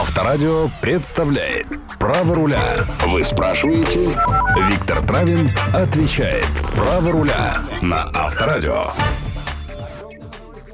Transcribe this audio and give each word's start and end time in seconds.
Авторадио 0.00 0.70
представляет 0.80 1.66
Право 1.98 2.34
руля. 2.34 2.62
Вы 3.06 3.22
спрашиваете? 3.22 4.18
Виктор 4.70 5.02
Травин 5.02 5.50
отвечает. 5.74 6.46
Право 6.74 7.12
руля 7.12 7.56
на 7.82 8.08
Авторадио. 8.14 8.84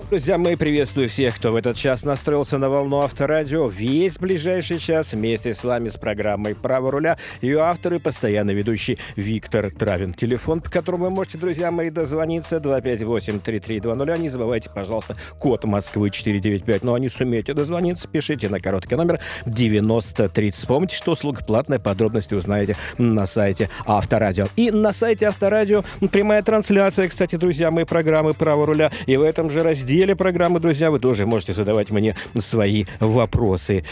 Друзья, 0.08 0.38
мы 0.38 0.56
приветствуем 0.56 1.08
всех, 1.08 1.34
кто 1.34 1.50
в 1.50 1.56
этот 1.56 1.76
час 1.76 2.04
настроился 2.04 2.58
на 2.58 2.70
волну 2.70 3.00
Авторадио. 3.00 3.66
Весь 3.66 4.18
ближайший 4.18 4.78
час 4.78 5.12
вместе 5.12 5.52
с 5.52 5.64
вами 5.64 5.88
с 5.88 5.96
программой 5.96 6.54
«Право 6.54 6.92
руля». 6.92 7.18
Ее 7.40 7.58
автор 7.58 7.94
и 7.94 7.98
постоянный 7.98 8.54
ведущий 8.54 9.00
Виктор 9.16 9.68
Травин. 9.72 10.14
Телефон, 10.14 10.60
по 10.60 10.70
которому 10.70 11.06
вы 11.06 11.10
можете, 11.10 11.38
друзья 11.38 11.72
мои, 11.72 11.90
дозвониться 11.90 12.58
258-3320. 12.58 14.18
Не 14.20 14.28
забывайте, 14.28 14.70
пожалуйста, 14.72 15.16
код 15.40 15.64
Москвы 15.64 16.10
495. 16.10 16.84
Ну, 16.84 16.94
а 16.94 17.00
не 17.00 17.08
сумеете 17.08 17.52
дозвониться, 17.52 18.06
пишите 18.06 18.48
на 18.48 18.60
короткий 18.60 18.94
номер 18.94 19.18
9030. 19.44 20.54
Вспомните, 20.54 20.94
что 20.94 21.12
услуга 21.12 21.42
платная. 21.44 21.80
Подробности 21.80 22.34
узнаете 22.34 22.76
на 22.96 23.26
сайте 23.26 23.70
Авторадио. 23.84 24.46
И 24.54 24.70
на 24.70 24.92
сайте 24.92 25.26
Авторадио 25.26 25.82
прямая 26.12 26.44
трансляция, 26.44 27.08
кстати, 27.08 27.34
друзья 27.34 27.72
мои, 27.72 27.82
программы 27.82 28.34
«Право 28.34 28.66
руля». 28.66 28.92
И 29.06 29.16
в 29.16 29.22
этом 29.22 29.50
же 29.50 29.64
разделе 29.64 29.95
разделе 29.96 30.14
программы, 30.14 30.60
друзья, 30.60 30.90
вы 30.90 31.00
тоже 31.00 31.24
можете 31.24 31.54
задавать 31.54 31.88
мне 31.88 32.16
свои 32.36 32.84
вопросы. 33.00 33.82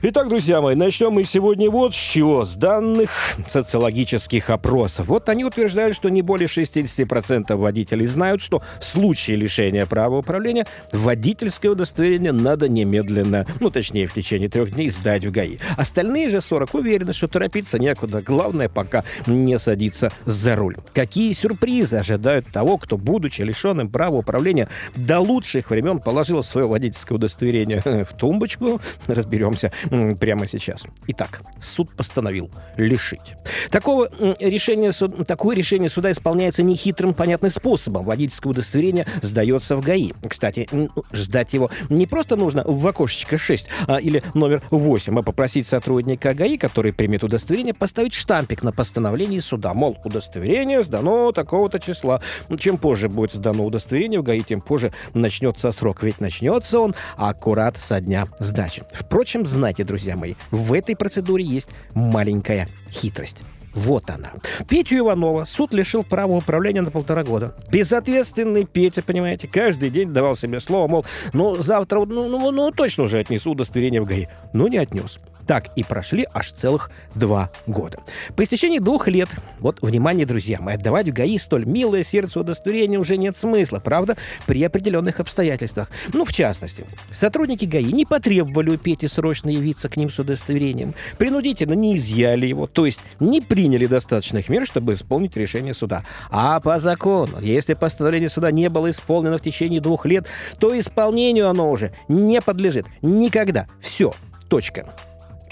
Итак, 0.00 0.30
друзья 0.30 0.62
мои, 0.62 0.74
начнем 0.74 1.12
мы 1.12 1.24
сегодня 1.24 1.70
вот 1.70 1.94
с 1.94 1.98
чего. 1.98 2.44
С 2.44 2.56
данных 2.56 3.10
социологических 3.46 4.48
опросов. 4.48 5.08
Вот 5.08 5.28
они 5.28 5.44
утверждают, 5.44 5.94
что 5.94 6.08
не 6.08 6.22
более 6.22 6.48
60% 6.48 7.54
водителей 7.56 8.06
знают, 8.06 8.40
что 8.40 8.62
в 8.80 8.84
случае 8.86 9.36
лишения 9.36 9.84
права 9.84 10.16
управления 10.16 10.66
водительское 10.92 11.72
удостоверение 11.72 12.32
надо 12.32 12.66
немедленно, 12.66 13.44
ну, 13.60 13.68
точнее, 13.68 14.06
в 14.06 14.14
течение 14.14 14.48
трех 14.48 14.70
дней 14.70 14.88
сдать 14.88 15.26
в 15.26 15.30
ГАИ. 15.30 15.58
Остальные 15.76 16.30
же 16.30 16.40
40 16.40 16.72
уверены, 16.72 17.12
что 17.12 17.28
торопиться 17.28 17.78
некуда. 17.78 18.22
Главное, 18.22 18.70
пока 18.70 19.04
не 19.26 19.58
садиться 19.58 20.10
за 20.24 20.56
руль. 20.56 20.76
Какие 20.94 21.32
сюрпризы 21.32 21.96
ожидают 21.96 22.46
того, 22.50 22.78
кто, 22.78 22.96
будучи 22.96 23.42
лишенным 23.42 23.90
права 23.90 24.16
управления 24.16 24.66
лучшего 24.96 25.49
лучших 25.50 25.70
времен 25.70 25.98
положила 25.98 26.42
свое 26.42 26.66
водительское 26.66 27.16
удостоверение 27.16 27.82
в 28.04 28.14
тумбочку. 28.14 28.80
Разберемся 29.08 29.72
прямо 30.20 30.46
сейчас. 30.46 30.84
Итак, 31.08 31.40
суд 31.60 31.90
постановил 31.96 32.50
лишить. 32.76 33.34
Такого 33.70 34.08
решения, 34.38 34.92
такое 35.24 35.56
решение 35.56 35.88
суда 35.88 36.12
исполняется 36.12 36.62
нехитрым, 36.62 37.14
понятным 37.14 37.50
способом. 37.50 38.04
Водительское 38.04 38.52
удостоверение 38.52 39.06
сдается 39.22 39.76
в 39.76 39.84
ГАИ. 39.84 40.12
Кстати, 40.28 40.68
ждать 41.12 41.52
его 41.52 41.70
не 41.88 42.06
просто 42.06 42.36
нужно 42.36 42.62
в 42.64 42.86
окошечко 42.86 43.36
6 43.36 43.68
а, 43.88 43.96
или 43.96 44.22
номер 44.34 44.62
8, 44.70 45.18
а 45.18 45.22
попросить 45.22 45.66
сотрудника 45.66 46.32
ГАИ, 46.32 46.58
который 46.58 46.92
примет 46.92 47.24
удостоверение, 47.24 47.74
поставить 47.74 48.14
штампик 48.14 48.62
на 48.62 48.72
постановлении 48.72 49.40
суда. 49.40 49.74
Мол, 49.74 49.98
удостоверение 50.04 50.82
сдано 50.82 51.32
такого-то 51.32 51.80
числа. 51.80 52.22
Чем 52.58 52.78
позже 52.78 53.08
будет 53.08 53.32
сдано 53.32 53.64
удостоверение 53.64 54.20
в 54.20 54.22
ГАИ, 54.22 54.42
тем 54.42 54.60
позже 54.60 54.92
начнется 55.12 55.39
начнется 55.40 55.72
срок, 55.72 56.02
ведь 56.02 56.20
начнется 56.20 56.80
он 56.80 56.94
аккурат 57.16 57.78
со 57.78 57.98
дня 57.98 58.26
сдачи. 58.38 58.82
Впрочем, 58.92 59.46
знайте, 59.46 59.84
друзья 59.84 60.14
мои, 60.14 60.34
в 60.50 60.74
этой 60.74 60.94
процедуре 60.94 61.42
есть 61.42 61.70
маленькая 61.94 62.68
хитрость. 62.90 63.42
Вот 63.72 64.10
она. 64.10 64.32
Петю 64.68 64.98
Иванова 64.98 65.44
суд 65.44 65.72
лишил 65.72 66.02
права 66.02 66.32
управления 66.32 66.82
на 66.82 66.90
полтора 66.90 67.24
года. 67.24 67.54
Безответственный 67.70 68.66
Петя, 68.66 69.02
понимаете, 69.02 69.48
каждый 69.48 69.88
день 69.88 70.12
давал 70.12 70.36
себе 70.36 70.60
слово, 70.60 70.88
мол, 70.88 71.06
ну, 71.32 71.56
завтра, 71.56 72.00
ну, 72.04 72.28
ну, 72.28 72.50
ну 72.50 72.70
точно 72.72 73.04
уже 73.04 73.18
отнесу 73.20 73.52
удостоверение 73.52 74.02
в 74.02 74.06
ГАИ. 74.06 74.26
Но 74.52 74.68
не 74.68 74.76
отнес. 74.76 75.20
Так 75.50 75.70
и 75.74 75.82
прошли 75.82 76.28
аж 76.32 76.52
целых 76.52 76.92
два 77.16 77.50
года. 77.66 77.98
По 78.36 78.44
истечении 78.44 78.78
двух 78.78 79.08
лет, 79.08 79.28
вот, 79.58 79.82
внимание, 79.82 80.24
друзья 80.24 80.60
мои, 80.60 80.76
отдавать 80.76 81.08
в 81.08 81.12
ГАИ 81.12 81.38
столь 81.38 81.64
милое 81.64 82.04
сердце 82.04 82.38
удостоверение 82.38 83.00
уже 83.00 83.16
нет 83.16 83.34
смысла, 83.34 83.80
правда, 83.80 84.16
при 84.46 84.62
определенных 84.62 85.18
обстоятельствах. 85.18 85.90
Ну, 86.12 86.24
в 86.24 86.32
частности, 86.32 86.86
сотрудники 87.10 87.64
ГАИ 87.64 87.90
не 87.90 88.06
потребовали 88.06 88.70
у 88.70 88.78
Пети 88.78 89.08
срочно 89.08 89.50
явиться 89.50 89.88
к 89.88 89.96
ним 89.96 90.08
с 90.08 90.20
удостоверением, 90.20 90.94
принудительно 91.18 91.72
не 91.72 91.96
изъяли 91.96 92.46
его, 92.46 92.68
то 92.68 92.86
есть 92.86 93.00
не 93.18 93.40
приняли 93.40 93.86
достаточных 93.86 94.50
мер, 94.50 94.64
чтобы 94.66 94.92
исполнить 94.92 95.36
решение 95.36 95.74
суда. 95.74 96.04
А 96.30 96.60
по 96.60 96.78
закону, 96.78 97.40
если 97.40 97.74
постановление 97.74 98.28
суда 98.28 98.52
не 98.52 98.68
было 98.68 98.88
исполнено 98.88 99.36
в 99.36 99.42
течение 99.42 99.80
двух 99.80 100.06
лет, 100.06 100.28
то 100.60 100.78
исполнению 100.78 101.48
оно 101.48 101.72
уже 101.72 101.90
не 102.06 102.40
подлежит. 102.40 102.86
Никогда. 103.02 103.66
Все. 103.80 104.14
Точка. 104.48 104.94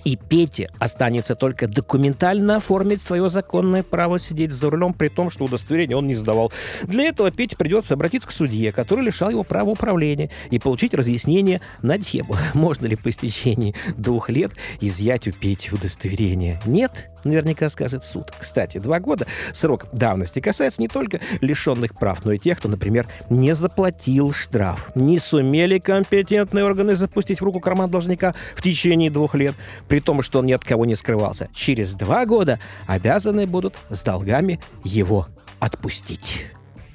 И 0.08 0.16
Пете 0.16 0.70
останется 0.78 1.34
только 1.34 1.68
документально 1.68 2.56
оформить 2.56 3.02
свое 3.02 3.28
законное 3.28 3.82
право 3.82 4.18
сидеть 4.18 4.52
за 4.52 4.70
рулем, 4.70 4.94
при 4.94 5.08
том, 5.08 5.30
что 5.30 5.44
удостоверение 5.44 5.98
он 5.98 6.06
не 6.06 6.14
сдавал. 6.14 6.50
Для 6.84 7.04
этого 7.04 7.30
Пете 7.30 7.58
придется 7.58 7.92
обратиться 7.92 8.26
к 8.26 8.32
судье, 8.32 8.72
который 8.72 9.04
лишал 9.04 9.28
его 9.28 9.44
права 9.44 9.68
управления, 9.68 10.30
и 10.50 10.58
получить 10.58 10.94
разъяснение 10.94 11.60
на 11.82 11.98
тему, 11.98 12.38
можно 12.54 12.86
ли 12.86 12.96
по 12.96 13.10
истечении 13.10 13.74
двух 13.98 14.30
лет 14.30 14.52
изъять 14.80 15.28
у 15.28 15.32
Пети 15.32 15.74
удостоверение. 15.74 16.58
Нет? 16.64 17.10
Наверняка 17.24 17.68
скажет 17.68 18.04
суд. 18.04 18.32
Кстати, 18.38 18.78
два 18.78 19.00
года 19.00 19.26
срок 19.52 19.86
давности 19.92 20.40
касается 20.40 20.80
не 20.80 20.88
только 20.88 21.20
лишенных 21.40 21.94
прав, 21.94 22.24
но 22.24 22.32
и 22.32 22.38
тех, 22.38 22.58
кто, 22.58 22.68
например, 22.68 23.06
не 23.28 23.54
заплатил 23.54 24.32
штраф. 24.32 24.90
Не 24.94 25.18
сумели 25.18 25.78
компетентные 25.78 26.64
органы 26.64 26.96
запустить 26.96 27.40
в 27.40 27.44
руку 27.44 27.60
карман 27.60 27.90
должника 27.90 28.34
в 28.54 28.62
течение 28.62 29.10
двух 29.10 29.34
лет, 29.34 29.54
при 29.88 29.97
том, 30.00 30.22
что 30.22 30.40
он 30.40 30.46
ни 30.46 30.52
от 30.52 30.64
кого 30.64 30.84
не 30.84 30.94
скрывался. 30.94 31.48
Через 31.52 31.94
два 31.94 32.26
года 32.26 32.58
обязаны 32.86 33.46
будут 33.46 33.76
с 33.88 34.02
долгами 34.02 34.60
его 34.84 35.26
отпустить. 35.60 36.46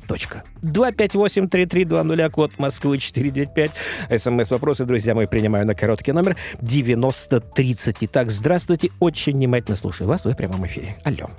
Точка. 0.07 0.43
258-3320, 0.63 2.29
код 2.29 2.51
Москвы 2.57 2.97
495. 2.97 3.71
СМС-вопросы, 4.19 4.85
друзья 4.85 5.15
мои, 5.15 5.27
принимаю 5.27 5.65
на 5.65 5.75
короткий 5.75 6.11
номер 6.11 6.37
9030. 6.61 7.97
Итак, 8.01 8.29
здравствуйте, 8.29 8.91
очень 8.99 9.33
внимательно 9.33 9.77
слушаю 9.77 10.07
вас, 10.07 10.25
вы 10.25 10.31
в 10.31 10.37
прямом 10.37 10.65
эфире. 10.65 10.97
Алло. 11.03 11.29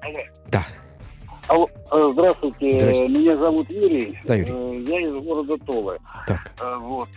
Алло. 0.00 0.20
Да. 0.48 0.64
Алло, 1.50 1.66
э, 1.90 2.08
здравствуйте. 2.12 2.78
Здравствуйте. 2.78 3.12
меня 3.12 3.34
зовут 3.34 3.68
Юрий. 3.70 4.16
Да, 4.24 4.36
Юрий. 4.36 4.52
Э, 4.52 4.84
Я 4.88 5.00
из 5.00 5.12
города 5.24 5.58
Толы. 5.66 5.98
Так. 6.28 6.52
Э, 6.62 6.76
Вот. 6.78 7.08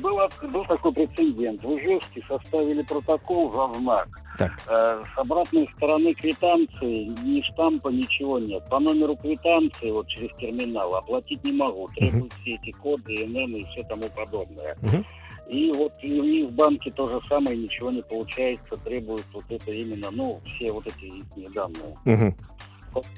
Был, 0.00 0.18
был 0.50 0.64
такой 0.64 0.92
прецедент. 0.94 1.62
В 1.62 1.76
Ижевске 1.76 2.22
составили 2.26 2.80
протокол 2.82 3.52
за 3.52 3.78
знак. 3.78 4.08
Так. 4.38 4.52
С 4.64 5.18
обратной 5.18 5.68
стороны 5.76 6.14
квитанции 6.14 7.12
ни 7.22 7.42
штампа, 7.42 7.88
ничего 7.88 8.38
нет. 8.38 8.64
По 8.70 8.78
номеру 8.78 9.16
квитанции, 9.16 9.90
вот 9.90 10.06
через 10.08 10.34
терминал, 10.36 10.94
оплатить 10.94 11.44
не 11.44 11.52
могу. 11.52 11.88
Требуют 11.88 12.32
все 12.40 12.52
эти 12.52 12.70
коды, 12.70 13.12
ИНН 13.24 13.56
и 13.56 13.64
все 13.66 13.82
тому 13.82 14.08
подобное. 14.16 14.76
Мгм. 14.80 15.04
И 15.50 15.70
вот 15.72 15.92
и 16.00 16.18
у 16.20 16.24
них 16.24 16.48
в 16.48 16.52
банке 16.52 16.90
то 16.92 17.06
же 17.08 17.20
самое, 17.28 17.54
ничего 17.56 17.90
не 17.90 18.00
получается. 18.02 18.76
Требуют 18.84 19.26
вот 19.34 19.44
это 19.50 19.70
именно, 19.70 20.08
ну, 20.10 20.40
все 20.54 20.72
вот 20.72 20.86
эти 20.86 21.12
данные. 21.52 21.94
Мгм. 22.06 22.34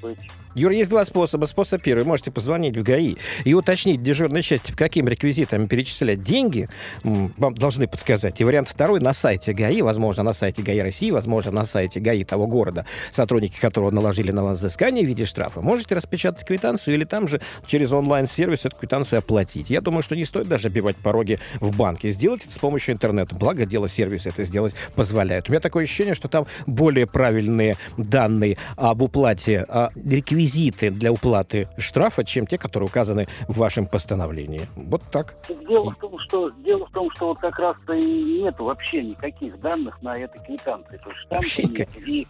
Быть? 0.01 0.17
Юр, 0.55 0.71
есть 0.71 0.89
два 0.89 1.03
способа. 1.03 1.45
Способ 1.45 1.81
первый. 1.81 2.05
Можете 2.05 2.31
позвонить 2.31 2.77
в 2.77 2.83
ГАИ 2.83 3.15
и 3.43 3.53
уточнить 3.53 4.01
дежурной 4.01 4.41
части, 4.41 4.71
по 4.71 4.77
каким 4.77 5.07
реквизитам 5.07 5.67
перечислять 5.67 6.23
деньги. 6.23 6.69
Вам 7.03 7.53
должны 7.55 7.87
подсказать. 7.87 8.39
И 8.39 8.45
вариант 8.45 8.69
второй 8.69 9.01
на 9.01 9.11
сайте 9.11 9.51
ГАИ, 9.51 9.81
возможно, 9.81 10.23
на 10.23 10.31
сайте 10.31 10.61
ГАИ 10.61 10.79
России, 10.79 11.11
возможно, 11.11 11.51
на 11.51 11.65
сайте 11.65 11.99
ГАИ 11.99 12.23
того 12.23 12.47
города, 12.47 12.85
сотрудники 13.11 13.59
которого 13.59 13.91
наложили 13.91 14.31
на 14.31 14.43
вас 14.43 14.59
взыскание 14.59 15.03
в 15.03 15.07
виде 15.07 15.25
штрафа. 15.25 15.61
Можете 15.61 15.95
распечатать 15.95 16.45
квитанцию 16.45 16.95
или 16.95 17.03
там 17.03 17.27
же 17.27 17.41
через 17.65 17.91
онлайн-сервис 17.91 18.65
эту 18.65 18.77
квитанцию 18.77 19.19
оплатить. 19.19 19.69
Я 19.69 19.81
думаю, 19.81 20.03
что 20.03 20.15
не 20.15 20.23
стоит 20.23 20.47
даже 20.47 20.69
бивать 20.69 20.95
пороги 20.95 21.39
в 21.59 21.75
банке. 21.75 22.11
Сделать 22.11 22.45
это 22.45 22.53
с 22.53 22.59
помощью 22.59 22.95
интернета. 22.95 23.35
Благо, 23.35 23.65
дело 23.65 23.89
сервиса 23.89 24.29
это 24.29 24.43
сделать 24.43 24.73
позволяет. 24.95 25.49
У 25.49 25.51
меня 25.51 25.59
такое 25.59 25.83
ощущение, 25.83 26.15
что 26.15 26.29
там 26.29 26.45
более 26.65 27.07
правильные 27.07 27.75
данные 27.97 28.57
об 28.77 29.01
уплате, 29.01 29.64
а, 29.67 29.89
реквизиты 29.95 30.89
для 30.91 31.11
уплаты 31.11 31.67
штрафа, 31.77 32.23
чем 32.23 32.45
те, 32.45 32.57
которые 32.57 32.87
указаны 32.87 33.27
в 33.47 33.57
вашем 33.57 33.85
постановлении. 33.85 34.67
Вот 34.75 35.03
так. 35.11 35.35
Дело 35.67 35.91
в 35.91 35.95
том, 35.95 36.19
что 36.19 36.49
дело 36.49 36.85
в 36.85 36.91
том, 36.91 37.11
что 37.11 37.27
вот 37.27 37.39
как 37.39 37.57
раз-то 37.59 37.93
и 37.93 38.41
нет 38.41 38.55
вообще 38.59 39.03
никаких 39.03 39.59
данных 39.59 40.01
на 40.01 40.15
этой 40.17 40.43
квитанции. 40.43 40.99
То 41.03 41.09
есть 41.09 41.29
Вообще 41.29 41.63
нет. 41.63 41.89
И 42.05 42.27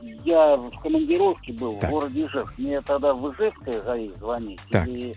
я 0.00 0.56
в 0.56 0.70
командировке 0.80 1.52
был 1.52 1.78
Так. 1.78 1.90
в 1.90 1.92
городе 1.92 2.26
Ижевск. 2.26 2.52
Мне 2.56 2.80
тогда 2.80 3.14
в 3.14 3.32
Ижевское 3.32 3.80
ГАИ 3.80 4.08
звонить 4.14 4.60
Так. 4.70 4.86
или 4.86 5.16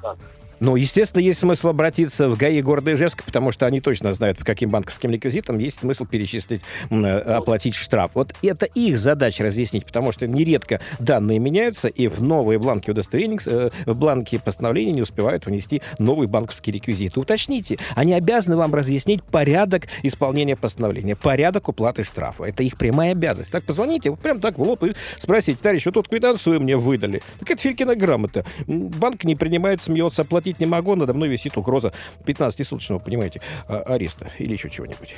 как? 0.00 0.18
Ну, 0.62 0.76
естественно, 0.76 1.20
есть 1.20 1.40
смысл 1.40 1.70
обратиться 1.70 2.28
в 2.28 2.36
ГАИ 2.36 2.62
города 2.62 2.92
Ижевска, 2.92 3.24
потому 3.24 3.50
что 3.50 3.66
они 3.66 3.80
точно 3.80 4.14
знают, 4.14 4.38
по 4.38 4.44
каким 4.44 4.70
банковским 4.70 5.10
реквизитам 5.10 5.58
есть 5.58 5.80
смысл 5.80 6.06
перечислить, 6.06 6.60
э, 6.88 7.18
оплатить 7.18 7.74
штраф. 7.74 8.12
Вот 8.14 8.32
это 8.42 8.66
их 8.66 8.96
задача 8.96 9.42
разъяснить, 9.42 9.84
потому 9.84 10.12
что 10.12 10.28
нередко 10.28 10.80
данные 11.00 11.40
меняются, 11.40 11.88
и 11.88 12.06
в 12.06 12.22
новые 12.22 12.60
бланки 12.60 12.92
удостоверений, 12.92 13.40
э, 13.44 13.70
в 13.86 13.96
бланки 13.96 14.38
постановления 14.38 14.92
не 14.92 15.02
успевают 15.02 15.46
внести 15.46 15.82
новый 15.98 16.28
банковский 16.28 16.70
реквизит. 16.70 17.18
Уточните, 17.18 17.78
они 17.96 18.14
обязаны 18.14 18.56
вам 18.56 18.72
разъяснить 18.72 19.24
порядок 19.24 19.88
исполнения 20.04 20.54
постановления, 20.54 21.16
порядок 21.16 21.70
уплаты 21.70 22.04
штрафа. 22.04 22.44
Это 22.44 22.62
их 22.62 22.78
прямая 22.78 23.12
обязанность. 23.12 23.50
Так 23.50 23.64
позвоните, 23.64 24.10
вот 24.10 24.20
прям 24.20 24.38
так 24.38 24.58
в 24.58 24.62
лоб 24.62 24.84
и 24.84 24.92
спросите, 25.18 25.58
товарищ, 25.60 25.86
вот 25.86 25.94
тут 25.94 26.08
квитанцию 26.08 26.60
мне 26.60 26.76
выдали. 26.76 27.20
Так 27.40 27.50
это 27.50 27.60
Филькина 27.60 27.96
грамота. 27.96 28.46
Банк 28.68 29.24
не 29.24 29.34
принимает, 29.34 29.82
смеется, 29.82 30.22
оплатить 30.22 30.51
платить 30.52 30.60
не 30.60 30.66
могу, 30.66 30.96
надо 30.96 31.14
мной 31.14 31.28
висит 31.28 31.56
угроза 31.56 31.92
15-суточного, 32.26 33.02
понимаете, 33.02 33.40
а, 33.68 33.80
ареста 33.80 34.30
или 34.38 34.52
еще 34.52 34.70
чего-нибудь. 34.70 35.14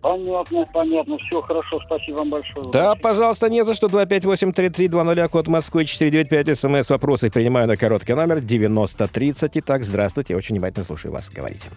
Понятно, 0.00 0.66
понятно. 0.74 1.16
Все 1.16 1.40
хорошо, 1.40 1.80
спасибо 1.86 2.16
вам 2.16 2.30
большое. 2.30 2.64
Да, 2.72 2.94
пожалуйста, 2.94 3.48
не 3.48 3.64
за 3.64 3.74
что. 3.74 3.86
258-3320, 3.86 5.28
код 5.28 5.46
Москвы, 5.46 5.86
495, 5.86 6.58
смс, 6.58 6.90
вопросы 6.90 7.30
принимаю 7.30 7.66
на 7.66 7.78
короткий 7.78 8.12
номер 8.12 8.42
9030. 8.42 9.56
Итак, 9.56 9.82
здравствуйте, 9.84 10.36
очень 10.36 10.56
внимательно 10.56 10.84
слушаю 10.84 11.12
вас. 11.12 11.30
Говорите. 11.30 11.70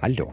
Алло. 0.00 0.32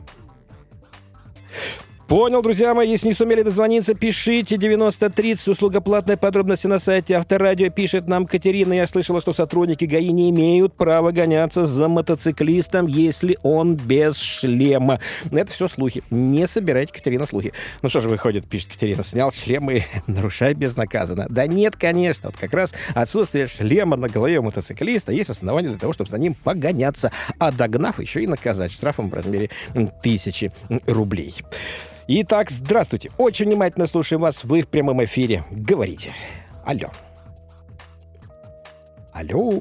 Понял, 2.09 2.41
друзья 2.41 2.73
мои, 2.73 2.89
если 2.89 3.09
не 3.09 3.13
сумели 3.13 3.44
дозвониться, 3.44 3.94
пишите 3.94 4.57
9030, 4.57 5.47
услуга 5.47 5.79
платная, 5.79 6.17
подробности 6.17 6.65
на 6.65 6.79
сайте 6.79 7.13
Авторадио. 7.13 7.69
Пишет 7.69 8.07
нам 8.07 8.25
Катерина, 8.25 8.73
я 8.73 8.88
слышала, 8.88 9.21
что 9.21 9.31
сотрудники 9.31 9.85
ГАИ 9.85 10.09
не 10.09 10.31
имеют 10.31 10.73
права 10.73 11.11
гоняться 11.11 11.65
за 11.65 11.88
мотоциклистом, 11.88 12.88
если 12.88 13.38
он 13.44 13.75
без 13.75 14.17
шлема. 14.17 15.00
Это 15.29 15.51
все 15.51 15.67
слухи. 15.67 16.03
Не 16.09 16.47
собирайте, 16.47 16.91
Катерина, 16.91 17.27
слухи. 17.27 17.53
Ну 17.83 17.89
что 17.89 18.00
же 18.00 18.09
выходит, 18.09 18.47
пишет 18.47 18.71
Катерина, 18.71 19.03
снял 19.03 19.31
шлем 19.31 19.69
и 19.69 19.83
нарушай 20.07 20.55
безнаказанно. 20.55 21.27
Да 21.29 21.45
нет, 21.45 21.75
конечно, 21.75 22.29
вот 22.29 22.38
как 22.38 22.55
раз 22.55 22.73
отсутствие 22.95 23.45
шлема 23.45 23.97
на 23.97 24.09
голове 24.09 24.41
мотоциклиста 24.41 25.12
есть 25.12 25.29
основание 25.29 25.69
для 25.69 25.79
того, 25.79 25.94
чтобы 25.94 26.09
за 26.09 26.17
ним 26.17 26.33
погоняться, 26.33 27.12
а 27.38 27.51
догнав 27.51 28.00
еще 28.00 28.23
и 28.23 28.27
наказать 28.27 28.71
штрафом 28.71 29.12
в 29.12 29.13
размере 29.13 29.51
тысячи 30.01 30.51
рублей. 30.88 31.35
Итак, 32.11 32.50
здравствуйте. 32.50 33.11
Очень 33.19 33.45
внимательно 33.45 33.85
слушаем 33.85 34.21
вас. 34.21 34.44
Вы 34.44 34.63
в 34.63 34.67
прямом 34.67 35.03
эфире. 35.03 35.45
Говорите. 35.51 36.11
Алло. 36.65 36.89
Алло. 39.13 39.59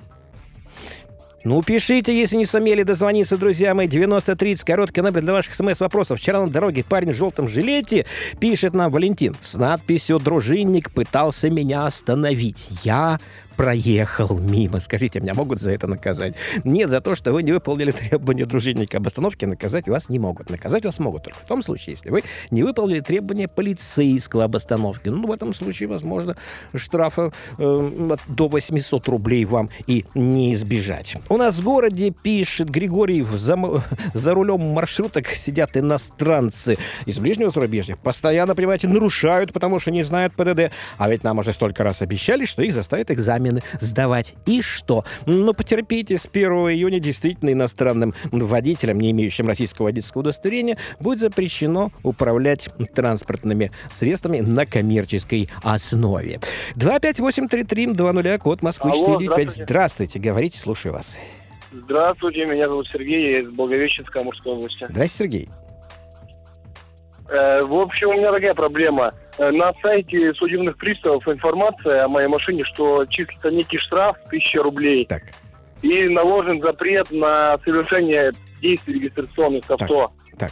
Ну, 1.44 1.62
пишите, 1.62 2.18
если 2.18 2.36
не 2.38 2.46
сумели 2.46 2.84
дозвониться, 2.84 3.36
друзья 3.36 3.74
мои. 3.74 3.86
9030, 3.86 4.64
короткий 4.64 5.02
номер 5.02 5.20
для 5.20 5.34
ваших 5.34 5.54
смс-вопросов. 5.54 6.20
Вчера 6.20 6.40
на 6.40 6.48
дороге 6.48 6.84
парень 6.84 7.12
в 7.12 7.16
желтом 7.16 7.48
жилете 7.48 8.06
пишет 8.40 8.72
нам 8.72 8.90
Валентин 8.90 9.36
с 9.42 9.52
надписью 9.52 10.18
«Дружинник 10.18 10.90
пытался 10.90 11.50
меня 11.50 11.84
остановить. 11.84 12.66
Я 12.82 13.20
проехал 13.58 14.38
мимо. 14.38 14.78
Скажите, 14.78 15.18
меня 15.18 15.34
могут 15.34 15.58
за 15.60 15.72
это 15.72 15.88
наказать? 15.88 16.36
Нет, 16.62 16.88
за 16.88 17.00
то, 17.00 17.16
что 17.16 17.32
вы 17.32 17.42
не 17.42 17.50
выполнили 17.50 17.90
требования 17.90 18.46
дружинника 18.46 18.98
об 18.98 19.06
остановке, 19.08 19.48
наказать 19.48 19.88
вас 19.88 20.08
не 20.08 20.20
могут. 20.20 20.48
Наказать 20.48 20.84
вас 20.84 21.00
могут 21.00 21.24
только 21.24 21.40
в 21.40 21.44
том 21.44 21.64
случае, 21.64 21.94
если 21.94 22.10
вы 22.10 22.22
не 22.52 22.62
выполнили 22.62 23.00
требования 23.00 23.48
полицейского 23.48 24.44
об 24.44 24.54
остановке. 24.54 25.10
Ну, 25.10 25.26
в 25.26 25.32
этом 25.32 25.52
случае, 25.52 25.88
возможно, 25.88 26.36
штрафа 26.72 27.32
э, 27.58 28.16
до 28.28 28.46
800 28.46 29.08
рублей 29.08 29.44
вам 29.44 29.70
и 29.88 30.04
не 30.14 30.54
избежать. 30.54 31.16
У 31.28 31.36
нас 31.36 31.58
в 31.58 31.64
городе, 31.64 32.10
пишет 32.10 32.70
Григорий, 32.70 33.22
за, 33.22 33.58
за 34.14 34.34
рулем 34.34 34.60
маршруток 34.60 35.26
сидят 35.30 35.76
иностранцы 35.76 36.78
из 37.06 37.18
ближнего 37.18 37.50
зарубежья. 37.50 37.96
Постоянно, 37.96 38.54
понимаете, 38.54 38.86
нарушают, 38.86 39.52
потому 39.52 39.80
что 39.80 39.90
не 39.90 40.04
знают 40.04 40.34
ПДД. 40.34 40.70
А 40.96 41.08
ведь 41.10 41.24
нам 41.24 41.40
уже 41.40 41.52
столько 41.52 41.82
раз 41.82 42.02
обещали, 42.02 42.44
что 42.44 42.62
их 42.62 42.72
заставят 42.72 43.10
экзамен 43.10 43.47
экзамены 43.48 43.62
сдавать. 43.80 44.34
И 44.46 44.62
что? 44.62 45.04
Ну, 45.26 45.52
потерпите, 45.52 46.18
с 46.18 46.28
1 46.30 46.50
июня 46.70 47.00
действительно 47.00 47.52
иностранным 47.52 48.14
водителям, 48.30 48.98
не 48.98 49.10
имеющим 49.10 49.46
российского 49.46 49.86
водительского 49.86 50.22
удостоверения, 50.22 50.76
будет 51.00 51.18
запрещено 51.18 51.90
управлять 52.02 52.68
транспортными 52.94 53.70
средствами 53.90 54.40
на 54.40 54.66
коммерческой 54.66 55.48
основе. 55.62 56.40
258-33-20, 56.76 58.38
код 58.38 58.62
Москвы 58.62 58.92
495. 58.92 59.28
Здравствуйте. 59.28 59.64
здравствуйте, 59.64 60.18
говорите, 60.18 60.58
слушаю 60.58 60.92
вас. 60.92 61.18
Здравствуйте, 61.72 62.46
меня 62.46 62.68
зовут 62.68 62.88
Сергей, 62.88 63.32
я 63.32 63.40
из 63.40 63.48
Благовещенска, 63.50 64.20
Амурской 64.20 64.52
области. 64.52 64.86
Здравствуйте, 64.88 65.08
Сергей. 65.08 65.48
Э, 67.28 67.62
в 67.62 67.74
общем, 67.74 68.08
у 68.08 68.12
меня 68.14 68.32
такая 68.32 68.54
проблема. 68.54 69.12
Э, 69.38 69.50
на 69.52 69.72
сайте 69.74 70.34
судебных 70.34 70.76
приставов 70.76 71.26
информация 71.28 72.04
о 72.04 72.08
моей 72.08 72.26
машине, 72.26 72.64
что 72.64 73.04
числится 73.06 73.50
некий 73.50 73.78
штраф 73.78 74.16
1000 74.26 74.62
рублей. 74.62 75.06
Так. 75.06 75.22
И 75.82 76.08
наложен 76.08 76.60
запрет 76.60 77.10
на 77.12 77.56
совершение 77.64 78.32
действий 78.60 78.94
регистрационных 78.94 79.70
авто. 79.70 80.12
Так. 80.38 80.50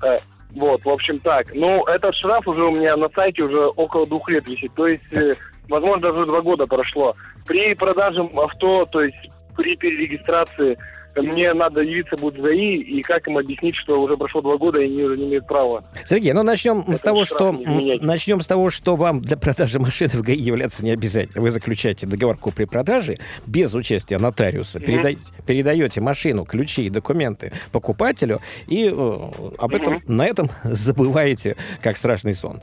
так. 0.00 0.18
Э, 0.18 0.18
вот, 0.52 0.84
в 0.84 0.88
общем, 0.88 1.18
так. 1.18 1.52
Ну, 1.52 1.84
этот 1.86 2.14
штраф 2.14 2.46
уже 2.46 2.62
у 2.62 2.70
меня 2.70 2.96
на 2.96 3.08
сайте 3.10 3.42
уже 3.42 3.58
около 3.58 4.06
двух 4.06 4.28
лет 4.28 4.46
висит. 4.46 4.72
То 4.74 4.86
есть, 4.86 5.08
так. 5.10 5.36
возможно, 5.68 6.12
даже 6.12 6.26
два 6.26 6.40
года 6.42 6.66
прошло. 6.66 7.16
При 7.46 7.74
продаже 7.74 8.22
авто, 8.34 8.86
то 8.86 9.02
есть 9.02 9.30
при 9.56 9.76
перерегистрации 9.76 10.78
мне 11.16 11.52
надо 11.52 11.82
явиться 11.82 12.16
будет 12.16 12.38
в 12.38 12.42
ГАИ, 12.42 12.76
и 12.76 13.02
как 13.02 13.26
им 13.28 13.38
объяснить, 13.38 13.76
что 13.76 14.00
уже 14.00 14.16
прошло 14.16 14.40
два 14.40 14.56
года, 14.56 14.80
и 14.80 14.84
они 14.86 15.02
уже 15.02 15.16
не 15.16 15.24
имеют 15.24 15.46
права. 15.46 15.82
Сергей, 16.04 16.32
ну 16.32 16.42
начнем 16.42 16.80
Это 16.80 16.96
с 16.96 17.02
того, 17.02 17.24
что 17.24 17.52
начнем 17.52 18.40
с 18.40 18.46
того, 18.46 18.70
что 18.70 18.96
вам 18.96 19.20
для 19.20 19.36
продажи 19.36 19.78
машины 19.78 20.10
в 20.10 20.22
ГАИ 20.22 20.38
являться 20.38 20.84
не 20.84 20.90
обязательно. 20.90 21.42
Вы 21.42 21.50
заключаете 21.50 22.06
договор 22.06 22.36
купли-продажи 22.36 23.18
без 23.46 23.74
участия 23.74 24.18
нотариуса, 24.18 24.78
mm-hmm. 24.78 24.86
переда- 24.86 25.18
передаете 25.46 26.00
машину, 26.00 26.44
ключи 26.44 26.86
и 26.86 26.90
документы 26.90 27.52
покупателю, 27.72 28.40
и 28.68 28.88
э, 28.88 29.30
об 29.58 29.74
этом 29.74 29.94
mm-hmm. 29.94 30.12
на 30.12 30.26
этом 30.26 30.50
забываете, 30.64 31.56
как 31.80 31.96
страшный 31.96 32.34
сон. 32.34 32.60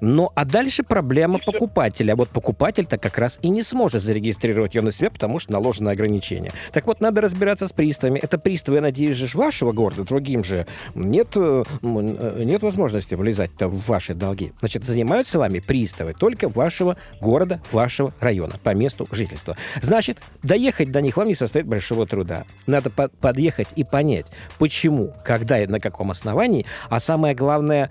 Ну, 0.00 0.30
а 0.34 0.44
дальше 0.44 0.82
проблема 0.82 1.38
покупателя. 1.38 2.16
Вот 2.16 2.30
покупатель-то 2.30 2.98
как 2.98 3.18
раз 3.18 3.38
и 3.42 3.48
не 3.48 3.62
сможет 3.62 4.02
зарегистрировать 4.02 4.74
ее 4.74 4.82
на 4.82 4.92
себя, 4.92 5.10
потому 5.10 5.38
что 5.38 5.52
наложено 5.52 5.90
ограничение. 5.90 6.52
Так 6.72 6.86
вот, 6.86 7.00
надо 7.00 7.20
разбираться 7.20 7.66
с 7.66 7.72
приставами. 7.72 8.18
Это 8.18 8.38
приставы, 8.38 8.76
я 8.76 8.82
надеюсь, 8.82 9.16
же 9.16 9.26
вашего 9.36 9.72
города, 9.72 10.04
другим 10.04 10.44
же 10.44 10.66
нет, 10.94 11.32
э, 11.36 11.64
э, 11.82 12.42
нет 12.44 12.62
возможности 12.62 13.14
влезать 13.14 13.50
в 13.60 13.88
ваши 13.88 14.14
долги. 14.14 14.52
Значит, 14.60 14.84
занимаются 14.84 15.38
вами 15.38 15.60
приставы 15.60 16.14
только 16.14 16.48
вашего 16.48 16.96
города, 17.20 17.60
вашего 17.70 18.14
района, 18.20 18.54
по 18.62 18.74
месту 18.74 19.08
жительства. 19.10 19.56
Значит, 19.82 20.18
доехать 20.42 20.90
до 20.90 21.00
них 21.00 21.16
вам 21.16 21.28
не 21.28 21.34
состоит 21.34 21.66
большого 21.66 22.06
труда. 22.06 22.44
Надо 22.66 22.90
по 22.90 23.08
подъехать 23.08 23.68
и 23.76 23.84
понять, 23.84 24.26
почему, 24.58 25.12
когда 25.24 25.62
и 25.62 25.66
на 25.66 25.80
каком 25.80 26.10
основании, 26.10 26.66
а 26.88 27.00
самое 27.00 27.34
главное, 27.34 27.90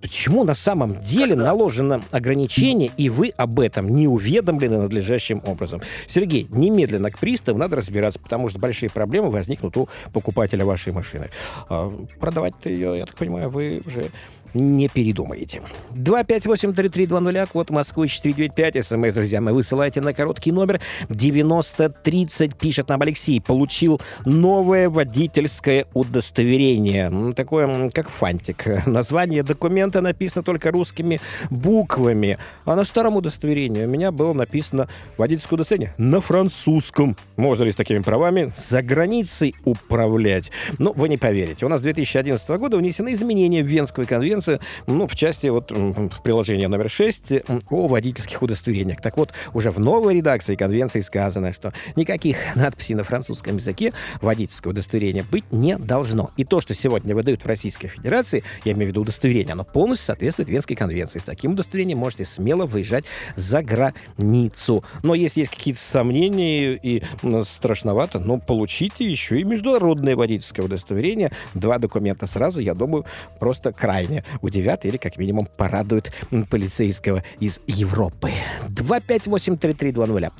Почему 0.00 0.44
на 0.44 0.54
самом 0.54 1.00
деле 1.00 1.34
наложено 1.34 2.02
ограничение, 2.10 2.90
и 2.96 3.08
вы 3.08 3.30
об 3.30 3.58
этом 3.60 3.88
не 3.88 4.06
уведомлены 4.06 4.78
надлежащим 4.78 5.42
образом? 5.44 5.80
Сергей, 6.06 6.46
немедленно 6.50 7.10
к 7.10 7.18
приставу 7.18 7.58
надо 7.58 7.76
разбираться, 7.76 8.20
потому 8.20 8.48
что 8.48 8.58
большие 8.58 8.90
проблемы 8.90 9.30
возникнут 9.30 9.76
у 9.76 9.88
покупателя 10.12 10.64
вашей 10.64 10.92
машины. 10.92 11.30
А, 11.68 11.90
продавать-то 12.20 12.68
ее, 12.68 12.98
я 12.98 13.06
так 13.06 13.16
понимаю, 13.16 13.50
вы 13.50 13.82
уже 13.86 14.10
не 14.54 14.88
передумаете. 14.88 15.62
258-3320, 15.94 17.48
код 17.52 17.70
Москвы 17.70 18.08
495, 18.08 18.84
смс, 18.84 19.14
друзья 19.14 19.40
мои, 19.40 19.54
высылайте 19.54 20.00
на 20.00 20.12
короткий 20.14 20.52
номер 20.52 20.80
9030, 21.08 22.56
пишет 22.56 22.88
нам 22.88 23.02
Алексей, 23.02 23.40
получил 23.40 24.00
новое 24.24 24.88
водительское 24.88 25.86
удостоверение, 25.94 27.32
такое, 27.32 27.90
как 27.90 28.08
фантик. 28.08 28.86
Название 28.86 29.42
документа 29.42 30.00
написано 30.00 30.42
только 30.42 30.70
русскими 30.70 31.20
буквами, 31.50 32.38
а 32.64 32.76
на 32.76 32.84
старом 32.84 33.16
удостоверении 33.16 33.84
у 33.84 33.88
меня 33.88 34.12
было 34.12 34.32
написано 34.32 34.88
водительское 35.16 35.56
удостоверение 35.56 35.94
на 35.98 36.20
французском. 36.20 37.16
Можно 37.36 37.64
ли 37.64 37.72
с 37.72 37.76
такими 37.76 38.00
правами 38.00 38.52
за 38.56 38.82
границей 38.82 39.54
управлять? 39.64 40.50
Ну, 40.78 40.92
вы 40.94 41.08
не 41.08 41.18
поверите, 41.18 41.66
у 41.66 41.68
нас 41.68 41.80
с 41.80 41.82
2011 41.82 42.48
года 42.50 42.76
внесены 42.76 43.12
изменения 43.12 43.62
в 43.62 43.66
Венскую 43.66 44.06
конвенцию 44.06 44.35
конвенцию, 44.36 44.60
ну, 44.86 45.06
в 45.06 45.14
части 45.14 45.46
вот 45.46 45.70
в 45.70 46.22
приложении 46.22 46.66
номер 46.66 46.90
6 46.90 47.32
о 47.70 47.86
водительских 47.88 48.42
удостоверениях. 48.42 49.00
Так 49.00 49.16
вот, 49.16 49.32
уже 49.54 49.70
в 49.70 49.78
новой 49.78 50.16
редакции 50.16 50.56
конвенции 50.56 51.00
сказано, 51.00 51.52
что 51.52 51.72
никаких 51.96 52.36
надписей 52.54 52.94
на 52.94 53.04
французском 53.04 53.56
языке 53.56 53.92
водительского 54.20 54.72
удостоверения 54.72 55.24
быть 55.24 55.50
не 55.52 55.78
должно. 55.78 56.30
И 56.36 56.44
то, 56.44 56.60
что 56.60 56.74
сегодня 56.74 57.14
выдают 57.14 57.44
в 57.44 57.46
Российской 57.46 57.88
Федерации, 57.88 58.44
я 58.64 58.72
имею 58.72 58.88
в 58.88 58.90
виду 58.90 59.02
удостоверение, 59.02 59.52
оно 59.52 59.64
полностью 59.64 60.06
соответствует 60.06 60.48
Венской 60.48 60.76
конвенции. 60.76 61.18
С 61.18 61.24
таким 61.24 61.52
удостоверением 61.52 61.98
можете 61.98 62.24
смело 62.24 62.66
выезжать 62.66 63.04
за 63.36 63.62
границу. 63.62 64.84
Но 65.02 65.14
если 65.14 65.40
есть 65.40 65.50
какие-то 65.50 65.80
сомнения 65.80 66.74
и 66.74 67.02
страшновато, 67.42 68.18
но 68.18 68.38
получите 68.38 69.04
еще 69.04 69.40
и 69.40 69.44
международное 69.44 70.14
водительское 70.14 70.64
удостоверение. 70.64 71.32
Два 71.54 71.78
документа 71.78 72.26
сразу, 72.26 72.60
я 72.60 72.74
думаю, 72.74 73.06
просто 73.40 73.72
крайне 73.72 74.24
удивят 74.40 74.84
или 74.84 74.96
как 74.96 75.16
минимум 75.18 75.46
порадуют 75.56 76.12
полицейского 76.50 77.22
из 77.40 77.60
Европы. 77.66 78.30
258-3320. 78.68 80.32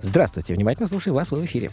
Здравствуйте, 0.00 0.54
внимательно 0.54 0.88
слушаю 0.88 1.14
вас 1.14 1.30
в 1.30 1.44
эфире. 1.44 1.70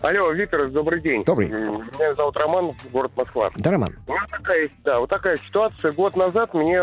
Алло, 0.00 0.32
Виктор, 0.32 0.66
добрый 0.68 1.00
день. 1.02 1.24
Добрый. 1.24 1.48
Меня 1.48 2.14
зовут 2.14 2.36
Роман, 2.36 2.72
город 2.90 3.12
Москва. 3.16 3.50
Да, 3.56 3.70
Роман. 3.70 3.94
У 4.06 4.12
меня 4.12 4.26
такая, 4.30 4.70
да, 4.82 4.98
вот 4.98 5.10
такая 5.10 5.36
ситуация. 5.36 5.92
Год 5.92 6.16
назад 6.16 6.54
мне 6.54 6.82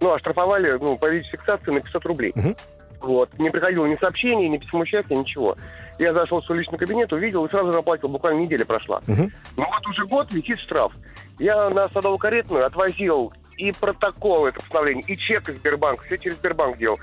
ну, 0.00 0.12
оштрафовали 0.12 0.78
ну, 0.80 0.96
по 0.96 1.10
фиксации 1.10 1.70
на 1.70 1.80
500 1.80 2.06
рублей. 2.06 2.32
Угу. 2.34 2.56
Вот. 3.00 3.30
Не 3.38 3.50
приходило 3.50 3.86
ни 3.86 3.96
сообщений, 3.96 4.48
ни 4.48 4.58
письмо 4.58 4.84
счастья, 4.84 5.14
ничего. 5.14 5.56
Я 5.98 6.12
зашел 6.12 6.40
в 6.40 6.44
свой 6.44 6.58
личный 6.58 6.78
кабинет, 6.78 7.12
увидел 7.12 7.44
и 7.44 7.50
сразу 7.50 7.72
заплатил. 7.72 8.08
Буквально 8.08 8.40
неделя 8.40 8.64
прошла. 8.64 9.00
Угу. 9.06 9.30
Ну 9.56 9.64
вот 9.64 9.86
уже 9.86 10.06
год 10.06 10.32
висит 10.32 10.58
штраф. 10.60 10.92
Я 11.38 11.70
на 11.70 11.86
Садово-Каретную 11.86 12.62
отвозил 12.62 13.32
и 13.56 13.72
протокол 13.72 14.46
это 14.46 14.60
постановление, 14.60 15.04
и 15.06 15.16
чек 15.16 15.48
из 15.48 15.56
Сбербанка. 15.56 16.04
Все 16.04 16.18
через 16.18 16.36
Сбербанк 16.36 16.78
делал. 16.78 16.98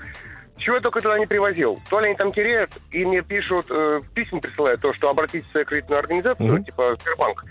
Чего 0.58 0.76
я 0.76 0.80
только 0.80 1.02
туда 1.02 1.18
не 1.18 1.26
привозил. 1.26 1.78
То 1.90 2.00
ли 2.00 2.06
они 2.06 2.16
там 2.16 2.32
теряют, 2.32 2.70
и 2.90 3.04
мне 3.04 3.20
пишут, 3.20 3.66
э, 3.70 4.00
письма 4.14 4.40
присылают, 4.40 4.80
то, 4.80 4.92
что 4.94 5.10
обратитесь 5.10 5.46
в 5.48 5.50
свою 5.50 5.66
кредитную 5.66 5.98
организацию, 5.98 6.54
mm-hmm. 6.54 6.64
типа 6.64 6.96
Сбербанк. 7.00 7.44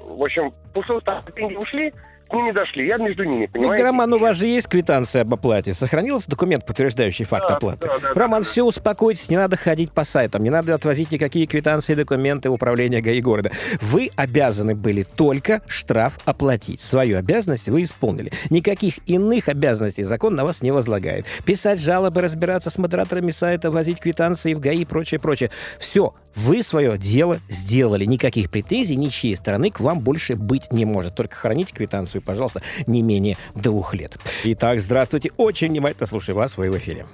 В 0.00 0.22
общем, 0.22 0.52
пустого 0.74 1.00
деньги 1.34 1.54
ушли, 1.54 1.92
ним 2.32 2.46
не 2.46 2.52
дошли. 2.52 2.86
Я 2.86 2.96
между 2.96 3.24
ними, 3.24 3.46
понимаете? 3.46 3.82
Ну, 3.82 3.88
Роман, 3.88 4.12
у 4.12 4.18
вас 4.18 4.36
же 4.36 4.46
есть 4.46 4.68
квитанция 4.68 5.22
об 5.22 5.34
оплате. 5.34 5.74
Сохранился 5.74 6.30
документ, 6.30 6.66
подтверждающий 6.66 7.24
факт 7.24 7.46
да, 7.48 7.56
оплаты? 7.56 7.86
Да, 7.86 7.98
да, 7.98 8.08
Роман, 8.14 8.42
да, 8.42 8.48
все, 8.48 8.64
успокойтесь, 8.64 9.28
не 9.30 9.36
надо 9.36 9.56
ходить 9.56 9.92
по 9.92 10.04
сайтам, 10.04 10.42
не 10.42 10.50
надо 10.50 10.74
отвозить 10.74 11.12
никакие 11.12 11.46
квитанции 11.46 11.92
и 11.92 11.96
документы 11.96 12.50
в 12.50 12.54
управление 12.54 13.00
ГАИ 13.00 13.20
города. 13.20 13.50
Вы 13.80 14.10
обязаны 14.16 14.74
были 14.74 15.02
только 15.02 15.62
штраф 15.66 16.18
оплатить. 16.24 16.80
Свою 16.80 17.18
обязанность 17.18 17.68
вы 17.68 17.82
исполнили. 17.82 18.32
Никаких 18.50 18.98
иных 19.06 19.48
обязанностей 19.48 20.02
закон 20.02 20.34
на 20.34 20.44
вас 20.44 20.62
не 20.62 20.70
возлагает. 20.70 21.26
Писать 21.44 21.80
жалобы, 21.80 22.20
разбираться 22.20 22.70
с 22.70 22.78
модераторами 22.78 23.30
сайта, 23.30 23.70
возить 23.70 24.00
квитанции 24.00 24.54
в 24.54 24.60
ГАИ 24.60 24.82
и 24.82 24.84
прочее, 24.84 25.20
прочее. 25.20 25.50
Все, 25.78 26.14
вы 26.34 26.62
свое 26.62 26.96
дело 26.96 27.40
сделали. 27.48 28.04
Никаких 28.04 28.50
претензий 28.50 28.96
ничьей 28.96 29.36
стороны 29.36 29.70
к 29.70 29.80
вам 29.80 30.00
больше 30.00 30.36
быть 30.36 30.72
не 30.72 30.84
может. 30.84 31.14
Только 31.14 31.36
храните 31.36 31.74
квитанцию, 31.74 32.19
пожалуйста, 32.20 32.62
не 32.86 33.02
менее 33.02 33.36
двух 33.54 33.94
лет. 33.94 34.16
Итак, 34.44 34.80
здравствуйте. 34.80 35.30
Очень 35.36 35.68
внимательно 35.68 36.06
слушаю 36.06 36.36
вас 36.36 36.56
в 36.56 36.78
эфире. 36.78 37.06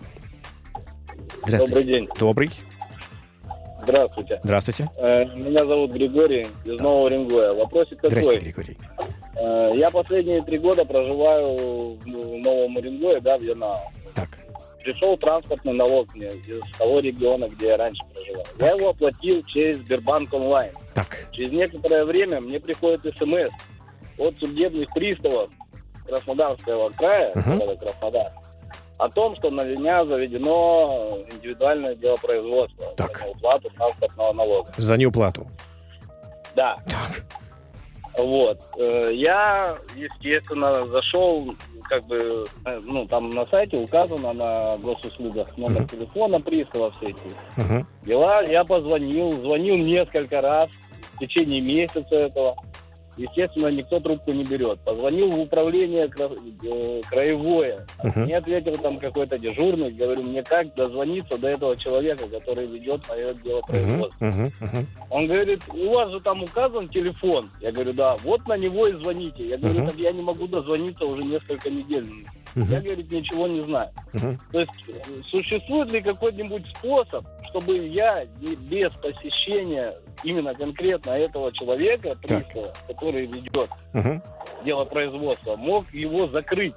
Здравствуйте. 1.39 1.75
Добрый 1.75 1.85
день. 1.85 2.09
Добрый. 2.19 2.51
Здравствуйте. 3.83 4.41
Здравствуйте. 4.43 4.91
Э, 4.97 5.25
меня 5.37 5.65
зовут 5.65 5.93
Григорий 5.93 6.47
из 6.65 6.77
да. 6.77 6.83
Нового 6.83 7.09
Рингоя. 7.09 7.53
Вопросик 7.53 7.97
такой. 7.97 8.11
Здравствуйте, 8.11 8.41
Григорий. 8.41 8.79
Э, 9.37 9.71
я 9.77 9.91
последние 9.91 10.43
три 10.43 10.59
года 10.59 10.85
проживаю 10.85 11.97
в 11.97 12.07
Новом 12.07 12.79
Рингое, 12.79 13.21
да, 13.21 13.39
в 13.39 13.43
Янао. 13.43 13.93
Так 14.15 14.29
пришел 14.87 15.17
транспортный 15.17 15.73
налог 15.73 16.15
мне 16.15 16.29
из 16.29 16.61
того 16.79 17.01
региона, 17.01 17.49
где 17.49 17.69
я 17.69 17.77
раньше 17.77 18.01
проживал. 18.15 18.45
Так. 18.45 18.69
Я 18.69 18.77
его 18.77 18.91
оплатил 18.91 19.43
через 19.47 19.79
Сбербанк 19.79 20.33
онлайн. 20.33 20.73
Так. 20.95 21.29
Через 21.33 21.51
некоторое 21.51 22.05
время 22.05 22.41
мне 22.41 22.61
приходит 22.61 23.01
смс 23.19 23.51
от 24.19 24.39
судебных 24.39 24.89
приставов 24.95 25.51
Краснодарского 26.07 26.91
края, 26.91 27.33
uh-huh. 27.35 27.79
Краснодар, 27.79 28.29
о 28.99 29.09
том, 29.09 29.37
что 29.37 29.51
на 29.51 29.65
меня 29.65 30.05
заведено 30.05 31.19
индивидуальное 31.31 31.95
дело 31.97 32.17
производства 32.17 32.95
так. 32.97 33.19
за 33.19 33.27
неуплату 33.27 33.71
транспортного 33.77 34.33
налога. 34.33 34.73
За 34.77 34.97
неуплату? 34.97 35.47
Да. 36.55 36.79
Так. 36.87 37.25
Вот. 38.17 38.59
Э, 38.79 39.11
я, 39.13 39.77
естественно, 39.95 40.87
зашел 40.87 41.55
как 41.83 42.07
бы, 42.07 42.47
э, 42.65 42.81
ну, 42.85 43.07
там 43.07 43.29
на 43.31 43.45
сайте 43.47 43.77
указано 43.77 44.33
на 44.33 44.79
госуслугах 44.79 45.55
номер 45.59 45.83
uh-huh. 45.83 45.91
телефона 45.91 46.41
пристава 46.41 46.91
все 46.93 47.11
эти 47.11 47.21
uh-huh. 47.59 47.85
дела. 48.07 48.43
Я 48.45 48.65
позвонил, 48.65 49.33
звонил 49.33 49.77
несколько 49.77 50.41
раз 50.41 50.71
в 51.15 51.19
течение 51.19 51.61
месяца 51.61 52.17
этого. 52.17 52.55
Естественно, 53.17 53.69
никто 53.69 53.99
трубку 53.99 54.33
не 54.33 54.45
берет. 54.45 54.79
Позвонил 54.81 55.31
в 55.31 55.41
управление 55.41 56.07
э, 56.07 57.01
краевое. 57.09 57.87
Uh-huh. 58.03 58.25
Мне 58.25 58.37
ответил 58.37 58.77
там 58.77 58.99
какой-то 58.99 59.39
дежурный. 59.39 59.91
Говорю, 59.91 60.23
мне 60.25 60.43
как 60.43 60.75
дозвониться 60.75 61.39
до 61.39 61.49
этого 61.49 61.77
человека, 61.77 62.29
который 62.29 62.67
ведет 62.67 63.09
мое 63.09 63.33
дело 63.35 63.61
производства. 63.63 64.25
Uh-huh. 64.25 64.53
Uh-huh. 64.61 64.87
Он 65.11 65.27
говорит, 65.27 65.63
у 65.73 65.91
вас 65.91 66.11
же 66.11 66.21
там 66.21 66.43
указан 66.43 66.89
телефон. 66.89 67.49
Я 67.61 67.73
говорю, 67.73 67.95
да, 67.95 68.17
вот 68.23 68.47
на 68.47 68.59
него 68.59 68.87
и 68.87 68.93
звоните. 68.93 69.45
Я 69.45 69.57
говорю, 69.57 69.81
uh-huh. 69.81 69.87
так 69.91 69.97
я 69.97 70.13
не 70.13 70.23
могу 70.23 70.47
дозвониться 70.47 71.07
уже 71.07 71.25
несколько 71.25 71.71
недель. 71.71 72.05
Uh-huh. 72.55 72.71
Я, 72.71 72.81
говорит, 72.81 73.11
ничего 73.11 73.47
не 73.47 73.65
знаю. 73.65 73.91
Uh-huh. 74.13 74.39
То 74.53 74.61
есть 74.61 75.27
существует 75.31 75.91
ли 75.91 76.03
какой-нибудь 76.03 76.67
способ, 76.77 77.25
чтобы 77.51 77.79
я 77.79 78.25
без 78.41 78.93
посещения 78.93 79.95
именно 80.23 80.55
конкретно 80.55 81.13
этого 81.13 81.53
человека, 81.53 82.17
пристава, 82.21 82.73
который 83.07 83.27
ведет 83.27 83.71
угу. 83.95 84.23
дело 84.65 84.85
производства, 84.85 85.57
мог 85.57 85.93
его 85.93 86.29
закрыть. 86.29 86.75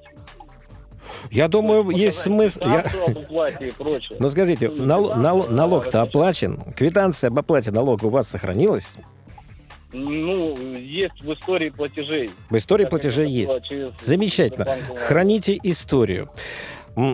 Я 1.32 1.48
думаю, 1.48 1.90
есть, 1.90 2.02
есть 2.02 2.20
смысл. 2.20 2.62
Я... 2.64 2.86
Но 4.20 4.30
скажите, 4.30 4.70
нал... 4.70 5.16
Нал... 5.16 5.48
налог-то 5.48 6.02
оплачен? 6.02 6.62
Квитанция 6.76 7.30
об 7.30 7.40
оплате 7.40 7.72
налога 7.72 8.06
у 8.06 8.10
вас 8.10 8.28
сохранилась? 8.28 8.96
Ну, 9.92 10.56
есть 10.78 11.20
в 11.24 11.34
истории 11.34 11.70
платежей. 11.70 12.30
В 12.50 12.58
истории 12.58 12.86
платежей 12.86 13.28
есть. 13.30 13.52
Замечательно. 14.00 14.68
Храните 15.08 15.58
историю. 15.64 16.30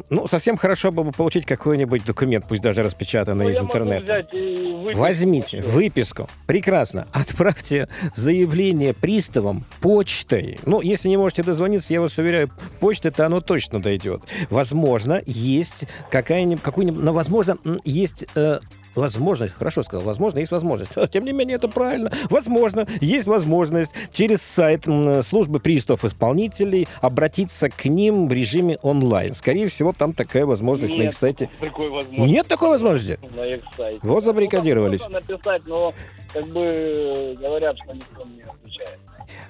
Ну, 0.09 0.27
совсем 0.27 0.57
хорошо 0.57 0.91
было 0.91 1.03
бы 1.03 1.11
получить 1.11 1.45
какой-нибудь 1.45 2.05
документ, 2.05 2.45
пусть 2.47 2.63
даже 2.63 2.81
распечатанный 2.81 3.45
ну, 3.45 3.51
из 3.51 3.59
интернета. 3.59 4.27
Выписку, 4.31 4.99
Возьмите 4.99 5.61
выписку. 5.61 6.29
Прекрасно. 6.47 7.07
Отправьте 7.11 7.87
заявление 8.15 8.93
приставам 8.93 9.65
почтой. 9.81 10.59
Ну, 10.65 10.81
если 10.81 11.09
не 11.09 11.17
можете 11.17 11.43
дозвониться, 11.43 11.93
я 11.93 12.01
вас 12.01 12.17
уверяю, 12.17 12.49
почта-то 12.79 13.25
оно 13.25 13.41
точно 13.41 13.79
дойдет. 13.81 14.23
Возможно, 14.49 15.21
есть 15.25 15.87
какая-нибудь, 16.09 16.63
какую-нибудь, 16.63 17.03
но, 17.03 17.13
возможно, 17.13 17.57
есть 17.83 18.25
э, 18.35 18.59
возможность, 18.95 19.53
хорошо 19.53 19.83
сказал, 19.83 20.05
возможно, 20.05 20.39
есть 20.39 20.51
возможность. 20.51 20.91
Тем 21.11 21.25
не 21.25 21.33
менее, 21.33 21.55
это 21.55 21.67
правильно. 21.67 22.11
Возможно, 22.29 22.87
есть 23.01 23.27
возможность 23.27 23.95
через 24.11 24.41
сайт 24.41 24.85
службы 25.21 25.59
приставов 25.59 26.05
исполнителей 26.05 26.87
обратиться 27.01 27.69
к 27.69 27.85
ним 27.85 28.27
в 28.27 28.33
режиме 28.33 28.77
онлайн. 28.81 29.33
Скорее 29.33 29.67
всего, 29.67 29.93
там 29.93 30.13
такая 30.13 30.45
возможность 30.45 30.93
Нет, 30.93 30.99
на 30.99 31.07
их 31.09 31.13
сайте. 31.13 31.49
Такой 31.59 31.89
возможности. 31.89 32.33
Нет 32.33 32.47
такой 32.47 32.69
возможности? 32.69 33.19
На 33.35 33.45
их 33.45 33.63
сайте. 33.75 33.99
Вот 34.03 34.23
забаррикадировались. 34.23 35.01
Ну, 35.07 35.13
написать, 35.13 35.61
но 35.65 35.93
как 36.33 36.47
бы 36.47 37.35
говорят, 37.39 37.77
что 37.77 37.93
никто 37.93 38.23
не 38.23 38.41
отвечает. 38.41 38.99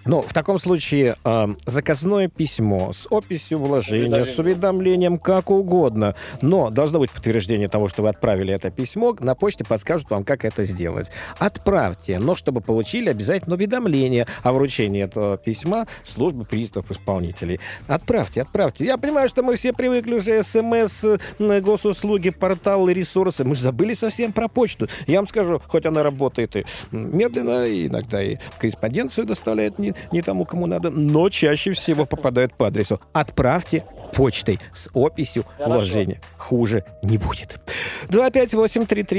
Ну, 0.06 0.22
в 0.22 0.34
таком 0.34 0.58
случае 0.60 1.16
э, 1.24 1.48
заказное 1.66 2.28
письмо 2.28 2.94
с 2.94 3.08
описью 3.10 3.60
вложения, 3.60 4.24
с 4.24 4.38
уведомлением, 4.38 5.18
как 5.18 5.50
угодно. 5.50 6.16
Но 6.42 6.70
должно 6.70 7.00
быть 7.00 7.12
подтверждение 7.12 7.68
того, 7.68 7.88
что 7.88 8.04
вы 8.04 8.10
отправили 8.10 8.54
это 8.54 8.70
письмо. 8.70 9.16
На 9.20 9.35
почте 9.36 9.64
подскажут 9.64 10.10
вам, 10.10 10.24
как 10.24 10.46
это 10.46 10.64
сделать. 10.64 11.12
Отправьте, 11.38 12.20
но 12.20 12.36
чтобы 12.36 12.62
получили 12.62 13.10
обязательно 13.10 13.56
уведомление 13.56 14.28
о 14.44 14.54
вручении 14.54 15.04
этого 15.04 15.38
письма 15.38 15.88
службы 16.04 16.46
приставов 16.46 16.92
исполнителей. 16.92 17.60
Отправьте, 17.88 18.42
отправьте. 18.42 18.86
Я 18.86 18.98
понимаю, 18.98 19.30
что 19.30 19.44
мы 19.44 19.56
все 19.56 19.74
привыкли 19.74 20.16
уже 20.16 20.42
смс, 20.44 21.06
госуслуги, 21.40 22.30
порталы, 22.30 22.94
ресурсы. 22.94 23.44
Мы 23.44 23.56
же 23.56 23.62
забыли 23.62 23.94
совсем 23.94 24.34
про 24.34 24.48
почту. 24.48 24.88
Я 25.08 25.18
вам 25.18 25.28
скажу, 25.28 25.62
хоть 25.68 25.86
она 25.86 26.04
работает 26.04 26.56
и 26.56 26.66
медленно, 26.92 27.66
и 27.66 27.88
иногда 27.88 28.24
и 28.24 28.38
корреспонденцию 28.60 29.26
доставляет 29.26 29.80
не, 29.80 29.94
не 30.12 30.22
тому, 30.22 30.46
кому 30.46 30.66
надо, 30.66 30.90
но 30.90 31.30
чаще 31.30 31.74
всего 31.74 32.06
попадают 32.06 32.56
по 32.56 32.68
адресу. 32.68 33.00
Отправьте 33.14 33.84
почтой 34.14 34.60
с 34.74 34.90
описью 34.94 35.46
вложения. 35.60 36.22
Хуже 36.38 36.86
не 37.02 37.18
будет. 37.18 37.60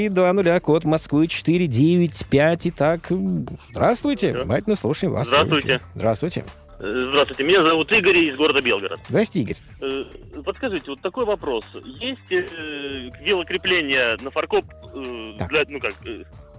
258-3320, 0.08 0.60
код 0.60 0.84
Москвы 0.84 1.26
495. 1.26 2.66
Итак, 2.68 3.00
здравствуйте. 3.70 4.32
Внимательно 4.32 4.76
слушаем 4.76 5.12
вас. 5.12 5.28
Здравствуйте. 5.28 5.80
Здравствуйте. 5.94 6.44
Э, 6.78 7.06
здравствуйте, 7.08 7.44
меня 7.44 7.62
зовут 7.62 7.90
Игорь 7.90 8.18
из 8.18 8.36
города 8.36 8.60
Белгород. 8.60 9.00
Здрасте, 9.08 9.40
Игорь. 9.40 9.56
Э, 9.80 10.04
подскажите, 10.44 10.90
вот 10.90 11.00
такой 11.00 11.24
вопрос. 11.24 11.64
Есть 11.84 12.30
э, 12.30 13.10
велокрепление 13.20 14.16
на 14.20 14.30
фаркоп, 14.30 14.64
для, 14.94 15.64
ну 15.68 15.80
как, 15.80 15.94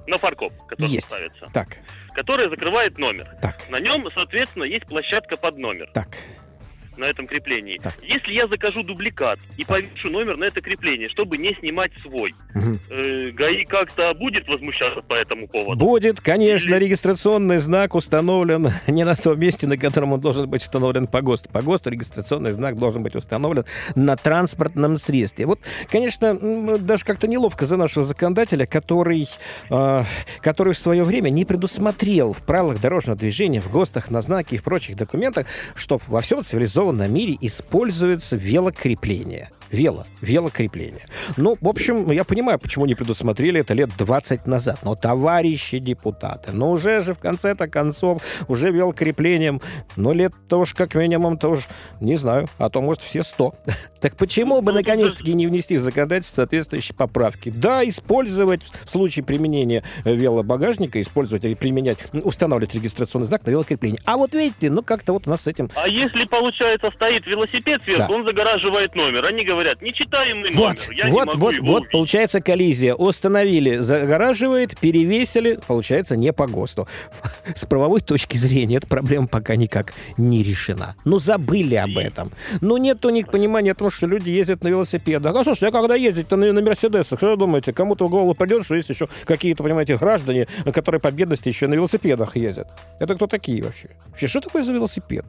на 0.08 0.18
фаркоп, 0.18 0.54
который 0.68 0.92
есть. 0.92 1.06
ставится. 1.06 1.50
Так. 1.54 1.78
Который 2.16 2.50
закрывает 2.50 2.98
номер. 2.98 3.30
Так. 3.42 3.56
На 3.70 3.80
нем, 3.80 4.04
соответственно, 4.14 4.64
есть 4.64 4.88
площадка 4.88 5.38
под 5.38 5.58
номер. 5.58 5.90
Так 5.94 6.10
на 6.98 7.06
этом 7.06 7.28
креплении. 7.28 7.80
Так. 7.82 7.96
Если 8.02 8.34
я 8.34 8.48
закажу 8.48 8.84
дубликат 8.84 9.40
и 9.58 9.64
повешу 9.64 10.10
номер 10.10 10.38
на 10.38 10.46
это 10.46 10.62
крепление, 10.62 11.10
чтобы 11.10 11.38
не 11.38 11.54
снимать 11.56 11.92
свой, 12.02 12.34
угу. 12.56 12.80
э, 12.90 13.32
ГАИ 13.32 13.66
как-то 13.66 14.14
будет 14.14 14.48
возмущаться 14.48 15.02
по 15.02 15.14
этому 15.14 15.48
поводу? 15.48 15.86
Будет, 15.86 16.22
конечно. 16.22 16.76
Или... 16.76 16.86
Регистрационный 16.86 17.58
знак 17.60 17.96
установлен 17.96 18.70
не 18.88 19.04
на 19.04 19.16
том 19.16 19.40
месте, 19.40 19.68
на 19.68 19.78
котором 19.78 20.14
он 20.14 20.20
должен 20.20 20.50
быть 20.50 20.62
установлен 20.62 21.08
по 21.08 21.22
ГОСТу. 21.22 21.50
По 21.50 21.62
ГОСТу 21.62 21.90
регистрационный 21.90 22.52
знак 22.52 22.78
должен 22.78 23.04
быть 23.04 23.16
установлен 23.16 23.66
на 23.96 24.16
транспортном 24.16 24.98
средстве. 24.98 25.46
Вот, 25.46 25.60
конечно, 25.90 26.78
даже 26.80 27.06
как-то 27.06 27.28
неловко 27.28 27.66
за 27.66 27.78
нашего 27.78 28.04
законодателя, 28.04 28.66
который, 28.66 29.28
э, 29.70 30.04
который 30.42 30.74
в 30.74 30.80
свое 30.80 31.04
время 31.04 31.30
не 31.30 31.46
предусмотрел 31.46 32.34
в 32.34 32.44
правилах 32.44 32.82
дорожного 32.82 33.18
движения, 33.18 33.62
в 33.62 33.70
ГОСТах, 33.70 34.10
на 34.10 34.22
знаке 34.22 34.56
и 34.56 34.60
в 34.60 34.64
прочих 34.64 34.96
документах, 34.96 35.48
что 35.76 36.00
во 36.08 36.22
всем 36.22 36.42
цивилизованном 36.42 36.87
цивилизованном 36.88 37.14
мире 37.14 37.38
используется 37.42 38.38
велокрепление. 38.38 39.50
Вело, 39.72 40.06
велокрепление. 40.22 41.06
Ну, 41.36 41.58
в 41.60 41.68
общем, 41.68 42.12
я 42.12 42.24
понимаю, 42.24 42.60
почему 42.60 42.86
не 42.86 42.96
предусмотрели 42.96 43.62
это 43.62 43.74
лет 43.74 43.90
20 43.98 44.48
назад. 44.48 44.80
Но, 44.84 44.96
товарищи 44.96 45.80
депутаты, 45.80 46.52
ну 46.52 46.72
уже 46.72 47.02
же 47.02 47.14
в 47.14 47.20
конце-то 47.20 47.68
концов, 47.68 48.24
уже 48.48 48.72
велокреплением, 48.72 49.62
ну 49.96 50.14
лет-то 50.14 50.60
уж 50.60 50.74
как 50.74 50.96
минимум, 50.96 51.38
то 51.38 51.50
уж, 51.50 51.68
не 52.00 52.16
знаю, 52.16 52.48
а 52.58 52.70
то, 52.70 52.82
может, 52.82 53.04
все 53.04 53.24
100. 53.24 53.54
Так 54.00 54.16
почему 54.16 54.62
бы, 54.62 54.72
ну, 54.72 54.78
наконец-таки, 54.78 55.34
не 55.34 55.48
внести 55.48 55.76
в 55.76 55.82
законодательство 55.82 56.44
соответствующие 56.44 56.96
поправки? 56.96 57.50
Да, 57.50 57.88
использовать 57.88 58.62
в 58.64 58.90
случае 58.90 59.26
применения 59.26 59.84
велобагажника, 60.06 61.02
использовать 61.02 61.44
или 61.46 61.56
применять, 61.56 61.98
устанавливать 62.14 62.76
регистрационный 62.76 63.26
знак 63.26 63.46
на 63.46 63.52
велокрепление. 63.52 64.00
А 64.06 64.18
вот 64.18 64.36
видите, 64.36 64.70
ну 64.70 64.84
как-то 64.84 65.14
вот 65.14 65.26
у 65.26 65.32
нас 65.32 65.42
с 65.42 65.48
этим... 65.48 65.70
А 65.76 65.88
если, 65.88 66.26
получается, 66.26 66.92
стоит 66.92 67.26
велосипед 67.26 67.82
сверху, 67.84 68.08
да. 68.08 68.16
он 68.20 68.24
загораживает 68.24 68.96
номер. 68.96 69.26
Они 69.26 69.44
говорят, 69.44 69.57
говорят, 69.58 69.82
нечитаемый 69.82 70.52
вот, 70.54 70.88
номер. 70.88 71.06
Я 71.06 71.12
вот, 71.12 71.36
вот, 71.36 71.60
вот, 71.60 71.60
увидеть. 71.60 71.92
получается 71.92 72.42
коллизия. 72.42 72.94
Установили, 72.94 73.78
загораживает, 73.78 74.78
перевесили, 74.78 75.60
получается, 75.66 76.16
не 76.16 76.32
по 76.32 76.48
ГОСТу. 76.48 76.88
С 77.56 77.66
правовой 77.66 78.02
точки 78.02 78.38
зрения 78.38 78.78
эта 78.78 78.88
проблема 78.88 79.28
пока 79.28 79.56
никак 79.56 79.94
не 80.18 80.44
решена. 80.44 80.96
Ну, 81.06 81.18
забыли 81.18 81.76
об 81.76 81.98
этом. 81.98 82.32
Ну, 82.62 82.78
нет 82.78 83.04
у 83.06 83.10
них 83.10 83.30
понимания 83.30 83.74
того, 83.74 83.90
что 83.90 84.08
люди 84.08 84.30
ездят 84.30 84.64
на 84.64 84.68
велосипедах. 84.68 85.36
А 85.36 85.44
слушайте, 85.44 85.68
а 85.68 85.72
когда 85.72 85.96
ездить-то 85.96 86.36
на, 86.36 86.54
на 86.54 86.62
Мерседесах, 86.62 87.20
что 87.20 87.32
вы 87.32 87.38
думаете, 87.38 87.74
кому-то 87.74 88.06
в 88.06 88.10
голову 88.10 88.34
придет, 88.34 88.64
что 88.64 88.76
есть 88.76 88.90
еще 88.90 89.08
какие-то, 89.26 89.64
понимаете, 89.64 89.98
граждане, 89.98 90.48
которые 90.74 91.02
по 91.02 91.12
бедности 91.12 91.50
еще 91.50 91.68
на 91.68 91.74
велосипедах 91.74 92.36
ездят? 92.36 92.68
Это 93.00 93.16
кто 93.16 93.28
такие 93.28 93.64
вообще? 93.64 93.90
Вообще, 94.08 94.28
что 94.28 94.42
такое 94.42 94.64
за 94.64 94.74
велосипед? 94.74 95.26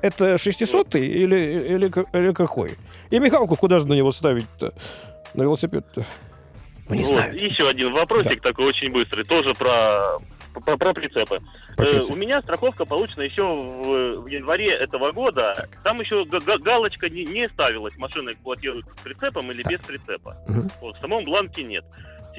Это 0.00 0.38
600 0.38 0.94
или, 0.94 1.36
или, 1.36 1.90
или 2.12 2.32
какой? 2.32 2.76
И 3.10 3.18
Михалку 3.18 3.56
куда 3.56 3.80
же 3.80 3.86
на 3.86 3.94
него 3.94 4.10
ставить-то? 4.10 4.72
На 5.34 5.42
велосипед-то? 5.42 6.06
Ну, 6.88 6.94
не 6.94 7.02
вот, 7.02 7.08
знаю. 7.08 7.34
Еще 7.34 7.68
один 7.68 7.92
вопросик 7.92 8.40
да. 8.42 8.50
такой 8.50 8.66
очень 8.66 8.90
быстрый, 8.90 9.24
тоже 9.24 9.52
про, 9.54 10.18
про, 10.64 10.76
про 10.76 10.94
прицепы. 10.94 11.38
Про 11.76 11.86
э, 11.86 12.00
у 12.08 12.14
меня 12.14 12.40
страховка 12.40 12.84
получена 12.84 13.22
еще 13.22 13.42
в, 13.42 14.22
в 14.22 14.26
январе 14.26 14.70
этого 14.70 15.12
года. 15.12 15.54
Так. 15.56 15.82
Там 15.82 16.00
еще 16.00 16.24
галочка 16.24 17.10
не, 17.10 17.24
не 17.24 17.46
ставилась, 17.48 17.96
машина 17.98 18.30
эксплуатирует 18.30 18.86
с 18.86 19.02
прицепом 19.02 19.50
или 19.52 19.62
так. 19.62 19.72
без 19.72 19.80
прицепа. 19.80 20.36
Угу. 20.48 20.68
Вот, 20.80 20.96
в 20.96 21.00
самом 21.00 21.24
бланке 21.24 21.62
нет. 21.62 21.84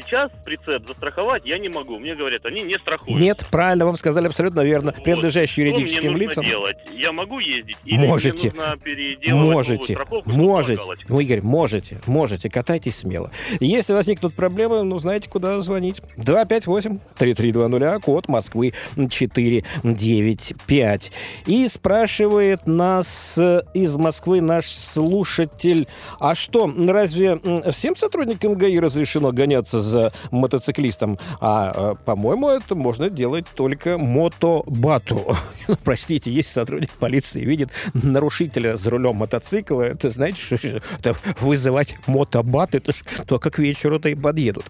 Сейчас 0.05 0.31
прицеп 0.45 0.87
застраховать 0.87 1.43
я 1.45 1.57
не 1.57 1.67
могу. 1.69 1.97
Мне 1.99 2.15
говорят, 2.15 2.45
они 2.45 2.61
не 2.61 2.77
страхуют. 2.79 3.21
Нет, 3.21 3.45
правильно, 3.51 3.85
вам 3.85 3.97
сказали 3.97 4.27
абсолютно 4.27 4.61
верно. 4.61 4.93
Вот. 4.95 5.03
Принадлежащие 5.03 5.67
юридическим 5.67 6.01
что 6.01 6.11
мне 6.11 6.19
лицам. 6.25 6.45
делать? 6.45 6.77
Я 6.93 7.11
могу 7.11 7.39
ездить? 7.39 7.77
Или 7.85 8.07
можете. 8.07 8.51
Мне 8.51 8.59
нужно 8.59 8.77
переделывать 8.77 9.51
можете. 9.51 9.93
страховку? 9.93 10.29
Можете. 10.29 10.83
Ну, 11.07 11.19
Игорь, 11.19 11.41
можете. 11.41 11.99
Можете. 12.05 12.49
Катайтесь 12.49 12.97
смело. 12.97 13.31
Если 13.59 13.93
возникнут 13.93 14.35
проблемы, 14.35 14.83
ну, 14.83 14.99
знаете, 14.99 15.29
куда 15.29 15.59
звонить. 15.61 16.01
258-3320, 16.17 17.99
код 17.99 18.27
Москвы 18.27 18.73
495. 18.95 21.11
И 21.45 21.67
спрашивает 21.67 22.67
нас 22.67 23.37
э, 23.37 23.61
из 23.73 23.95
Москвы 23.97 24.41
наш 24.41 24.67
слушатель, 24.67 25.87
а 26.19 26.35
что, 26.35 26.71
разве 26.87 27.39
всем 27.71 27.95
сотрудникам 27.95 28.53
ГАИ 28.53 28.77
разрешено 28.79 29.31
гоняться 29.31 29.81
за 29.81 29.88
мотоциклистом. 30.31 31.17
А, 31.39 31.93
э, 31.93 31.95
по-моему, 32.05 32.49
это 32.49 32.75
можно 32.75 33.09
делать 33.09 33.45
только 33.53 33.97
мотобату. 33.97 35.35
Простите, 35.83 36.31
если 36.31 36.51
сотрудник 36.51 36.91
полиции 36.91 37.41
видит 37.41 37.71
нарушителя 37.93 38.75
за 38.75 38.89
рулем 38.89 39.15
мотоцикла, 39.15 39.83
это, 39.83 40.09
знаете, 40.09 40.39
что 40.39 40.55
это 40.55 41.15
вызывать 41.39 41.95
мотобат, 42.07 42.75
это 42.75 42.91
ж 42.91 43.03
только 43.27 43.51
к 43.51 43.59
вечеру-то 43.59 44.09
и 44.09 44.15
подъедут. 44.15 44.65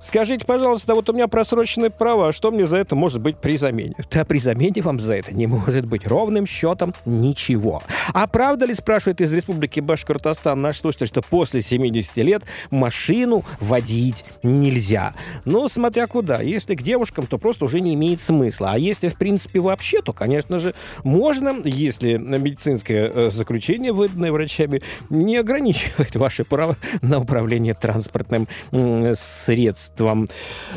Скажите, 0.00 0.44
пожалуйста, 0.44 0.94
вот 0.94 1.08
у 1.08 1.12
меня 1.12 1.28
просроченные 1.28 1.90
права, 1.90 2.32
что 2.32 2.50
мне 2.50 2.66
за 2.66 2.78
это 2.78 2.96
может 2.96 3.20
быть 3.20 3.38
при 3.38 3.56
замене? 3.56 3.94
Да 4.10 4.24
при 4.24 4.38
замене 4.38 4.82
вам 4.82 4.98
за 4.98 5.14
это 5.14 5.32
не 5.32 5.46
может 5.46 5.86
быть 5.86 6.06
ровным 6.06 6.46
счетом 6.46 6.94
ничего. 7.04 7.82
А 8.12 8.26
правда 8.26 8.66
ли, 8.66 8.74
спрашивает 8.74 9.20
из 9.20 9.32
Республики 9.32 9.80
Башкортостан 9.80 10.60
наш 10.60 10.80
слушатель, 10.80 11.06
что 11.06 11.22
после 11.22 11.62
70 11.62 12.16
лет 12.18 12.42
машину 12.70 13.44
водить 13.60 14.24
нельзя. 14.42 15.14
Но 15.44 15.68
смотря 15.68 16.06
куда. 16.06 16.40
Если 16.40 16.74
к 16.74 16.82
девушкам, 16.82 17.26
то 17.26 17.38
просто 17.38 17.64
уже 17.64 17.80
не 17.80 17.94
имеет 17.94 18.20
смысла. 18.20 18.72
А 18.72 18.78
если, 18.78 19.08
в 19.08 19.16
принципе, 19.16 19.60
вообще, 19.60 20.02
то, 20.02 20.12
конечно 20.12 20.58
же, 20.58 20.74
можно, 21.04 21.56
если 21.64 22.16
медицинское 22.16 23.10
э, 23.12 23.30
заключение, 23.30 23.92
выданное 23.92 24.32
врачами, 24.32 24.82
не 25.10 25.36
ограничивает 25.36 26.14
ваше 26.16 26.44
право 26.44 26.76
на 27.02 27.18
управление 27.18 27.74
транспортным 27.74 28.48
средством. 29.14 30.28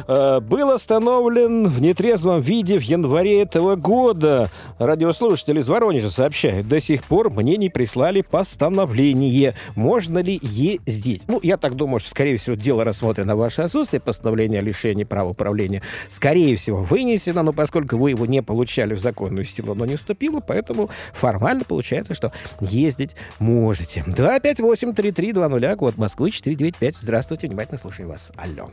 Э, 0.08 0.40
был 0.40 0.72
остановлен 0.72 1.68
в 1.68 1.82
нетрезвом 1.82 2.42
виде 2.42 2.78
в 2.80 2.84
январе 2.84 3.42
этого 3.42 3.76
года. 3.76 4.50
Радиослушатель 4.78 5.60
из 5.60 5.70
Воронежа 5.70 6.10
сообщает, 6.10 6.68
до 6.68 6.80
сих 6.80 7.04
пор 7.04 7.32
мне 7.32 7.58
не 7.58 7.70
прислали 7.70 8.22
постановление, 8.22 9.56
можно 9.76 10.20
ли 10.20 10.40
ездить. 10.42 11.24
Ну, 11.28 11.40
я 11.44 11.58
так 11.58 11.76
думаю, 11.76 12.00
что, 12.00 12.10
скорее 12.10 12.38
всего, 12.38 12.56
дело 12.60 12.84
рассмотрено 12.84 13.36
ваше 13.36 13.64
отсутствие 13.64 14.02
постановления 14.02 14.60
о 14.60 14.62
лишении 14.62 15.04
права 15.04 15.30
управления, 15.30 15.82
скорее 16.08 16.56
всего, 16.56 16.84
вынесено, 16.84 17.44
но 17.44 17.54
поскольку 17.54 17.98
вы 17.98 18.12
его 18.12 18.26
не 18.26 18.42
получали 18.42 18.94
в 18.94 19.00
законную 19.00 19.46
силу, 19.46 19.74
оно 19.74 19.86
не 19.86 19.96
вступило, 19.96 20.40
поэтому 20.40 20.90
формально 21.14 21.64
получается, 21.64 22.14
что 22.14 22.32
ездить 22.60 23.16
можете. 23.40 24.02
258-3320, 24.08 25.76
код 25.76 25.98
Москвы, 25.98 26.32
495. 26.32 26.96
Здравствуйте, 26.96 27.48
внимательно 27.48 27.78
слушаю 27.78 28.10
вас. 28.10 28.32
Алло. 28.36 28.70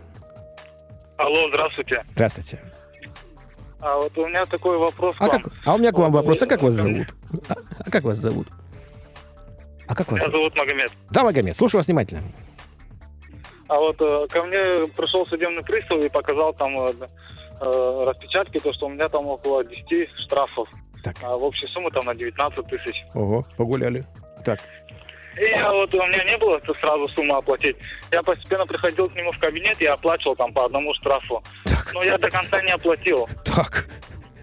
Алло, 1.17 1.49
здравствуйте. 1.49 2.03
Здравствуйте. 2.13 2.61
А 3.81 3.97
вот 3.99 4.17
у 4.19 4.27
меня 4.27 4.45
такой 4.47 4.79
вопрос 4.79 5.15
а, 5.19 5.29
как, 5.29 5.53
а 5.65 5.75
у 5.75 5.79
меня 5.79 5.93
к 5.93 5.99
вам 5.99 6.11
вопрос. 6.11 6.43
А 6.43 6.47
как 6.47 6.63
вас 6.63 6.75
зовут? 6.75 7.09
А, 7.49 7.55
а 7.79 7.91
как 7.91 8.05
вас 8.05 8.19
зовут? 8.19 8.49
А 9.87 9.95
как 9.95 10.11
вас 10.11 10.21
Меня 10.21 10.31
зовут 10.31 10.57
Магомед. 10.57 10.91
Да, 11.11 11.23
Магомед, 11.23 11.57
слушаю 11.57 11.79
вас 11.79 11.87
внимательно. 11.87 12.23
А 13.69 13.79
вот 13.79 14.01
э, 14.01 14.27
ко 14.29 14.43
мне 14.43 14.87
пришел 14.97 15.27
судебный 15.27 15.63
пристав 15.63 16.03
и 16.03 16.09
показал 16.09 16.53
там 16.55 16.79
э, 16.79 16.93
э 17.61 18.05
распечатки, 18.05 18.59
то, 18.59 18.73
что 18.73 18.87
у 18.87 18.91
меня 18.91 19.09
там 19.09 19.27
около 19.27 19.65
10 19.65 20.09
штрафов. 20.25 20.69
Так. 21.03 21.17
А 21.23 21.37
в 21.37 21.43
общей 21.43 21.67
сумме 21.69 21.91
там 21.91 22.05
на 22.07 22.15
19 22.15 22.65
тысяч. 22.67 23.05
Ого, 23.15 23.45
погуляли. 23.57 24.05
Так. 24.45 24.61
И 25.39 25.45
я 25.45 25.71
вот 25.71 25.93
у 25.95 26.07
меня 26.07 26.25
не 26.25 26.39
было 26.39 26.61
сразу 26.81 27.09
суммы 27.09 27.37
оплатить. 27.37 27.77
Я 28.11 28.23
постепенно 28.23 28.65
приходил 28.65 29.09
к 29.09 29.15
нему 29.15 29.31
в 29.33 29.39
кабинет 29.39 29.81
и 29.81 29.87
оплачивал 29.87 30.35
там 30.35 30.53
по 30.53 30.65
одному 30.65 30.95
штрафу. 30.95 31.43
Так. 31.65 31.93
Но 31.93 32.03
я 32.03 32.17
до 32.19 32.31
конца 32.31 32.63
не 32.63 32.73
оплатил. 32.73 33.29
Так. 33.45 33.87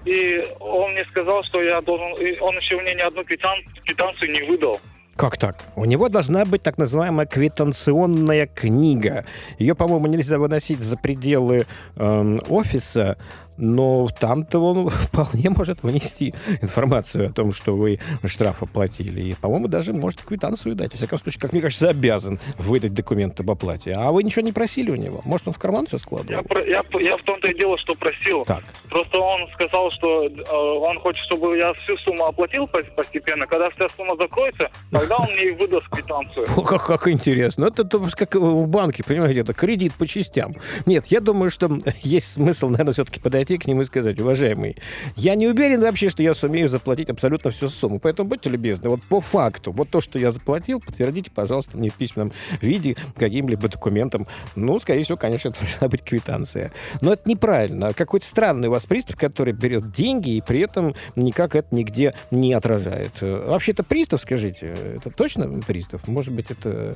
И 0.06 0.46
он 0.60 0.92
мне 0.92 1.06
сказал, 1.06 1.44
что 1.46 1.62
я 1.64 1.82
должен... 1.82 2.14
И 2.14 2.38
он 2.40 2.56
еще 2.58 2.76
мне 2.76 2.94
ни 2.94 3.02
одну 3.02 3.24
квитанцию 3.24 4.32
не 4.32 4.42
выдал. 4.44 4.80
Как 5.16 5.38
так? 5.38 5.58
У 5.76 5.86
него 5.86 6.10
должна 6.10 6.44
быть 6.44 6.64
так 6.64 6.78
называемая 6.78 7.28
квитанционная 7.28 8.48
книга. 8.48 9.26
Ее, 9.60 9.76
по-моему, 9.76 10.08
нельзя 10.08 10.40
выносить 10.40 10.82
за 10.82 10.98
пределы 10.98 11.68
э, 11.98 12.38
офиса, 12.50 13.18
но 13.58 14.08
там-то 14.20 14.60
он 14.60 14.90
вполне 14.90 15.50
может 15.50 15.84
внести 15.84 16.34
информацию 16.62 17.28
о 17.28 17.34
том, 17.34 17.54
что 17.54 17.76
вы 17.76 18.00
штраф 18.26 18.64
оплатили. 18.64 19.22
И, 19.22 19.34
по-моему, 19.36 19.68
даже 19.68 19.94
может 19.94 20.22
квитанцию 20.22 20.76
дать. 20.76 20.94
В 20.94 20.98
всяком 20.98 21.20
случае, 21.20 21.42
как 21.42 21.54
мне 21.54 21.62
кажется, 21.62 21.90
обязан 21.90 22.40
выдать 22.58 22.94
документ 22.94 23.40
об 23.40 23.52
оплате. 23.52 23.94
А 23.94 24.12
вы 24.12 24.24
ничего 24.24 24.44
не 24.44 24.52
просили 24.52 24.92
у 24.92 24.96
него? 24.96 25.22
Может, 25.26 25.48
он 25.48 25.54
в 25.54 25.60
карман 25.60 25.86
все 25.86 25.98
складывал? 25.98 26.44
Я, 26.52 26.66
я, 26.66 26.82
я 27.00 27.18
в 27.18 27.24
том-то 27.24 27.48
и 27.48 27.58
дело, 27.58 27.78
что 27.78 27.96
просил. 27.96 28.46
Так. 28.46 28.64
Просто 28.90 29.18
он 29.18 29.48
сказал, 29.54 29.92
что 29.92 30.26
э, 30.26 30.30
он 30.52 31.00
хочет, 31.00 31.24
чтобы 31.26 31.58
я 31.58 31.74
всю 31.74 31.96
сумму 31.98 32.26
оплатил 32.26 32.68
постепенно. 32.68 33.46
Когда 33.46 33.70
вся 33.72 33.88
сумма 33.96 34.16
закроется, 34.18 34.70
тогда 34.92 35.18
он 35.18 35.32
мне 35.32 35.50
и 35.50 35.52
выдаст 35.52 35.88
квитанцию. 35.90 36.48
О, 36.58 36.62
как, 36.62 36.86
как 36.86 37.08
интересно. 37.08 37.66
Это, 37.66 37.84
это 37.84 38.00
как 38.16 38.36
в 38.36 38.68
банке, 38.68 39.04
понимаете, 39.04 39.42
это 39.42 39.54
кредит 39.54 39.94
по 39.94 40.08
частям. 40.08 40.54
Нет, 40.86 41.06
я 41.08 41.20
думаю, 41.20 41.52
что 41.52 41.78
есть 42.02 42.34
смысл, 42.34 42.70
наверное, 42.70 42.94
все-таки 42.94 43.20
подойти 43.20 43.53
к 43.58 43.68
нему 43.68 43.82
и 43.82 43.86
сказать, 43.86 44.20
уважаемый, 44.20 44.78
я 45.16 45.36
не 45.36 45.48
уверен 45.48 45.82
вообще, 45.82 46.10
что 46.10 46.24
я 46.24 46.34
сумею 46.34 46.70
заплатить 46.70 47.10
абсолютно 47.10 47.52
всю 47.52 47.70
сумму. 47.70 48.00
Поэтому 48.00 48.30
будьте 48.30 48.50
любезны, 48.50 48.90
вот 48.90 49.02
по 49.04 49.22
факту, 49.22 49.72
вот 49.72 49.90
то, 49.90 50.02
что 50.02 50.20
я 50.20 50.32
заплатил, 50.32 50.80
подтвердите, 50.80 51.32
пожалуйста, 51.32 51.78
мне 51.78 51.90
в 51.90 51.96
письменном 51.96 52.32
виде 52.62 52.96
каким-либо 53.16 53.68
документом. 53.68 54.28
Ну, 54.56 54.78
скорее 54.80 55.04
всего, 55.04 55.18
конечно, 55.18 55.52
должна 55.60 55.88
быть 55.88 56.04
квитанция. 56.04 56.72
Но 57.02 57.14
это 57.14 57.30
неправильно. 57.30 57.94
Какой-то 57.94 58.26
странный 58.26 58.68
у 58.68 58.72
вас 58.72 58.86
пристав, 58.86 59.18
который 59.18 59.54
берет 59.54 59.92
деньги 59.92 60.32
и 60.32 60.42
при 60.42 60.62
этом 60.62 60.96
никак 61.16 61.56
это 61.56 61.74
нигде 61.76 62.14
не 62.32 62.54
отражает. 62.54 63.22
Вообще, 63.22 63.72
это 63.72 63.84
пристав, 63.84 64.22
скажите? 64.22 64.76
Это 64.96 65.10
точно 65.10 65.48
пристав? 65.62 66.08
Может 66.08 66.34
быть, 66.34 66.52
это 66.52 66.96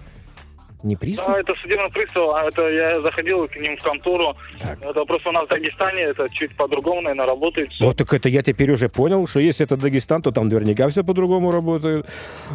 не 0.84 0.96
пристав? 0.96 1.28
Да, 1.28 1.40
это 1.40 1.54
судебный 1.62 1.90
пристав. 1.92 2.34
А 2.34 2.44
это 2.48 2.70
я 2.70 3.02
заходил 3.02 3.48
к 3.48 3.56
ним 3.56 3.78
в 3.78 3.84
контору. 3.84 4.36
Так. 4.60 4.80
Это 4.82 5.06
просто 5.06 5.30
у 5.30 5.32
нас 5.32 5.46
в 5.46 5.50
Дагестане 5.50 6.02
это 6.04 6.30
чуть 6.30 6.56
по-другому, 6.56 7.02
наверное, 7.02 7.26
работает. 7.26 7.70
Все. 7.72 7.86
Вот 7.86 7.98
так 7.98 8.14
это 8.14 8.30
я 8.30 8.44
теперь 8.44 8.72
уже 8.72 8.88
понял, 8.90 9.28
что 9.28 9.40
если 9.40 9.66
это 9.66 9.78
Дагестан, 9.78 10.22
то 10.22 10.32
там 10.32 10.48
наверняка 10.50 10.88
все 10.90 11.04
по-другому 11.04 11.52
работает. 11.52 12.06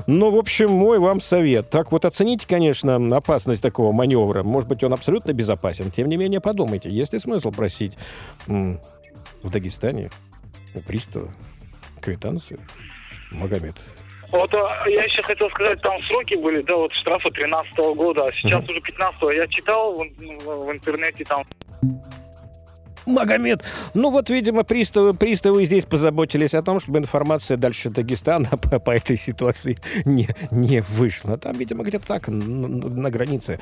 Ну, 0.07 0.31
в 0.31 0.37
общем, 0.39 0.71
мой 0.71 0.99
вам 0.99 1.21
совет. 1.21 1.71
Так 1.71 1.93
вот 1.93 2.05
оцените, 2.05 2.47
конечно, 2.49 2.97
опасность 3.17 3.63
такого 3.63 3.93
маневра. 3.93 4.43
Может 4.43 4.69
быть, 4.69 4.83
он 4.85 4.93
абсолютно 4.93 5.33
безопасен. 5.33 5.91
Тем 5.91 6.09
не 6.09 6.17
менее, 6.17 6.41
подумайте, 6.41 6.91
есть 6.91 7.13
ли 7.13 7.19
смысл 7.19 7.51
просить 7.51 7.99
м- 8.47 8.81
в 9.43 9.51
Дагестане 9.51 10.11
у 10.75 10.81
пристава 10.81 11.29
квитанцию? 12.01 12.61
Магомед. 13.33 13.75
Вот 14.33 14.53
а, 14.55 14.89
я 14.89 15.05
еще 15.05 15.23
хотел 15.23 15.49
сказать, 15.51 15.81
там 15.83 16.03
сроки 16.05 16.35
были, 16.35 16.63
да, 16.63 16.75
вот 16.75 16.93
штрафы 16.95 17.31
13 17.31 17.79
-го 17.79 17.95
года, 17.95 18.25
а 18.25 18.33
сейчас 18.33 18.65
mm-hmm. 18.65 18.71
уже 18.71 18.81
15 18.81 19.23
-го. 19.23 19.35
Я 19.35 19.47
читал 19.47 19.95
в, 19.95 20.67
в 20.67 20.73
интернете 20.73 21.25
там 21.25 21.45
Магомед. 23.07 23.63
Ну 23.95 24.11
вот, 24.11 24.29
видимо, 24.31 24.65
приставы, 24.65 25.15
приставы 25.15 25.65
здесь 25.65 25.85
позаботились 25.85 26.55
о 26.55 26.63
том, 26.63 26.81
чтобы 26.81 26.99
информация 26.99 27.57
дальше 27.57 27.91
Дагестана 27.91 28.49
по, 28.51 28.79
по 28.79 28.93
этой 28.93 29.17
ситуации 29.17 29.79
не, 30.05 30.29
не 30.51 30.81
вышла. 30.81 31.39
Там, 31.39 31.57
видимо, 31.57 31.85
где-то 31.85 32.07
так, 32.07 32.29
на, 32.29 32.69
на 32.69 33.11
границе 33.11 33.59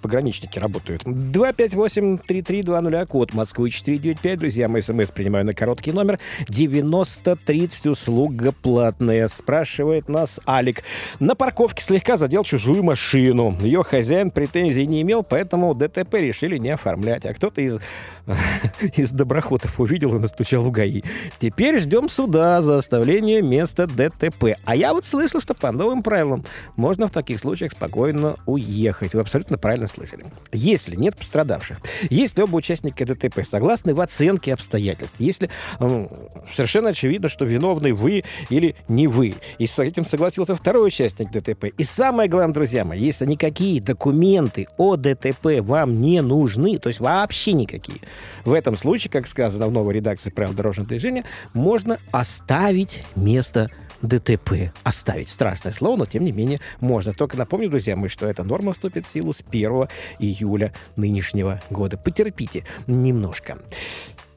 пограничники 0.00 0.58
работают. 0.58 1.04
258-3320, 1.04 3.06
код 3.06 3.34
Москвы 3.34 3.70
495. 3.70 4.38
Друзья, 4.38 4.68
мы 4.68 4.82
смс 4.82 5.10
принимаю 5.10 5.46
на 5.46 5.52
короткий 5.52 5.92
номер. 5.92 6.18
9030 6.48 7.86
услуга 7.86 8.52
платная. 8.52 9.28
Спрашивает 9.28 10.08
нас 10.08 10.40
Алик. 10.46 10.82
На 11.20 11.34
парковке 11.34 11.82
слегка 11.82 12.16
задел 12.16 12.44
чужую 12.44 12.82
машину. 12.82 13.56
Ее 13.60 13.82
хозяин 13.82 14.30
претензий 14.30 14.86
не 14.86 15.02
имел, 15.02 15.22
поэтому 15.22 15.74
ДТП 15.74 16.14
решили 16.14 16.56
не 16.58 16.70
оформлять. 16.70 17.26
А 17.26 17.34
кто-то 17.34 17.60
из 17.60 17.78
из 18.96 19.10
доброхотов 19.10 19.80
увидел 19.80 20.14
и 20.16 20.18
настучал 20.18 20.62
в 20.62 20.70
ГАИ. 20.70 21.02
Теперь 21.38 21.78
ждем 21.78 22.08
суда 22.08 22.60
за 22.60 22.76
оставление 22.76 23.42
места 23.42 23.86
ДТП. 23.86 24.56
А 24.64 24.76
я 24.76 24.92
вот 24.92 25.04
слышал, 25.04 25.40
что 25.40 25.54
по 25.54 25.72
новым 25.72 26.02
правилам 26.02 26.44
можно 26.76 27.06
в 27.06 27.10
таких 27.10 27.40
случаях 27.40 27.72
спокойно 27.72 28.36
уехать. 28.46 29.14
Вы 29.14 29.20
абсолютно 29.20 29.58
правильно 29.58 29.88
слышали. 29.88 30.24
Если 30.52 30.96
нет 30.96 31.16
пострадавших, 31.16 31.78
если 32.10 32.42
оба 32.42 32.56
участника 32.56 33.04
ДТП 33.04 33.44
согласны 33.44 33.94
в 33.94 34.00
оценке 34.00 34.52
обстоятельств, 34.52 35.16
если 35.18 35.50
э, 35.80 36.08
совершенно 36.54 36.90
очевидно, 36.90 37.28
что 37.28 37.44
виновны 37.44 37.94
вы 37.94 38.24
или 38.50 38.76
не 38.88 39.06
вы, 39.06 39.34
и 39.58 39.66
с 39.66 39.78
этим 39.78 40.04
согласился 40.04 40.54
второй 40.54 40.88
участник 40.88 41.30
ДТП. 41.30 41.66
И 41.76 41.84
самое 41.84 42.28
главное, 42.28 42.54
друзья 42.54 42.84
мои, 42.84 43.00
если 43.00 43.26
никакие 43.26 43.80
документы 43.80 44.66
о 44.76 44.96
ДТП 44.96 45.60
вам 45.60 46.00
не 46.00 46.20
нужны, 46.22 46.78
то 46.78 46.88
есть 46.88 47.00
вообще 47.00 47.52
никакие, 47.52 48.00
в 48.44 48.52
этом 48.58 48.76
случае, 48.76 49.10
как 49.10 49.26
сказано 49.26 49.66
в 49.66 49.72
новой 49.72 49.94
редакции 49.94 50.30
правил 50.30 50.52
дорожного 50.52 50.88
движения, 50.88 51.24
можно 51.54 51.98
оставить 52.10 53.04
место 53.16 53.70
ДТП. 54.02 54.72
Оставить. 54.82 55.28
Страшное 55.28 55.72
слово, 55.72 55.96
но 55.96 56.06
тем 56.06 56.24
не 56.24 56.32
менее 56.32 56.60
можно. 56.80 57.12
Только 57.12 57.36
напомню, 57.36 57.70
друзья 57.70 57.96
мои, 57.96 58.08
что 58.08 58.26
эта 58.26 58.44
норма 58.44 58.72
вступит 58.72 59.04
в 59.04 59.08
силу 59.08 59.32
с 59.32 59.42
1 59.48 59.88
июля 60.18 60.72
нынешнего 60.96 61.60
года. 61.70 61.96
Потерпите 61.96 62.64
немножко. 62.86 63.58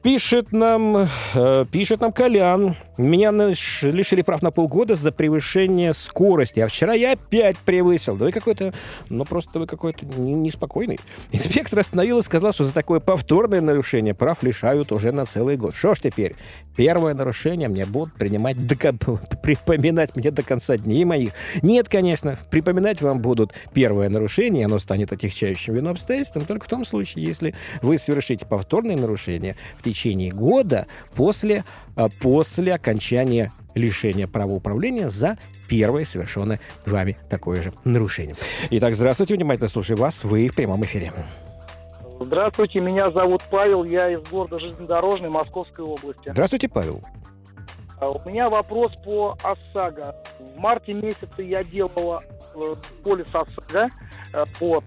Пишет 0.02 0.50
нам, 0.50 1.08
э, 1.34 1.64
пишет 1.70 2.00
нам 2.00 2.12
Колян. 2.12 2.74
Меня 2.98 3.30
лишили 3.30 4.22
прав 4.22 4.42
на 4.42 4.50
полгода 4.50 4.96
за 4.96 5.12
превышение 5.12 5.94
скорости. 5.94 6.58
А 6.58 6.66
вчера 6.66 6.92
я 6.92 7.12
опять 7.12 7.56
превысил. 7.58 8.16
Да 8.16 8.24
вы 8.24 8.32
какой-то, 8.32 8.74
ну 9.08 9.24
просто 9.24 9.60
вы 9.60 9.66
какой-то 9.68 10.04
неспокойный. 10.04 10.98
Инспектор 11.30 11.78
остановил 11.78 12.18
и 12.18 12.22
сказал, 12.22 12.52
что 12.52 12.64
за 12.64 12.74
такое 12.74 12.98
повторное 12.98 13.60
нарушение 13.60 14.12
прав 14.12 14.42
лишают 14.42 14.90
уже 14.90 15.12
на 15.12 15.24
целый 15.24 15.56
год. 15.56 15.76
Что 15.76 15.94
ж 15.94 16.00
теперь? 16.00 16.34
Первое 16.74 17.14
нарушение 17.14 17.68
мне 17.68 17.86
будут 17.86 18.14
принимать, 18.14 18.56
до, 18.66 18.76
припоминать 19.42 20.16
мне 20.16 20.32
до 20.32 20.42
конца 20.42 20.76
дней 20.76 21.04
моих. 21.04 21.30
Нет, 21.62 21.88
конечно, 21.88 22.36
припоминать 22.50 23.02
вам 23.02 23.20
будут 23.20 23.52
первое 23.72 24.08
нарушение, 24.08 24.64
оно 24.66 24.80
станет 24.80 25.12
отягчающим 25.12 25.74
вину 25.74 25.90
обстоятельством 25.90 26.44
только 26.44 26.66
в 26.66 26.68
том 26.68 26.84
случае, 26.84 27.24
если 27.24 27.54
вы 27.82 27.98
совершите 27.98 28.46
повторное 28.46 28.96
нарушение 28.96 29.56
в 29.78 29.82
течение 29.84 29.91
года 30.30 30.86
после, 31.14 31.64
а, 31.96 32.08
после 32.08 32.74
окончания 32.74 33.52
лишения 33.74 34.26
права 34.26 34.52
управления 34.52 35.08
за 35.08 35.38
первое 35.68 36.04
совершенное 36.04 36.60
вами 36.86 37.16
такое 37.30 37.62
же 37.62 37.72
нарушение. 37.84 38.34
Итак, 38.70 38.94
здравствуйте, 38.94 39.34
внимательно 39.34 39.68
слушаю 39.68 39.96
вас, 39.96 40.24
вы 40.24 40.48
в 40.48 40.54
прямом 40.54 40.84
эфире. 40.84 41.12
Здравствуйте, 42.20 42.80
меня 42.80 43.10
зовут 43.10 43.42
Павел, 43.50 43.84
я 43.84 44.12
из 44.12 44.22
города 44.28 44.58
Железнодорожный 44.58 45.30
Московской 45.30 45.84
области. 45.84 46.30
Здравствуйте, 46.30 46.68
Павел. 46.68 47.02
А, 47.98 48.08
у 48.10 48.28
меня 48.28 48.48
вопрос 48.48 48.92
по 49.04 49.36
ОСАГО. 49.42 50.14
В 50.40 50.58
марте 50.58 50.92
месяце 50.92 51.42
я 51.42 51.64
делала 51.64 52.20
э, 52.54 52.74
полис 53.02 53.26
ОСАГО. 53.32 53.88
Э, 54.34 54.44
вот. 54.60 54.84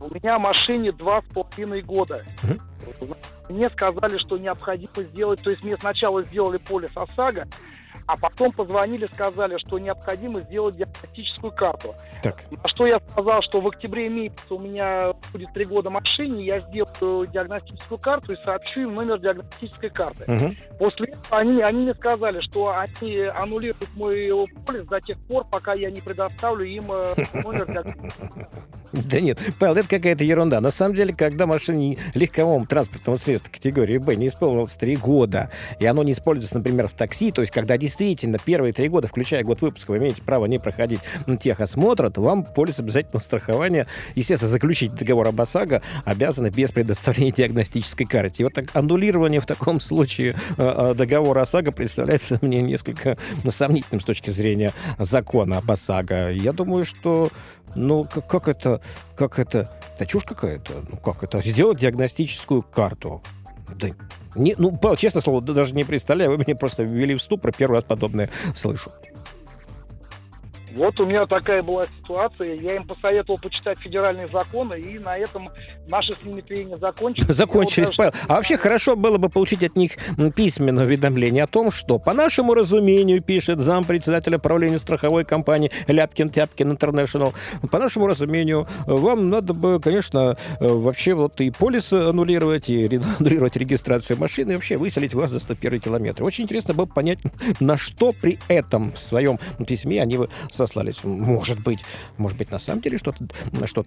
У 0.00 0.14
меня 0.14 0.38
машине 0.38 0.92
два 0.92 1.22
с 1.22 1.32
половиной 1.32 1.82
года. 1.82 2.24
Угу. 2.42 3.14
Мне 3.48 3.68
сказали, 3.70 4.18
что 4.18 4.38
необходимо 4.38 5.02
сделать, 5.12 5.42
то 5.42 5.50
есть 5.50 5.64
мне 5.64 5.76
сначала 5.76 6.22
сделали 6.22 6.58
полис 6.58 6.90
ОСАГО, 6.94 7.46
а 8.06 8.16
потом 8.16 8.52
позвонили, 8.52 9.06
сказали, 9.14 9.58
что 9.58 9.78
необходимо 9.78 10.40
сделать 10.42 10.76
диагностическую 10.76 11.52
карту. 11.52 11.94
Так. 12.22 12.42
На 12.50 12.68
что 12.68 12.86
я 12.86 13.00
сказал, 13.10 13.42
что 13.42 13.60
в 13.60 13.68
октябре 13.68 14.08
месяце 14.08 14.40
у 14.50 14.58
меня 14.58 15.12
будет 15.32 15.52
три 15.52 15.64
года 15.64 15.90
машине, 15.90 16.44
я 16.44 16.60
сделаю 16.60 17.26
диагностическую 17.26 17.98
карту 17.98 18.32
и 18.32 18.36
сообщу 18.44 18.82
им 18.82 18.94
номер 18.94 19.18
диагностической 19.18 19.90
карты. 19.90 20.24
Угу. 20.26 20.54
После 20.78 21.12
этого 21.12 21.38
они, 21.38 21.62
они 21.62 21.82
мне 21.82 21.94
сказали, 21.94 22.40
что 22.40 22.74
они 22.76 23.18
аннулируют 23.18 23.88
мой 23.94 24.30
полис 24.66 24.86
до 24.86 25.00
тех 25.00 25.18
пор, 25.26 25.46
пока 25.50 25.72
я 25.74 25.90
не 25.90 26.00
предоставлю 26.00 26.64
им 26.64 26.90
э, 26.92 27.14
номер 27.44 27.66
диагностической 27.66 28.28
карты. 28.28 28.62
Да 28.92 29.20
нет, 29.20 29.38
Павел, 29.58 29.76
это 29.76 29.88
какая-то 29.88 30.22
ерунда. 30.22 30.60
На 30.60 30.70
самом 30.70 30.94
деле, 30.94 31.14
когда 31.14 31.46
машине 31.46 31.96
легковому 32.14 32.66
транспортному 32.66 33.16
средству 33.16 33.50
категории 33.50 33.96
Б 33.96 34.16
не 34.16 34.26
исполнилось 34.26 34.74
три 34.74 34.96
года, 34.96 35.50
и 35.78 35.86
оно 35.86 36.02
не 36.02 36.12
используется, 36.12 36.58
например, 36.58 36.88
в 36.88 36.92
такси, 36.92 37.32
то 37.32 37.40
есть 37.40 37.52
когда 37.52 37.78
действительно 37.78 37.91
первые 38.44 38.72
три 38.72 38.88
года, 38.88 39.08
включая 39.08 39.42
год 39.44 39.62
выпуска, 39.62 39.92
вы 39.92 39.98
имеете 39.98 40.22
право 40.22 40.46
не 40.46 40.58
проходить 40.58 41.00
техосмотра, 41.40 42.10
то 42.10 42.22
вам 42.22 42.44
полис 42.44 42.78
обязательного 42.78 43.22
страхования, 43.22 43.86
естественно, 44.14 44.50
заключить 44.50 44.94
договор 44.94 45.28
об 45.28 45.40
ОСАГО 45.40 45.82
обязаны 46.04 46.48
без 46.50 46.72
предоставления 46.72 47.32
диагностической 47.32 48.06
карты. 48.06 48.42
И 48.42 48.44
вот 48.44 48.54
так, 48.54 48.66
аннулирование 48.74 49.40
в 49.40 49.46
таком 49.46 49.80
случае 49.80 50.34
э, 50.56 50.94
договора 50.96 51.42
ОСАГО 51.42 51.72
представляется 51.72 52.38
мне 52.40 52.62
несколько 52.62 53.16
сомнительным 53.48 54.00
с 54.00 54.04
точки 54.04 54.30
зрения 54.30 54.72
закона 54.98 55.58
об 55.58 55.70
ОСАГО. 55.70 56.30
Я 56.30 56.52
думаю, 56.52 56.84
что 56.84 57.30
ну, 57.74 58.04
как, 58.04 58.26
как 58.26 58.48
это, 58.48 58.80
как 59.16 59.38
это, 59.38 59.70
это 59.94 60.06
чушь 60.06 60.24
какая-то. 60.24 60.84
Ну, 60.90 60.96
как 60.98 61.22
это, 61.24 61.40
сделать 61.42 61.78
диагностическую 61.78 62.62
карту. 62.62 63.22
Да, 63.78 63.88
не, 64.34 64.54
ну, 64.58 64.78
честно 64.96 65.20
слово, 65.20 65.40
даже 65.40 65.74
не 65.74 65.84
представляю, 65.84 66.30
вы 66.30 66.38
меня 66.38 66.56
просто 66.56 66.82
ввели 66.82 67.14
в 67.14 67.22
ступор, 67.22 67.52
первый 67.52 67.74
раз 67.74 67.84
подобное 67.84 68.30
слышу. 68.54 68.90
Вот 70.74 70.98
у 71.00 71.06
меня 71.06 71.26
такая 71.26 71.62
была 71.62 71.84
ситуация. 72.00 72.54
Я 72.54 72.76
им 72.76 72.86
посоветовал 72.86 73.38
почитать 73.38 73.78
федеральные 73.80 74.28
законы, 74.28 74.80
и 74.80 74.98
на 74.98 75.16
этом 75.16 75.48
наши 75.88 76.14
с 76.14 76.24
ними 76.24 76.40
трения 76.40 76.76
закончились. 76.76 77.34
Закончились, 77.34 77.88
вот 77.88 77.96
Павел. 77.96 78.12
А 78.28 78.36
вообще 78.36 78.56
хорошо 78.56 78.96
было 78.96 79.18
бы 79.18 79.28
получить 79.28 79.62
от 79.62 79.76
них 79.76 79.92
письменное 80.34 80.84
уведомление 80.84 81.44
о 81.44 81.46
том, 81.46 81.70
что, 81.70 81.98
по 81.98 82.12
нашему 82.14 82.54
разумению, 82.54 83.22
пишет 83.22 83.60
зампредседателя 83.60 84.38
правления 84.38 84.78
страховой 84.78 85.24
компании 85.24 85.70
Ляпкин-Тяпкин 85.88 86.70
Интернешнл, 86.70 87.34
по 87.70 87.78
нашему 87.78 88.06
разумению, 88.06 88.66
вам 88.86 89.28
надо 89.28 89.52
бы, 89.52 89.80
конечно, 89.80 90.36
вообще 90.60 91.14
вот 91.14 91.40
и 91.40 91.50
полис 91.50 91.92
аннулировать, 91.92 92.70
и 92.70 92.84
аннулировать 93.18 93.56
регистрацию 93.56 94.18
машины, 94.18 94.52
и 94.52 94.54
вообще 94.54 94.76
выселить 94.76 95.14
вас 95.14 95.30
за 95.30 95.40
101 95.40 95.80
километр. 95.80 96.24
Очень 96.24 96.44
интересно 96.44 96.74
было 96.74 96.86
понять, 96.86 97.18
на 97.60 97.76
что 97.76 98.12
при 98.12 98.38
этом 98.48 98.92
в 98.92 98.98
своем 98.98 99.38
письме 99.66 100.02
они 100.02 100.18
сослались. 100.66 101.04
Может 101.04 101.60
быть, 101.60 101.80
может 102.16 102.38
быть, 102.38 102.50
на 102.50 102.58
самом 102.58 102.80
деле 102.82 102.98
что-то 102.98 103.26
что 103.66 103.84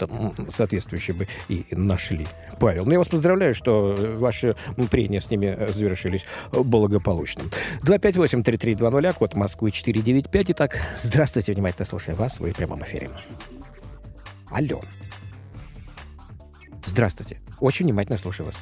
соответствующее 0.50 1.16
бы 1.16 1.28
и 1.48 1.66
нашли. 1.72 2.28
Павел, 2.60 2.86
ну 2.86 2.92
я 2.92 2.98
вас 2.98 3.08
поздравляю, 3.08 3.54
что 3.54 3.96
ваши 4.18 4.56
прения 4.92 5.22
с 5.22 5.30
ними 5.30 5.72
завершились 5.72 6.26
благополучно. 6.52 7.44
258-3320, 7.84 9.14
код 9.14 9.36
Москвы 9.36 9.72
495. 9.72 10.52
Итак, 10.52 10.78
здравствуйте, 10.98 11.54
внимательно 11.54 11.86
слушаю 11.86 12.18
вас, 12.18 12.40
вы 12.40 12.52
в 12.52 12.56
прямом 12.56 12.84
эфире. 12.84 13.10
Алло. 14.50 14.82
Здравствуйте. 16.86 17.40
Очень 17.60 17.86
внимательно 17.86 18.18
слушаю 18.18 18.48
вас. 18.48 18.56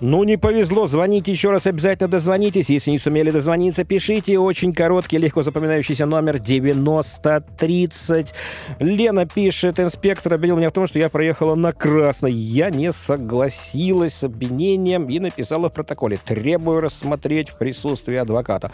Ну, 0.00 0.24
не 0.24 0.36
повезло, 0.36 0.86
звоните 0.86 1.30
еще 1.30 1.50
раз, 1.50 1.66
обязательно 1.66 2.08
дозвонитесь. 2.08 2.70
Если 2.70 2.90
не 2.90 2.98
сумели 2.98 3.30
дозвониться, 3.30 3.84
пишите. 3.84 4.38
Очень 4.38 4.72
короткий, 4.72 5.18
легко 5.18 5.42
запоминающийся 5.42 6.06
номер 6.06 6.38
9030. 6.38 8.34
Лена 8.78 9.26
пишет, 9.26 9.80
инспектор 9.80 10.34
обвинил 10.34 10.56
меня 10.56 10.70
в 10.70 10.72
том, 10.72 10.86
что 10.86 10.98
я 10.98 11.08
проехала 11.08 11.54
на 11.54 11.72
красный. 11.72 12.32
Я 12.32 12.70
не 12.70 12.92
согласилась 12.92 14.14
с 14.14 14.24
обвинением 14.24 15.06
и 15.06 15.18
написала 15.18 15.68
в 15.68 15.74
протоколе. 15.74 16.18
Требую 16.24 16.80
рассмотреть 16.80 17.50
в 17.50 17.58
присутствии 17.58 18.16
адвоката. 18.16 18.70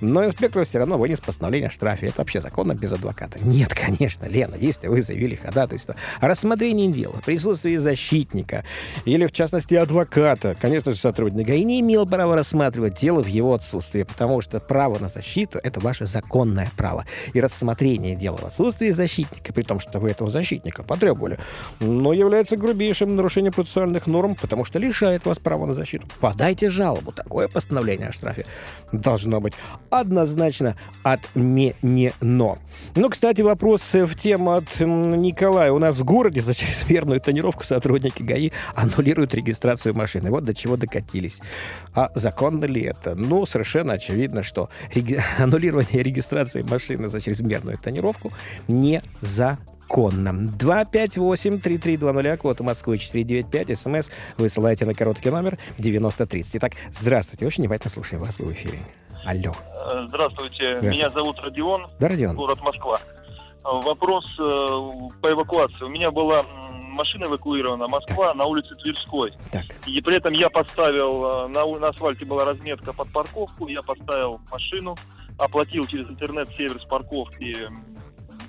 Но 0.00 0.24
инспектор 0.24 0.64
все 0.64 0.78
равно 0.78 0.98
вынес 0.98 1.20
постановление 1.20 1.68
о 1.68 1.70
штрафе. 1.70 2.06
Это 2.06 2.18
вообще 2.18 2.40
законно 2.40 2.74
без 2.74 2.92
адвоката? 2.92 3.38
Нет, 3.40 3.74
конечно, 3.74 4.26
Лена, 4.26 4.54
если 4.58 4.88
вы 4.88 5.02
заявили 5.02 5.34
ходатайство 5.34 5.96
о 6.20 6.28
рассмотрении 6.28 6.90
дела 6.90 7.16
в 7.16 7.24
присутствии 7.24 7.76
защитника 7.76 8.64
или, 9.04 9.26
в 9.26 9.32
частности, 9.32 9.74
адвоката, 9.74 10.19
конечно 10.60 10.92
же, 10.92 10.98
сотрудник 10.98 11.46
ГАИ 11.46 11.64
не 11.64 11.80
имел 11.80 12.06
права 12.06 12.36
рассматривать 12.36 12.94
дело 12.94 13.22
в 13.22 13.26
его 13.26 13.54
отсутствии, 13.54 14.02
потому 14.02 14.40
что 14.40 14.60
право 14.60 14.98
на 14.98 15.08
защиту— 15.08 15.58
это 15.62 15.80
ваше 15.80 16.06
законное 16.06 16.70
право. 16.76 17.04
И 17.32 17.40
рассмотрение 17.40 18.16
дела 18.16 18.36
в 18.36 18.44
отсутствии 18.44 18.90
защитника, 18.90 19.52
при 19.52 19.62
том, 19.62 19.80
что 19.80 19.98
вы 19.98 20.10
этого 20.10 20.30
защитника 20.30 20.82
потребовали, 20.82 21.38
но 21.80 22.12
является 22.12 22.56
грубейшим 22.56 23.16
нарушением 23.16 23.52
процессуальных 23.52 24.06
норм, 24.06 24.34
потому 24.34 24.64
что 24.64 24.78
лишает 24.78 25.24
вас 25.24 25.38
права 25.38 25.66
на 25.66 25.74
защиту. 25.74 26.06
Подайте 26.20 26.68
жалобу. 26.68 27.12
Такое 27.12 27.48
постановление 27.48 28.08
о 28.08 28.12
штрафе 28.12 28.46
должно 28.92 29.40
быть 29.40 29.54
однозначно 29.90 30.76
отменено. 31.02 32.58
Ну, 32.94 33.08
кстати, 33.08 33.42
вопрос 33.42 33.94
в 33.94 34.14
тему 34.14 34.52
от 34.52 34.80
Николая. 34.80 35.72
У 35.72 35.78
нас 35.78 35.98
в 35.98 36.04
городе 36.04 36.40
за 36.40 36.54
чрезмерную 36.54 37.20
тонировку 37.20 37.64
сотрудники 37.64 38.22
ГАИ 38.22 38.50
аннулируют 38.74 39.34
регистрацию 39.34 39.94
машины. 40.10 40.30
Вот 40.30 40.44
до 40.44 40.54
чего 40.54 40.76
докатились. 40.76 41.40
А 41.94 42.10
законно 42.14 42.64
ли 42.64 42.82
это? 42.82 43.14
Ну, 43.14 43.46
совершенно 43.46 43.94
очевидно, 43.94 44.42
что 44.42 44.68
реги- 44.94 45.20
аннулирование 45.38 46.02
регистрации 46.02 46.62
машины 46.62 47.08
за 47.08 47.20
чрезмерную 47.20 47.78
тонировку 47.78 48.32
не 48.68 49.02
за 49.20 49.58
законно. 49.90 50.30
258-3320, 50.56 52.36
код 52.36 52.60
Москвы 52.60 52.98
495, 52.98 53.76
смс 53.78 54.10
высылайте 54.38 54.86
на 54.86 54.94
короткий 54.94 55.30
номер 55.30 55.58
9030. 55.78 56.56
Итак, 56.56 56.72
здравствуйте, 56.92 57.44
очень 57.44 57.64
внимательно 57.64 57.90
слушаю 57.90 58.20
вас, 58.20 58.38
вы 58.38 58.46
в 58.46 58.52
эфире. 58.52 58.78
Алло. 59.24 59.52
Здравствуйте. 60.06 60.78
Здравствуйте. 60.78 60.88
Меня 60.88 61.08
зовут 61.08 61.40
Родион. 61.40 61.88
Да, 61.98 62.06
Родион. 62.06 62.36
Город 62.36 62.60
Москва. 62.60 63.00
Вопрос 63.64 64.24
э, 64.38 64.42
по 65.20 65.30
эвакуации. 65.30 65.84
У 65.84 65.88
меня 65.88 66.10
была 66.10 66.42
машина 66.90 67.26
эвакуирована, 67.26 67.86
Москва, 67.88 68.34
на 68.34 68.44
улице 68.46 68.74
Тверской. 68.76 69.32
Так. 69.50 69.64
И 69.86 70.00
при 70.00 70.16
этом 70.16 70.32
я 70.32 70.48
поставил, 70.48 71.24
э, 71.24 71.48
на, 71.48 71.66
на 71.66 71.88
асфальте 71.88 72.24
была 72.24 72.44
разметка 72.44 72.92
под 72.92 73.12
парковку, 73.12 73.68
я 73.68 73.82
поставил 73.82 74.40
машину, 74.50 74.96
оплатил 75.38 75.86
через 75.86 76.08
интернет 76.08 76.48
сервис 76.56 76.84
парковки 76.84 77.68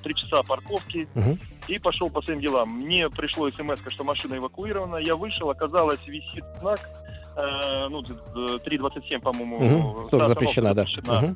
три 0.02 0.16
часа 0.16 0.42
парковки 0.42 1.08
угу. 1.14 1.38
и 1.68 1.78
пошел 1.78 2.10
по 2.10 2.22
своим 2.24 2.40
делам. 2.40 2.70
Мне 2.70 3.08
пришло 3.10 3.50
смс, 3.52 3.80
что 3.90 4.04
машина 4.04 4.36
эвакуирована. 4.38 4.96
Я 4.98 5.16
вышел, 5.16 5.50
оказалось, 5.50 6.00
висит 6.08 6.44
знак, 6.60 6.80
э, 7.38 7.88
ну, 7.88 8.02
3.27, 8.02 9.20
по-моему. 9.20 9.58
Угу. 9.58 10.06
Запрещена, 10.06 10.74
да. 10.74 10.86
Угу 11.08 11.36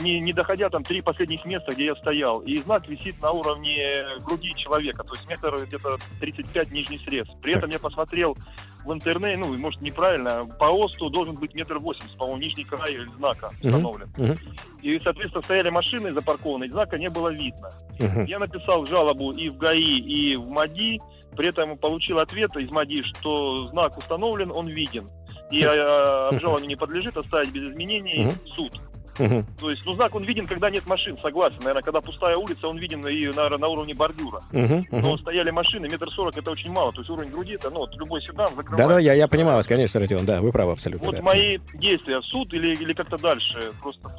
не, 0.00 0.20
не 0.20 0.32
доходя 0.32 0.68
там 0.68 0.82
три 0.82 1.00
последних 1.00 1.44
места, 1.44 1.72
где 1.72 1.86
я 1.86 1.94
стоял. 1.94 2.40
И 2.40 2.58
знак 2.58 2.88
висит 2.88 3.20
на 3.22 3.30
уровне 3.32 4.04
груди 4.20 4.52
человека, 4.56 5.04
то 5.04 5.14
есть 5.14 5.28
метр 5.28 5.64
где-то 5.64 5.96
35 6.20 6.70
нижний 6.70 6.98
срез. 7.06 7.28
При 7.42 7.54
этом 7.54 7.70
я 7.70 7.78
посмотрел 7.78 8.36
в 8.84 8.92
интернете, 8.92 9.36
ну, 9.36 9.56
может, 9.58 9.80
неправильно, 9.80 10.46
по 10.58 10.66
ОСТу 10.66 11.10
должен 11.10 11.34
быть 11.34 11.54
метр 11.54 11.78
восемьдесят, 11.78 12.16
по-моему, 12.16 12.42
нижний 12.42 12.64
край 12.64 12.98
знака 13.16 13.50
установлен. 13.62 14.08
Uh-huh. 14.16 14.32
Uh-huh. 14.32 14.80
И, 14.82 14.98
соответственно, 15.00 15.42
стояли 15.42 15.70
машины 15.70 16.12
запаркованные, 16.12 16.70
знака 16.70 16.98
не 16.98 17.08
было 17.08 17.28
видно. 17.28 17.70
Uh-huh. 17.98 18.26
Я 18.26 18.38
написал 18.38 18.86
жалобу 18.86 19.32
и 19.32 19.48
в 19.48 19.56
ГАИ, 19.58 19.98
и 20.00 20.36
в 20.36 20.48
МАДИ, 20.48 20.98
при 21.36 21.48
этом 21.48 21.76
получил 21.76 22.18
ответ 22.18 22.54
из 22.56 22.70
МАДИ, 22.70 23.02
что 23.14 23.68
знак 23.68 23.96
установлен, 23.98 24.50
он 24.50 24.66
виден. 24.66 25.06
И 25.50 25.62
uh-huh. 25.62 26.28
обжалованию 26.28 26.68
не 26.68 26.76
подлежит, 26.76 27.16
оставить 27.16 27.52
без 27.52 27.70
изменений 27.70 28.28
uh-huh. 28.28 28.46
суд. 28.54 28.80
Угу. 29.20 29.44
То 29.60 29.70
есть, 29.70 29.84
ну, 29.84 29.94
знак 29.94 30.14
он 30.14 30.24
виден, 30.24 30.46
когда 30.46 30.70
нет 30.70 30.86
машин, 30.86 31.16
согласен. 31.18 31.58
Наверное, 31.60 31.82
когда 31.82 32.00
пустая 32.00 32.36
улица, 32.36 32.66
он 32.66 32.78
виден 32.78 33.06
и, 33.06 33.26
наверное, 33.26 33.58
на 33.58 33.68
уровне 33.68 33.94
бордюра. 33.94 34.40
Угу, 34.52 34.74
угу. 34.74 34.86
Но 34.90 35.16
стояли 35.18 35.50
машины, 35.50 35.88
метр 35.88 36.10
сорок 36.10 36.36
это 36.36 36.50
очень 36.50 36.70
мало. 36.70 36.92
То 36.92 37.00
есть 37.00 37.10
уровень 37.10 37.30
груди, 37.30 37.54
это, 37.54 37.70
ну, 37.70 37.80
вот 37.80 37.94
любой 37.96 38.22
седан 38.22 38.48
закрывает. 38.56 38.78
Да-да, 38.78 38.98
я, 38.98 39.14
я 39.14 39.28
понимаю 39.28 39.56
вас, 39.56 39.66
конечно, 39.66 40.00
Родион, 40.00 40.24
да, 40.24 40.40
вы 40.40 40.52
правы 40.52 40.72
абсолютно. 40.72 41.06
Вот 41.06 41.16
да. 41.16 41.22
мои 41.22 41.58
действия, 41.74 42.20
суд 42.22 42.52
или, 42.54 42.74
или 42.74 42.92
как-то 42.92 43.18
дальше, 43.18 43.72
просто 43.82 44.10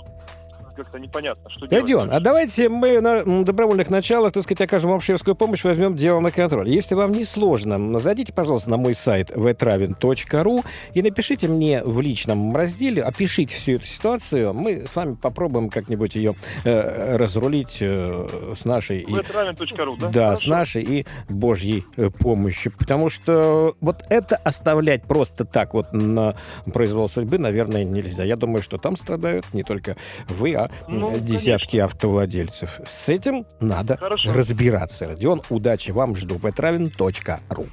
как-то 0.76 1.00
непонятно, 1.00 1.50
что 1.50 1.66
Родион, 1.66 2.08
делать. 2.08 2.12
а 2.12 2.20
давайте 2.20 2.70
мы 2.70 3.00
на 3.02 3.44
добровольных 3.44 3.90
началах, 3.90 4.34
так 4.34 4.44
сказать, 4.44 4.62
окажем 4.62 4.92
общественную 4.92 5.36
помощь, 5.36 5.64
возьмем 5.64 5.96
дело 5.96 6.20
на 6.20 6.32
контроль. 6.32 6.70
Если 6.70 6.96
вам 6.96 7.12
не 7.12 7.26
сложно, 7.26 8.00
зайдите, 8.00 8.34
пожалуйста, 8.34 8.70
на 8.72 8.78
мой 8.78 8.94
сайт 8.94 9.32
vtravin.ru 9.32 10.66
и 10.94 11.02
напишите 11.02 11.48
мне 11.48 11.84
в 11.84 12.02
личном 12.02 12.56
разделе, 12.56 13.04
опишите 13.04 13.56
всю 13.56 13.74
эту 13.74 13.86
ситуацию. 13.86 14.54
Мы 14.54 14.88
с 14.88 14.96
вами 14.96 15.16
попробуем 15.16 15.70
как-нибудь 15.70 16.16
ее 16.16 16.36
э, 16.64 17.18
разрулить 17.18 17.78
э, 17.82 18.54
с 18.56 18.66
нашей... 18.66 19.04
vtravin.ru, 19.04 19.98
да? 20.00 20.08
Да, 20.08 20.24
Хорошо. 20.26 20.42
с 20.42 20.48
нашей 20.48 20.84
и 20.84 21.06
божьей 21.30 21.86
э, 21.98 22.10
помощью. 22.10 22.72
Потому 22.78 23.10
что 23.10 23.76
вот 23.82 24.04
это 24.10 24.36
оставлять 24.38 25.04
просто 25.04 25.46
так 25.46 25.74
вот 25.74 25.94
на 25.94 26.36
произвол 26.74 27.10
судьбы, 27.10 27.38
наверное, 27.38 27.84
нельзя. 27.84 28.24
Я 28.24 28.36
думаю, 28.36 28.62
что 28.62 28.78
там 28.78 28.96
страдают 28.96 29.46
не 29.54 29.64
только 29.64 29.96
вы, 30.28 30.54
а 30.66 30.70
ну, 30.88 31.18
десятки 31.20 31.78
конечно. 31.78 31.86
автовладельцев. 31.86 32.80
С 32.86 33.10
этим 33.10 33.46
надо 33.60 33.98
Хорошо. 33.98 34.34
разбираться. 34.34 35.08
Родион, 35.08 35.42
удачи 35.50 35.92
вам, 35.92 36.16
жду 36.16 36.38
вэтравин.ру. 36.38 37.68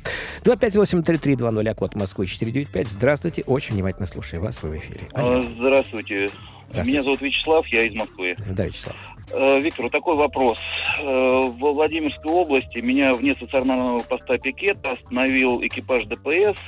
258-3320, 0.44 1.74
код 1.74 1.94
Москвы 1.94 2.26
495. 2.26 2.88
Здравствуйте, 2.88 3.42
очень 3.46 3.74
внимательно 3.74 4.06
слушаю 4.06 4.42
вас, 4.42 4.62
вы 4.62 4.70
в 4.70 4.76
эфире. 4.78 5.00
Алло. 5.14 5.42
Здравствуйте. 5.42 6.30
Здравствуйте. 6.70 6.90
Меня 6.90 7.02
зовут 7.02 7.20
Вячеслав, 7.22 7.66
я 7.68 7.86
из 7.86 7.94
Москвы. 7.94 8.36
Да, 8.50 8.64
Вячеслав. 8.64 8.96
Э, 9.30 9.60
Виктор, 9.60 9.90
такой 9.90 10.16
вопрос. 10.16 10.58
Э, 11.00 11.04
в 11.04 11.58
Владимирской 11.58 12.30
области 12.30 12.78
меня 12.78 13.12
вне 13.14 13.34
стационарного 13.34 14.00
поста 14.00 14.36
пикета 14.38 14.92
остановил 14.92 15.62
экипаж 15.62 16.04
ДПС 16.06 16.58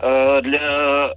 э, 0.00 0.40
для 0.42 1.12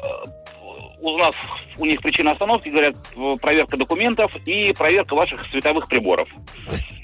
узнав 1.02 1.36
у 1.78 1.86
них 1.86 2.02
причину 2.02 2.32
остановки, 2.32 2.70
говорят, 2.70 2.96
проверка 3.42 3.78
документов 3.78 4.32
и 4.46 4.74
проверка 4.74 5.16
ваших 5.16 5.46
световых 5.52 5.88
приборов. 5.88 6.30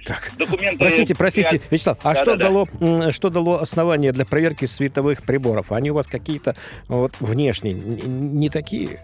Так. 0.05 0.31
Документы... 0.37 0.77
Простите, 0.77 1.15
простите, 1.15 1.61
Вячеслав, 1.69 1.97
а 2.03 2.13
да, 2.13 2.15
что, 2.15 2.35
да, 2.37 2.43
дало, 2.43 2.67
да. 2.79 3.11
что 3.11 3.29
дало 3.29 3.59
основание 3.59 4.13
для 4.13 4.25
проверки 4.25 4.65
световых 4.65 5.23
приборов? 5.23 5.71
Они 5.71 5.91
у 5.91 5.95
вас 5.95 6.07
какие-то 6.07 6.55
вот, 6.87 7.13
внешние, 7.19 7.73
не 7.73 8.49
такие? 8.49 8.99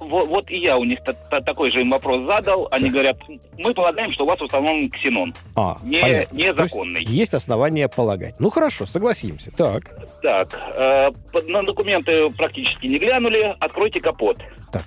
Вот, 0.00 0.28
вот 0.28 0.50
и 0.50 0.58
я 0.58 0.76
у 0.76 0.84
них 0.84 0.98
такой 1.30 1.70
же 1.70 1.80
им 1.80 1.90
вопрос 1.90 2.26
задал. 2.26 2.68
Они 2.70 2.90
говорят, 2.90 3.16
мы 3.58 3.72
полагаем, 3.72 4.12
что 4.12 4.24
у 4.24 4.26
вас 4.26 4.40
установлен 4.40 4.90
ксенон. 4.90 5.34
А, 5.54 5.78
не, 5.82 6.26
незаконный. 6.32 7.00
Есть, 7.00 7.12
есть 7.12 7.34
основания 7.34 7.88
полагать. 7.88 8.36
Ну 8.38 8.50
хорошо, 8.50 8.86
согласимся. 8.86 9.50
Так. 9.52 9.84
Так, 10.22 10.58
э, 10.76 11.10
на 11.46 11.62
документы 11.62 12.30
практически 12.30 12.86
не 12.86 12.98
глянули. 12.98 13.54
Откройте 13.58 14.00
капот. 14.00 14.38
Так. 14.72 14.84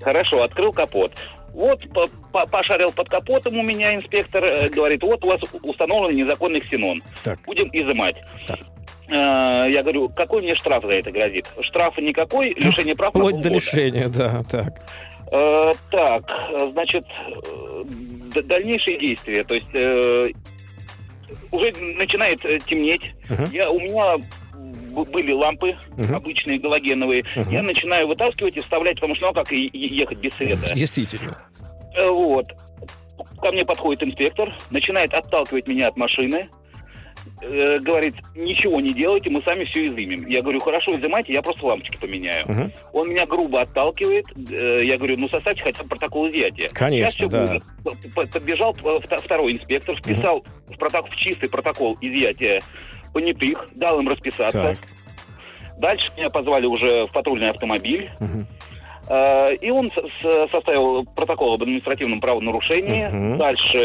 Хорошо, 0.00 0.42
открыл 0.42 0.72
капот. 0.72 1.12
Вот 1.52 1.82
пошарил 2.50 2.92
под 2.92 3.08
капотом 3.10 3.58
у 3.58 3.62
меня 3.62 3.94
инспектор, 3.94 4.42
э, 4.42 4.56
так. 4.56 4.72
говорит, 4.72 5.02
вот 5.02 5.22
у 5.24 5.28
вас 5.28 5.40
установлен 5.62 6.16
незаконный 6.16 6.60
ксенон. 6.60 7.02
Так. 7.24 7.40
Будем 7.44 7.68
изымать. 7.72 8.16
Так. 8.46 8.60
Э, 9.12 9.70
я 9.70 9.82
говорю, 9.82 10.08
какой 10.08 10.40
мне 10.42 10.54
штраф 10.56 10.82
за 10.82 10.92
это 10.92 11.10
грозит? 11.10 11.46
Штраф 11.60 11.96
никакой, 11.98 12.50
лишение 12.50 12.94
прав 12.94 13.10
Вплоть 13.10 13.40
до 13.42 13.50
лишения, 13.50 14.08
да, 14.08 14.42
так. 14.50 14.80
Э, 15.30 15.72
так, 15.90 16.24
значит, 16.72 17.04
дальнейшие 18.46 18.98
действия. 18.98 19.44
То 19.44 19.54
есть 19.54 20.36
уже 21.50 21.72
начинает 21.96 22.40
темнеть. 22.64 23.02
Uh-huh. 23.28 23.48
Я, 23.52 23.70
у 23.70 23.78
меня 23.78 24.16
были 25.10 25.32
лампы 25.32 25.76
uh-huh. 25.96 26.14
обычные 26.14 26.58
галогеновые. 26.58 27.22
Uh-huh. 27.22 27.52
Я 27.52 27.62
начинаю 27.62 28.08
вытаскивать 28.08 28.56
и 28.56 28.60
вставлять, 28.60 28.96
потому 28.96 29.14
что 29.16 29.26
ну 29.26 29.32
как 29.34 29.50
ехать 29.52 30.18
без 30.18 30.32
света. 30.34 30.74
Действительно. 30.74 31.36
Э, 31.94 32.08
вот. 32.08 32.46
Ко 33.40 33.52
мне 33.52 33.64
подходит 33.64 34.02
инспектор, 34.02 34.54
начинает 34.70 35.12
отталкивать 35.12 35.68
меня 35.68 35.88
от 35.88 35.96
машины, 35.96 36.48
э, 37.42 37.78
говорит, 37.78 38.14
ничего 38.34 38.80
не 38.80 38.92
делайте, 38.92 39.30
мы 39.30 39.42
сами 39.42 39.64
все 39.64 39.88
изымем. 39.88 40.26
Я 40.26 40.42
говорю, 40.42 40.60
хорошо, 40.60 40.98
изымайте, 40.98 41.32
я 41.32 41.42
просто 41.42 41.66
лампочки 41.66 41.96
поменяю. 41.98 42.44
Угу. 42.46 42.70
Он 42.92 43.08
меня 43.10 43.26
грубо 43.26 43.62
отталкивает, 43.62 44.26
э, 44.36 44.84
я 44.84 44.96
говорю, 44.96 45.18
ну 45.18 45.28
составьте 45.28 45.62
хотя 45.62 45.82
бы 45.82 45.88
протокол 45.88 46.28
изъятия. 46.30 46.68
Конечно, 46.72 47.28
да. 47.28 47.58
Подбежал 48.14 48.72
второй 48.72 49.52
инспектор, 49.52 49.96
вписал 49.96 50.38
угу. 50.38 50.74
в, 50.74 50.78
протокол, 50.78 51.10
в 51.10 51.16
чистый 51.16 51.48
протокол 51.48 51.96
изъятия 52.00 52.60
понятых, 53.12 53.66
дал 53.74 54.00
им 54.00 54.08
расписаться. 54.08 54.62
Так. 54.62 54.78
Дальше 55.78 56.10
меня 56.16 56.30
позвали 56.30 56.66
уже 56.66 57.06
в 57.06 57.12
патрульный 57.12 57.50
автомобиль. 57.50 58.10
Угу. 58.20 58.46
И 59.60 59.70
он 59.70 59.90
составил 60.50 61.04
протокол 61.04 61.54
об 61.54 61.62
административном 61.62 62.20
правонарушении. 62.20 63.06
Угу. 63.06 63.36
Дальше 63.36 63.78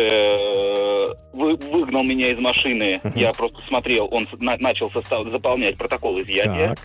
э, 1.13 1.57
выгнал 1.71 2.03
меня 2.03 2.31
из 2.31 2.39
машины. 2.39 3.01
Угу. 3.03 3.19
Я 3.19 3.33
просто 3.33 3.59
смотрел, 3.67 4.07
он 4.11 4.27
начал 4.39 4.91
заполнять 4.91 5.77
протокол 5.77 6.21
изъятия. 6.21 6.75
Так 6.75 6.79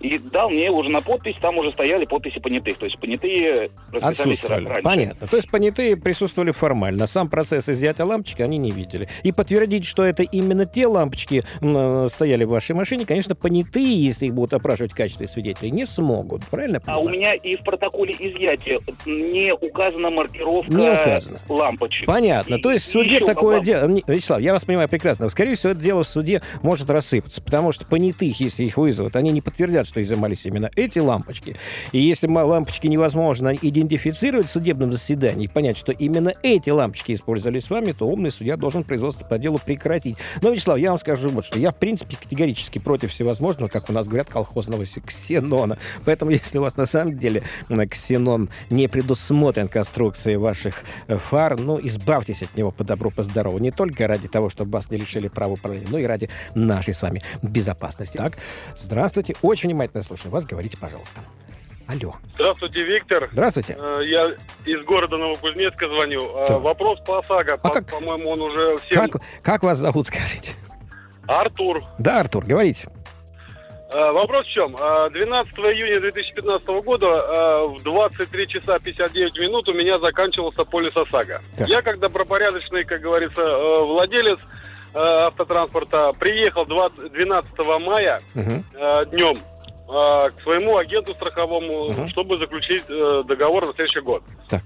и 0.00 0.18
дал 0.18 0.50
мне 0.50 0.70
уже 0.70 0.88
на 0.90 1.00
подпись, 1.00 1.36
там 1.40 1.58
уже 1.58 1.72
стояли 1.72 2.04
подписи 2.04 2.38
понятых. 2.38 2.78
То 2.78 2.84
есть 2.86 2.98
понятые 2.98 3.70
Отсутствовали. 4.00 4.64
Раньше. 4.66 4.82
Понятно. 4.82 5.26
То 5.26 5.36
есть 5.36 5.50
понятые 5.50 5.96
присутствовали 5.96 6.50
формально. 6.50 7.06
Сам 7.06 7.28
процесс 7.28 7.68
изъятия 7.68 8.04
лампочки 8.04 8.42
они 8.42 8.58
не 8.58 8.70
видели. 8.70 9.08
И 9.22 9.32
подтвердить, 9.32 9.84
что 9.86 10.04
это 10.04 10.22
именно 10.22 10.66
те 10.66 10.86
лампочки 10.86 11.44
стояли 12.08 12.44
в 12.44 12.50
вашей 12.50 12.74
машине, 12.74 13.06
конечно, 13.06 13.34
понятые, 13.34 14.04
если 14.04 14.26
их 14.26 14.34
будут 14.34 14.54
опрашивать 14.54 14.92
в 14.92 14.96
качестве 14.96 15.26
свидетелей, 15.26 15.70
не 15.70 15.86
смогут. 15.86 16.44
Правильно 16.46 16.80
А 16.86 16.98
у 17.00 17.08
меня 17.08 17.34
и 17.34 17.56
в 17.56 17.64
протоколе 17.64 18.14
изъятия 18.18 18.78
не 19.06 19.52
указана 19.52 20.10
маркировка 20.10 20.72
не 20.72 20.90
указано. 20.90 21.38
лампочек. 21.48 22.06
Понятно. 22.06 22.56
И, 22.56 22.60
То 22.60 22.70
есть 22.70 22.86
в 22.86 22.92
суде 22.92 23.20
такое 23.20 23.60
дело... 23.60 23.88
Вячеслав, 24.06 24.40
я 24.40 24.52
вас 24.52 24.64
понимаю 24.64 24.88
прекрасно. 24.88 25.28
Скорее 25.28 25.54
всего, 25.54 25.72
это 25.72 25.80
дело 25.80 26.02
в 26.02 26.08
суде 26.08 26.42
может 26.62 26.88
рассыпаться, 26.90 27.42
потому 27.42 27.72
что 27.72 27.86
понятых, 27.86 28.38
если 28.40 28.64
их 28.64 28.76
вызовут, 28.76 29.16
они 29.16 29.30
не 29.32 29.40
подтвердят, 29.40 29.86
что 29.88 30.02
изымались 30.02 30.46
именно 30.46 30.70
эти 30.76 30.98
лампочки. 30.98 31.56
И 31.92 31.98
если 31.98 32.28
лампочки 32.28 32.86
невозможно 32.86 33.54
идентифицировать 33.54 34.46
в 34.46 34.50
судебном 34.50 34.92
заседании 34.92 35.46
понять, 35.46 35.76
что 35.76 35.92
именно 35.92 36.34
эти 36.42 36.70
лампочки 36.70 37.12
использовались 37.12 37.64
с 37.64 37.70
вами, 37.70 37.92
то 37.92 38.06
умный 38.06 38.30
судья 38.30 38.56
должен 38.56 38.84
производство 38.84 39.26
по 39.26 39.38
делу 39.38 39.58
прекратить. 39.64 40.16
Но, 40.42 40.50
Вячеслав, 40.50 40.78
я 40.78 40.90
вам 40.90 40.98
скажу 40.98 41.30
вот 41.30 41.44
что. 41.44 41.58
Я, 41.58 41.70
в 41.70 41.76
принципе, 41.76 42.16
категорически 42.16 42.78
против 42.78 43.10
всевозможного, 43.10 43.68
как 43.68 43.90
у 43.90 43.92
нас 43.92 44.06
говорят, 44.06 44.28
колхозного 44.28 44.84
ксенона. 44.84 45.78
Поэтому, 46.04 46.30
если 46.30 46.58
у 46.58 46.62
вас 46.62 46.76
на 46.76 46.86
самом 46.86 47.16
деле 47.16 47.42
ксенон 47.90 48.50
не 48.70 48.88
предусмотрен 48.88 49.68
конструкцией 49.68 50.36
ваших 50.36 50.84
э, 51.06 51.16
фар, 51.16 51.58
ну, 51.58 51.78
избавьтесь 51.82 52.42
от 52.42 52.56
него 52.56 52.70
по 52.70 52.84
добру, 52.84 53.10
по 53.10 53.22
здорову. 53.22 53.58
Не 53.58 53.70
только 53.70 54.06
ради 54.06 54.28
того, 54.28 54.48
чтобы 54.48 54.72
вас 54.72 54.90
не 54.90 54.98
лишили 54.98 55.28
права 55.28 55.54
управления, 55.54 55.88
но 55.90 55.98
и 55.98 56.04
ради 56.04 56.28
нашей 56.54 56.94
с 56.94 57.02
вами 57.02 57.22
безопасности. 57.42 58.16
Так, 58.16 58.38
здравствуйте. 58.76 59.34
Очень 59.42 59.74
внимательно 59.78 60.02
слушаю 60.02 60.32
вас. 60.32 60.44
Говорите, 60.44 60.76
пожалуйста. 60.76 61.20
Алло. 61.86 62.14
Здравствуйте, 62.34 62.84
Виктор. 62.84 63.28
Здравствуйте. 63.32 63.76
Э, 63.78 64.00
я 64.04 64.26
из 64.66 64.84
города 64.84 65.16
Новокузнецка 65.16 65.88
звоню. 65.88 66.20
Э, 66.36 66.48
да. 66.48 66.58
Вопрос 66.58 66.98
по 67.06 67.20
ОСАГО. 67.20 67.54
А 67.54 67.56
по, 67.56 67.70
как? 67.70 67.86
По-моему, 67.90 68.30
он 68.30 68.42
уже 68.42 68.76
всем... 68.78 69.08
Как, 69.08 69.22
как 69.42 69.62
вас 69.62 69.78
зовут, 69.78 70.06
скажите? 70.08 70.54
Артур. 71.26 71.84
Да, 71.98 72.20
Артур, 72.20 72.44
говорите. 72.44 72.88
Э, 73.90 74.10
вопрос 74.10 74.46
в 74.46 74.50
чем? 74.50 74.72
12 74.74 75.52
июня 75.54 76.00
2015 76.00 76.66
года 76.84 77.68
в 77.68 77.82
23 77.82 78.48
часа 78.48 78.78
59 78.80 79.38
минут 79.38 79.68
у 79.68 79.72
меня 79.72 79.98
заканчивался 79.98 80.64
полис 80.64 80.94
ОСАГО. 80.94 81.40
Так. 81.56 81.68
Я, 81.68 81.82
как 81.82 82.00
добропорядочный, 82.00 82.84
как 82.84 83.00
говорится, 83.00 83.42
владелец 83.84 84.40
автотранспорта, 84.92 86.12
приехал 86.18 86.66
20, 86.66 87.12
12 87.12 87.50
мая 87.86 88.20
угу. 88.34 88.64
днем 89.10 89.38
э, 89.88 90.30
к 90.30 90.42
своему 90.42 90.76
агенту 90.76 91.12
страховому, 91.14 91.88
угу. 91.88 92.08
чтобы 92.10 92.36
заключить 92.36 92.84
э, 92.88 93.22
договор 93.26 93.66
на 93.66 93.72
следующий 93.74 94.00
год. 94.00 94.22
Так. 94.48 94.62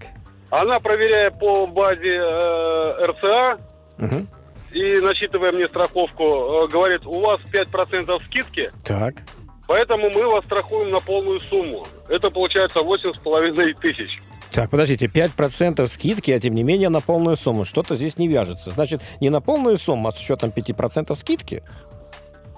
Она, 0.51 0.81
проверяя 0.81 1.31
по 1.31 1.67
базе 1.67 2.17
э, 2.17 3.07
РЦА 3.07 3.59
угу. 3.99 4.27
и 4.73 5.01
насчитывая 5.01 5.53
мне 5.53 5.67
страховку, 5.69 6.25
э, 6.25 6.69
говорит, 6.69 7.07
у 7.07 7.21
вас 7.21 7.41
5% 7.53 8.19
скидки. 8.27 8.71
Так. 8.85 9.15
Поэтому 9.67 10.11
мы 10.11 10.27
вас 10.27 10.45
страхуем 10.45 10.91
на 10.91 10.99
полную 10.99 11.41
сумму. 11.41 11.87
Это 12.09 12.29
получается 12.29 12.81
8,5 12.81 13.81
тысяч. 13.81 14.19
Так, 14.53 14.69
подождите, 14.69 15.07
5% 15.07 15.87
скидки, 15.87 16.31
а 16.31 16.39
тем 16.39 16.53
не 16.53 16.63
менее 16.63 16.91
на 16.91 17.01
полную 17.01 17.37
сумму. 17.37 17.65
Что-то 17.65 17.95
здесь 17.95 18.19
не 18.19 18.29
вяжется. 18.29 18.71
Значит, 18.71 19.01
не 19.21 19.31
на 19.31 19.41
полную 19.41 19.79
сумму, 19.79 20.09
а 20.09 20.13
с 20.13 20.21
учетом 20.21 20.51
5% 20.51 21.15
скидки? 21.15 21.63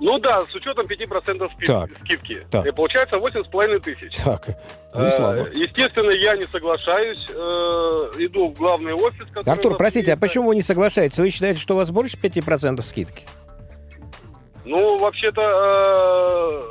Ну 0.01 0.19
да, 0.19 0.41
с 0.43 0.55
учетом 0.55 0.87
5% 0.87 1.49
спи- 1.53 1.67
так, 1.67 1.91
скидки. 2.03 2.47
Так. 2.51 2.67
И 2.67 2.73
получается 2.73 3.17
8,5 3.17 3.81
тысяч. 3.81 4.17
Так, 4.25 4.49
не 4.95 5.11
слабо. 5.11 5.49
Э, 5.49 5.53
естественно, 5.55 6.11
я 6.11 6.37
не 6.37 6.45
соглашаюсь. 6.45 7.25
Э, 7.31 7.35
иду 8.19 8.49
в 8.49 8.59
главный 8.59 8.93
офис. 8.93 9.25
Артур, 9.47 9.77
простите, 9.77 10.13
а 10.13 10.17
почему 10.17 10.49
вы 10.49 10.57
не 10.57 10.63
соглашаетесь? 10.63 11.19
Вы 11.19 11.31
считаете, 11.31 11.61
что 11.61 11.75
у 11.75 11.77
вас 11.77 11.91
больше 11.91 12.17
5% 12.17 12.83
скидки? 12.83 13.27
Ну, 14.65 14.99
вообще-то, 14.99 15.43
э, 15.43 16.69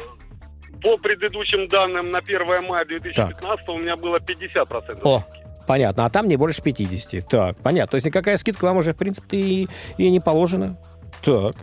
по 0.81 0.97
предыдущим 0.97 1.67
данным 1.67 2.11
на 2.11 2.19
1 2.19 2.67
мая 2.67 2.85
2015 2.85 3.39
так. 3.39 3.69
у 3.69 3.77
меня 3.77 3.95
было 3.95 4.19
50% 4.19 4.99
О. 5.03 5.23
Понятно, 5.65 6.05
а 6.05 6.09
там 6.09 6.27
не 6.27 6.35
больше 6.35 6.61
50. 6.61 7.29
Так, 7.29 7.55
понятно. 7.57 7.91
То 7.91 7.95
есть 7.95 8.11
какая 8.11 8.35
скидка 8.35 8.65
вам 8.65 8.77
уже, 8.77 8.93
в 8.93 8.97
принципе, 8.97 9.37
и, 9.37 9.67
и 9.97 10.09
не 10.09 10.19
положена? 10.19 10.77
Так. 11.23 11.55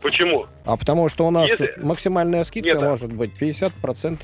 Почему? 0.00 0.46
А 0.64 0.76
потому 0.76 1.08
что 1.08 1.26
у 1.26 1.30
нас 1.30 1.50
Если... 1.50 1.72
максимальная 1.78 2.44
скидка 2.44 2.70
Нет, 2.70 2.82
может 2.82 3.12
быть 3.12 3.32
50%. 3.38 4.20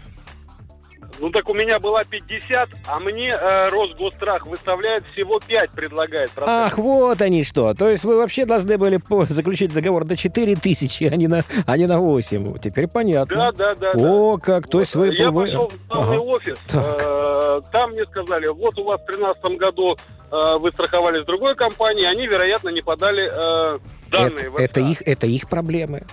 Ну 1.19 1.31
так 1.31 1.49
у 1.49 1.55
меня 1.55 1.79
была 1.79 2.05
50, 2.05 2.69
а 2.87 3.01
мне 3.01 3.29
э, 3.29 3.69
Росгострах 3.69 4.47
выставляет 4.47 5.05
всего 5.13 5.41
5, 5.41 5.71
предлагает. 5.71 6.31
Процентов. 6.31 6.73
Ах, 6.73 6.79
вот 6.79 7.23
они 7.23 7.43
что. 7.43 7.75
То 7.75 7.89
есть 7.89 8.05
вы 8.05 8.17
вообще 8.17 8.45
должны 8.45 8.77
были 8.77 9.01
заключить 9.29 9.73
договор 9.73 10.05
до 10.05 10.17
4 10.17 10.57
тысячи, 10.57 11.05
а 11.05 11.17
не 11.17 11.29
на, 11.29 11.45
а 11.67 11.77
не 11.77 11.87
на 11.87 12.01
8. 12.01 12.59
Теперь 12.59 12.89
понятно. 12.89 13.37
Да, 13.37 13.53
да, 13.53 13.75
да. 13.75 13.93
О, 13.95 14.37
да. 14.37 14.43
как. 14.43 14.69
То 14.69 14.81
есть 14.81 14.95
вы... 14.95 15.15
Я 15.15 15.31
вы... 15.31 15.47
пошел 15.47 15.69
в 15.69 15.89
главный 15.89 16.17
ага. 16.17 16.23
офис. 16.23 16.59
Э, 16.73 17.61
там 17.73 17.93
мне 17.93 18.05
сказали, 18.05 18.49
вот 18.49 18.79
у 18.79 18.85
вас 18.85 19.01
в 19.01 19.07
2013 19.07 19.59
году 19.59 19.97
э, 20.31 20.59
вы 20.59 20.71
страховались 20.73 21.23
в 21.23 21.27
другой 21.27 21.55
компании, 21.55 22.05
они, 22.05 22.27
вероятно, 22.27 22.69
не 22.71 22.83
подали 22.83 23.25
э, 23.25 23.79
данные. 24.11 24.51
Это, 24.55 24.63
это, 24.63 24.81
их, 24.81 25.03
это 25.03 25.27
их 25.27 25.49
проблемы. 25.49 26.07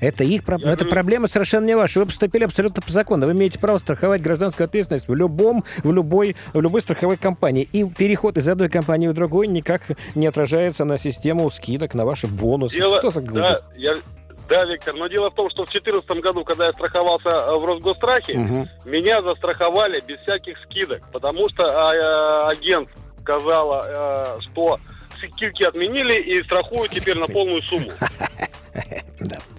Это 0.00 0.24
их 0.24 0.44
проблема. 0.44 0.72
Это 0.72 0.84
проблема 0.84 1.26
совершенно 1.26 1.66
не 1.66 1.76
ваша. 1.76 2.00
Вы 2.00 2.06
поступили 2.06 2.44
абсолютно 2.44 2.82
по 2.82 2.90
закону. 2.90 3.26
Вы 3.26 3.32
имеете 3.32 3.58
право 3.58 3.78
страховать 3.78 4.22
гражданскую 4.22 4.66
ответственность 4.66 5.08
в 5.08 5.14
любом, 5.14 5.64
в 5.82 5.92
любой, 5.92 6.36
в 6.52 6.60
любой 6.60 6.82
страховой 6.82 7.16
компании. 7.16 7.68
И 7.72 7.88
переход 7.88 8.38
из 8.38 8.48
одной 8.48 8.68
компании 8.68 9.08
в 9.08 9.14
другой 9.14 9.46
никак 9.46 9.82
не 10.14 10.26
отражается 10.26 10.84
на 10.84 10.98
систему 10.98 11.48
скидок, 11.50 11.94
на 11.94 12.04
ваши 12.04 12.26
бонусы. 12.26 12.76
Дело, 12.76 12.98
Что 12.98 13.10
за 13.10 13.20
глупость? 13.22 13.64
Да, 13.74 13.80
я, 13.80 13.94
да, 14.48 14.64
Виктор, 14.64 14.94
но 14.94 15.08
дело 15.08 15.30
в 15.30 15.34
том, 15.34 15.50
что 15.50 15.64
в 15.64 15.70
2014 15.70 16.22
году, 16.22 16.44
когда 16.44 16.66
я 16.66 16.72
страховался 16.72 17.28
э, 17.28 17.58
в 17.58 17.64
Росгострахе, 17.64 18.38
угу. 18.38 18.66
меня 18.84 19.22
застраховали 19.22 20.00
без 20.06 20.20
всяких 20.20 20.58
скидок, 20.60 21.10
потому 21.12 21.48
что 21.48 21.64
а, 21.64 22.50
агент 22.50 22.88
сказала, 23.20 23.82
а, 23.84 24.38
что 24.42 24.78
скидки 25.16 25.64
отменили 25.64 26.20
и 26.20 26.42
страхуют 26.44 26.90
теперь 26.90 27.18
на 27.18 27.26
полную 27.26 27.62
сумму. 27.62 27.90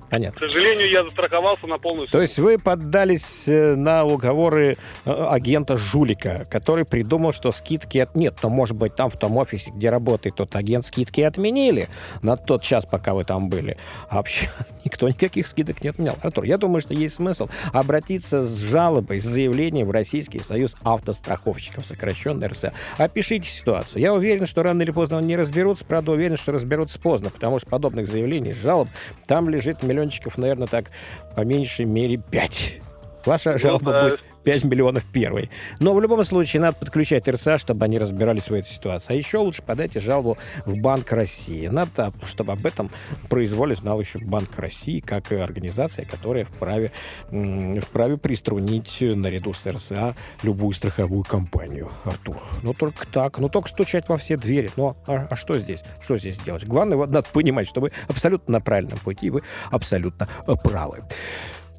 Понятно. 0.10 0.40
К 0.40 0.50
сожалению, 0.50 0.90
я 0.90 1.04
застраховался 1.04 1.68
на 1.68 1.78
полную 1.78 2.08
То 2.08 2.22
есть 2.22 2.40
вы 2.40 2.58
поддались 2.58 3.48
э, 3.48 3.76
на 3.76 4.06
уговоры 4.06 4.78
э, 5.06 5.12
агента 5.12 5.76
Жулика, 5.76 6.46
который 6.50 6.86
придумал, 6.86 7.34
что 7.34 7.52
скидки... 7.52 7.98
От... 7.98 8.16
Нет, 8.16 8.38
но, 8.42 8.50
может 8.50 8.78
быть, 8.78 8.96
там 8.96 9.10
в 9.10 9.18
том 9.18 9.36
офисе, 9.38 9.72
где 9.72 9.90
работает 9.90 10.36
тот 10.36 10.56
агент, 10.56 10.86
скидки 10.86 11.22
отменили 11.22 11.90
на 12.22 12.38
тот 12.38 12.62
час, 12.62 12.86
пока 12.86 13.14
вы 13.14 13.26
там 13.26 13.50
были. 13.50 13.78
А 14.10 14.18
вообще 14.18 14.50
никто 14.86 15.10
никаких 15.10 15.46
скидок 15.46 15.84
не 15.84 15.90
отменял. 15.90 16.16
Артур, 16.22 16.46
я 16.46 16.58
думаю, 16.58 16.80
что 16.82 16.94
есть 16.94 17.16
смысл 17.16 17.50
обратиться 17.74 18.44
с 18.44 18.60
жалобой, 18.60 19.20
с 19.20 19.26
заявлением 19.26 19.88
в 19.88 19.92
Российский 19.92 20.40
союз 20.40 20.78
автостраховщиков, 20.84 21.86
сокращенно 21.86 22.48
РСА. 22.48 22.72
Опишите 22.98 23.50
ситуацию. 23.50 24.02
Я 24.02 24.14
уверен, 24.14 24.46
что 24.46 24.64
рано 24.64 24.82
или 24.84 24.92
поздно 24.92 25.18
они 25.18 25.36
разберутся, 25.36 25.84
правда, 25.86 26.14
уверен, 26.14 26.38
что 26.38 26.54
разберутся 26.54 27.00
поздно, 27.00 27.30
потому 27.30 27.60
что 27.60 27.70
подобных 27.70 28.08
заявлений, 28.08 28.54
жалоб, 28.54 28.88
там 29.26 29.50
лежит 29.50 29.84
миллиончиков, 29.98 30.38
наверное, 30.38 30.68
так 30.68 30.92
по 31.36 31.42
меньшей 31.42 31.86
мере 31.86 32.18
5. 32.18 32.82
Ваша 33.26 33.54
ну, 33.54 33.58
жалоба 33.58 34.04
будет 34.04 34.20
5 34.48 34.64
миллионов 34.64 35.04
первый. 35.12 35.50
Но 35.82 35.94
в 35.94 36.00
любом 36.00 36.24
случае 36.24 36.62
надо 36.62 36.78
подключать 36.78 37.28
РСА, 37.28 37.58
чтобы 37.58 37.84
они 37.84 38.00
разбирались 38.00 38.50
в 38.50 38.54
этой 38.54 38.70
ситуации. 38.70 39.12
А 39.12 39.18
еще 39.18 39.40
лучше 39.40 39.62
подайте 39.62 40.00
жалобу 40.00 40.38
в 40.66 40.80
Банк 40.80 41.12
России. 41.12 41.68
Надо, 41.68 42.14
чтобы 42.26 42.54
об 42.54 42.66
этом 42.66 42.90
произволе 43.28 43.76
знал 43.76 44.00
еще 44.00 44.20
Банк 44.20 44.58
России, 44.58 45.02
как 45.02 45.34
организация, 45.34 46.06
которая 46.06 46.46
вправе, 46.46 46.94
вправе 47.30 48.16
приструнить 48.16 49.00
наряду 49.02 49.52
с 49.52 49.68
РСА 49.68 50.16
любую 50.44 50.72
страховую 50.72 51.26
компанию. 51.26 51.92
Артур, 52.06 52.38
ну 52.64 52.74
только 52.74 53.06
так, 53.06 53.40
ну 53.40 53.50
только 53.50 53.68
стучать 53.68 54.08
во 54.08 54.16
все 54.16 54.38
двери. 54.38 54.72
Ну 54.78 54.96
а, 55.08 55.28
а 55.30 55.36
что 55.36 55.60
здесь? 55.60 55.84
Что 56.00 56.18
здесь 56.18 56.38
делать? 56.38 56.66
Главное, 56.66 56.96
вот, 56.96 57.10
надо 57.10 57.28
понимать, 57.34 57.68
что 57.68 57.82
вы 57.82 57.92
абсолютно 58.08 58.54
на 58.54 58.62
правильном 58.62 59.00
пути, 59.00 59.30
вы 59.30 59.42
абсолютно 59.72 60.30
правы. 60.64 61.04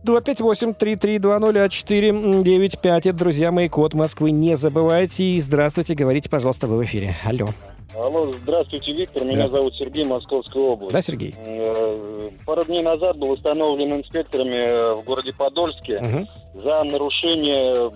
258-3320-495. 0.05 2.99
Это, 2.99 3.13
друзья 3.13 3.53
мои, 3.53 3.69
код 3.69 3.93
Москвы. 3.95 4.31
Не 4.31 4.57
забывайте. 4.57 5.25
И 5.25 5.41
здравствуйте, 5.41 5.95
говорите, 5.95 6.31
пожалуйста, 6.31 6.67
вы 6.67 6.79
в 6.79 6.85
эфире. 6.85 7.15
Алло. 7.25 7.49
Алло, 7.95 8.33
здравствуйте, 8.33 8.93
Виктор. 8.93 9.25
Меня 9.25 9.47
зовут 9.49 9.75
Сергей, 9.75 10.05
Московская 10.05 10.63
область. 10.63 10.93
Да, 10.93 11.03
Сергей. 11.03 11.35
Э, 11.37 12.31
пару 12.47 12.65
дней 12.65 12.83
назад 12.83 13.19
был 13.19 13.33
установлен 13.33 14.01
инспекторами 14.01 15.01
в 15.01 15.05
городе 15.05 15.33
Подольске 15.33 15.99
угу. 15.99 16.25
за 16.55 16.85
нарушение 16.85 17.91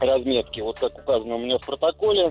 разметки. 0.00 0.60
Вот 0.60 0.78
как 0.78 0.98
указано 0.98 1.34
у 1.34 1.40
меня 1.40 1.58
в 1.58 1.66
протоколе. 1.66 2.30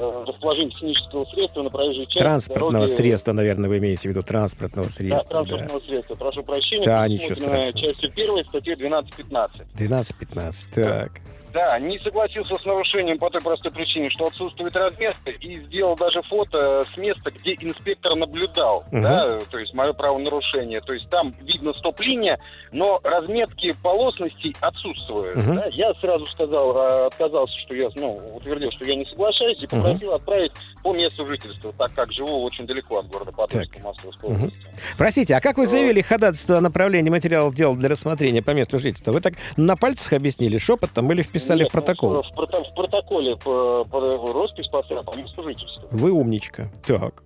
Э, 0.00 0.24
расположение 0.28 0.70
технического 0.70 1.24
средства 1.24 1.60
на 1.60 1.70
проезжей 1.70 2.04
части 2.06 2.18
Транспортного 2.18 2.86
дороги... 2.86 2.90
средства, 2.92 3.32
наверное, 3.32 3.68
вы 3.68 3.78
имеете 3.78 4.02
в 4.02 4.12
виду, 4.12 4.22
транспортного 4.22 4.88
средства. 4.90 5.28
Да, 5.28 5.42
транспортного 5.42 5.80
да. 5.80 5.86
средства, 5.86 6.14
прошу 6.14 6.42
прощения. 6.44 6.84
Да, 6.84 7.08
ничего 7.08 7.34
страшного. 7.34 7.72
Частью 7.72 8.12
первой 8.12 8.44
статьи 8.44 8.74
12.15. 8.74 9.50
12.15, 9.76 10.74
так. 10.74 11.12
Да, 11.52 11.78
не 11.78 11.98
согласился 12.00 12.54
с 12.56 12.64
нарушением 12.64 13.18
по 13.18 13.30
той 13.30 13.40
простой 13.40 13.72
причине, 13.72 14.10
что 14.10 14.26
отсутствует 14.26 14.74
разметка, 14.76 15.30
и 15.30 15.54
сделал 15.66 15.96
даже 15.96 16.20
фото 16.22 16.84
с 16.84 16.96
места, 16.96 17.30
где 17.30 17.54
инспектор 17.60 18.14
наблюдал, 18.14 18.84
угу. 18.90 19.02
да, 19.02 19.38
то 19.50 19.58
есть 19.58 19.72
мое 19.74 19.92
правонарушение. 19.92 20.80
То 20.80 20.92
есть 20.92 21.08
там 21.08 21.32
видно 21.40 21.72
стоп-линия, 21.74 22.38
но 22.72 23.00
разметки 23.02 23.74
полосностей 23.82 24.54
отсутствуют. 24.60 25.38
Угу. 25.38 25.54
Да? 25.54 25.66
Я 25.70 25.94
сразу 25.94 26.26
сказал, 26.26 26.76
а, 26.76 27.06
отказался, 27.06 27.58
что 27.60 27.74
я, 27.74 27.88
ну, 27.94 28.18
утвердил, 28.34 28.70
что 28.72 28.84
я 28.84 28.96
не 28.96 29.04
соглашаюсь, 29.04 29.62
и 29.62 29.66
попросил 29.66 30.08
угу. 30.08 30.16
отправить 30.16 30.52
по 30.88 30.94
месту 30.94 31.26
жительства, 31.26 31.72
так 31.76 31.92
как 31.94 32.12
живу 32.12 32.42
очень 32.42 32.66
далеко 32.66 32.98
от 32.98 33.08
города 33.08 33.30
Подольска, 33.30 33.80
Московской 33.82 34.30
угу. 34.30 34.36
области. 34.36 34.58
Простите, 34.96 35.36
а 35.36 35.40
как 35.40 35.58
вы 35.58 35.66
заявили 35.66 36.00
ходатайство 36.00 36.56
о 36.56 36.60
направлении 36.60 37.10
материалов 37.10 37.54
дела 37.54 37.76
для 37.76 37.90
рассмотрения 37.90 38.42
по 38.42 38.52
месту 38.52 38.78
жительства? 38.78 39.12
Вы 39.12 39.20
так 39.20 39.34
на 39.56 39.76
пальцах 39.76 40.14
объяснили, 40.14 40.56
шепотом 40.56 41.12
или 41.12 41.20
вписали 41.22 41.60
Нет, 41.60 41.68
в 41.68 41.72
протокол? 41.72 42.12
Ну, 42.14 42.22
в, 42.22 42.74
протоколе 42.74 43.36
по, 43.36 43.84
по, 43.84 44.00
роспись 44.32 44.68
поставил 44.68 45.04
по 45.04 45.14
месту 45.14 45.42
жительства. 45.42 45.88
Вы 45.90 46.10
умничка. 46.10 46.70
Так. 46.86 47.22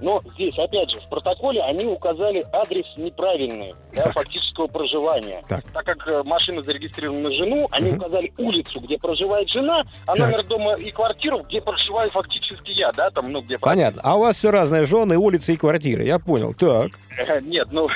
Но 0.00 0.22
здесь, 0.34 0.58
опять 0.58 0.90
же, 0.90 1.00
в 1.00 1.08
протоколе 1.08 1.60
они 1.62 1.86
указали 1.86 2.44
адрес 2.52 2.86
неправильный 2.96 3.74
да, 3.94 4.10
фактического 4.10 4.66
проживания. 4.66 5.42
Так. 5.48 5.64
так 5.72 5.84
как 5.84 6.08
э, 6.08 6.22
машина 6.24 6.62
зарегистрирована 6.62 7.28
на 7.28 7.32
жену, 7.32 7.68
они 7.70 7.90
угу. 7.90 7.98
указали 7.98 8.32
улицу, 8.38 8.80
где 8.80 8.98
проживает 8.98 9.48
жена, 9.48 9.82
а 10.06 10.14
так. 10.14 10.18
номер 10.18 10.44
дома 10.44 10.74
и 10.74 10.90
квартиру, 10.90 11.40
где 11.40 11.60
проживаю 11.60 12.08
фактически 12.10 12.70
я, 12.72 12.92
да, 12.92 13.10
там, 13.10 13.30
ну, 13.32 13.40
где... 13.42 13.58
Понятно. 13.58 14.00
А 14.04 14.16
у 14.16 14.20
вас 14.20 14.36
все 14.36 14.50
разные 14.50 14.84
жены, 14.84 15.16
улицы 15.18 15.54
и 15.54 15.56
квартиры, 15.56 16.04
я 16.04 16.18
понял. 16.18 16.54
Так. 16.54 16.92
Нет, 17.42 17.68
ну, 17.70 17.86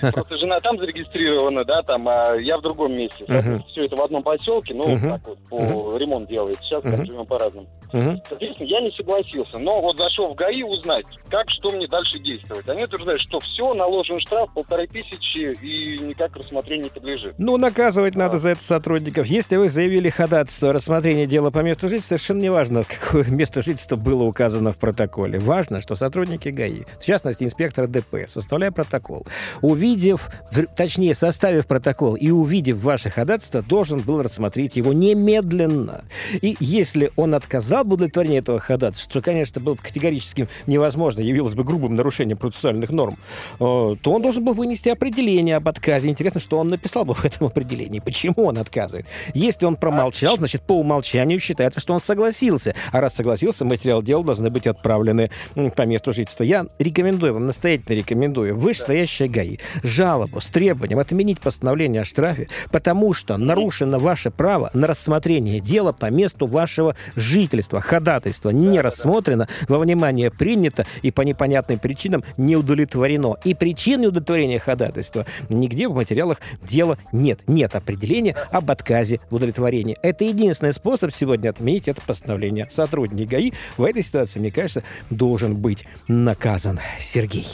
просто 0.12 0.38
жена 0.38 0.60
там 0.60 0.76
зарегистрирована, 0.78 1.64
да, 1.64 1.82
там, 1.82 2.08
а 2.08 2.34
я 2.36 2.56
в 2.58 2.62
другом 2.62 2.94
месте. 2.94 3.24
Все 3.70 3.84
это 3.84 3.96
в 3.96 4.02
одном 4.02 4.22
поселке, 4.22 4.74
ну, 4.74 4.98
так 4.98 5.20
вот, 5.26 5.38
по 5.48 5.96
ремонт 5.96 6.28
делает. 6.28 6.58
Сейчас 6.62 6.82
живем 6.82 7.26
по-разному. 7.26 7.66
Соответственно, 7.90 8.66
я 8.66 8.80
не 8.80 8.90
согласился. 8.90 9.58
Но 9.58 9.80
вот 9.80 9.98
зашел 9.98 10.32
в 10.32 10.34
ГАИ 10.36 10.62
узнать, 10.62 11.06
как 11.28 11.49
что 11.58 11.70
мне 11.70 11.86
дальше 11.86 12.18
действовать. 12.18 12.68
Они 12.68 12.84
утверждают, 12.84 13.20
что 13.22 13.40
все, 13.40 13.74
наложен 13.74 14.20
штраф 14.20 14.52
полторы 14.52 14.86
тысячи 14.86 15.52
и 15.60 15.98
никак 15.98 16.34
рассмотрению 16.36 16.84
не 16.84 16.90
подлежит. 16.90 17.34
Ну, 17.38 17.56
наказывать 17.56 18.16
а. 18.16 18.18
надо 18.20 18.38
за 18.38 18.50
это 18.50 18.62
сотрудников. 18.62 19.26
Если 19.26 19.56
вы 19.56 19.68
заявили 19.68 20.08
ходатайство 20.08 20.70
о 20.70 20.72
рассмотрении 20.72 21.26
дела 21.26 21.50
по 21.50 21.60
месту 21.60 21.88
жительства, 21.88 22.16
совершенно 22.16 22.40
не 22.40 22.50
важно, 22.50 22.84
какое 23.00 23.24
место 23.26 23.62
жительства 23.62 23.96
было 23.96 24.24
указано 24.24 24.72
в 24.72 24.78
протоколе. 24.78 25.38
Важно, 25.38 25.80
что 25.80 25.94
сотрудники 25.94 26.48
ГАИ, 26.48 26.84
в 26.98 27.04
частности, 27.04 27.44
инспектор 27.44 27.88
ДП, 27.88 28.28
составляя 28.28 28.70
протокол, 28.70 29.26
увидев, 29.62 30.30
точнее, 30.76 31.14
составив 31.14 31.66
протокол 31.66 32.14
и 32.14 32.30
увидев 32.30 32.82
ваше 32.82 33.10
ходатайство, 33.10 33.62
должен 33.62 34.00
был 34.00 34.22
рассмотреть 34.22 34.76
его 34.76 34.92
немедленно. 34.92 36.04
И 36.40 36.56
если 36.60 37.10
он 37.16 37.34
отказал 37.34 37.84
в 37.84 37.92
удовлетворении 37.92 38.38
этого 38.38 38.58
ходатайства, 38.58 39.10
что, 39.10 39.22
конечно, 39.22 39.60
было 39.60 39.74
категорически 39.74 40.48
невозможно, 40.66 41.20
явилось 41.40 41.54
бы 41.54 41.64
грубым 41.64 41.94
нарушением 41.94 42.38
процессуальных 42.38 42.90
норм, 42.90 43.16
э, 43.54 43.56
то 43.58 44.12
он 44.12 44.22
должен 44.22 44.44
был 44.44 44.52
вынести 44.52 44.90
определение 44.90 45.56
об 45.56 45.68
отказе. 45.68 46.08
Интересно, 46.08 46.40
что 46.40 46.58
он 46.58 46.68
написал 46.68 47.04
бы 47.04 47.14
в 47.14 47.24
этом 47.24 47.46
определении. 47.46 48.00
Почему 48.00 48.44
он 48.44 48.58
отказывает? 48.58 49.06
Если 49.34 49.64
он 49.64 49.76
промолчал, 49.76 50.36
значит, 50.36 50.62
по 50.62 50.78
умолчанию 50.78 51.40
считается, 51.40 51.80
что 51.80 51.94
он 51.94 52.00
согласился. 52.00 52.74
А 52.92 53.00
раз 53.00 53.14
согласился, 53.14 53.64
материал 53.64 54.02
дела 54.02 54.22
должны 54.22 54.50
быть 54.50 54.66
отправлены 54.66 55.30
по 55.76 55.82
месту 55.82 56.12
жительства. 56.12 56.44
Я 56.44 56.66
рекомендую 56.78 57.34
вам, 57.34 57.46
настоятельно 57.46 57.96
рекомендую, 57.96 58.56
вышестоящее 58.56 59.28
ГАИ, 59.28 59.58
жалобу 59.82 60.40
с 60.40 60.48
требованием 60.48 60.98
отменить 60.98 61.40
постановление 61.40 62.02
о 62.02 62.04
штрафе, 62.04 62.48
потому 62.70 63.14
что 63.14 63.36
нарушено 63.38 63.98
ваше 63.98 64.30
право 64.30 64.70
на 64.74 64.86
рассмотрение 64.86 65.60
дела 65.60 65.92
по 65.92 66.10
месту 66.10 66.46
вашего 66.46 66.96
жительства. 67.16 67.80
Ходатайство 67.80 68.50
не 68.50 68.80
рассмотрено, 68.80 69.48
во 69.68 69.78
внимание 69.78 70.30
принято 70.30 70.86
и 71.02 71.10
по 71.10 71.22
непонятным 71.30 71.78
причинам 71.78 72.22
не 72.36 72.56
удовлетворено. 72.56 73.36
И 73.44 73.54
причин 73.54 74.02
неудовлетворения 74.02 74.58
ходатайства 74.58 75.26
нигде 75.48 75.88
в 75.88 75.94
материалах 75.94 76.38
дела 76.62 76.98
нет. 77.12 77.40
Нет 77.46 77.74
определения 77.74 78.36
об 78.50 78.70
отказе 78.70 79.20
в 79.30 79.34
удовлетворении. 79.36 79.96
Это 80.02 80.24
единственный 80.24 80.72
способ 80.72 81.12
сегодня 81.12 81.50
отменить 81.50 81.88
это 81.88 82.02
постановление. 82.02 82.66
Сотрудник 82.70 83.28
ГАИ 83.28 83.52
в 83.76 83.84
этой 83.84 84.02
ситуации, 84.02 84.40
мне 84.40 84.50
кажется, 84.50 84.82
должен 85.10 85.56
быть 85.56 85.84
наказан. 86.08 86.80
Сергей. 86.98 87.46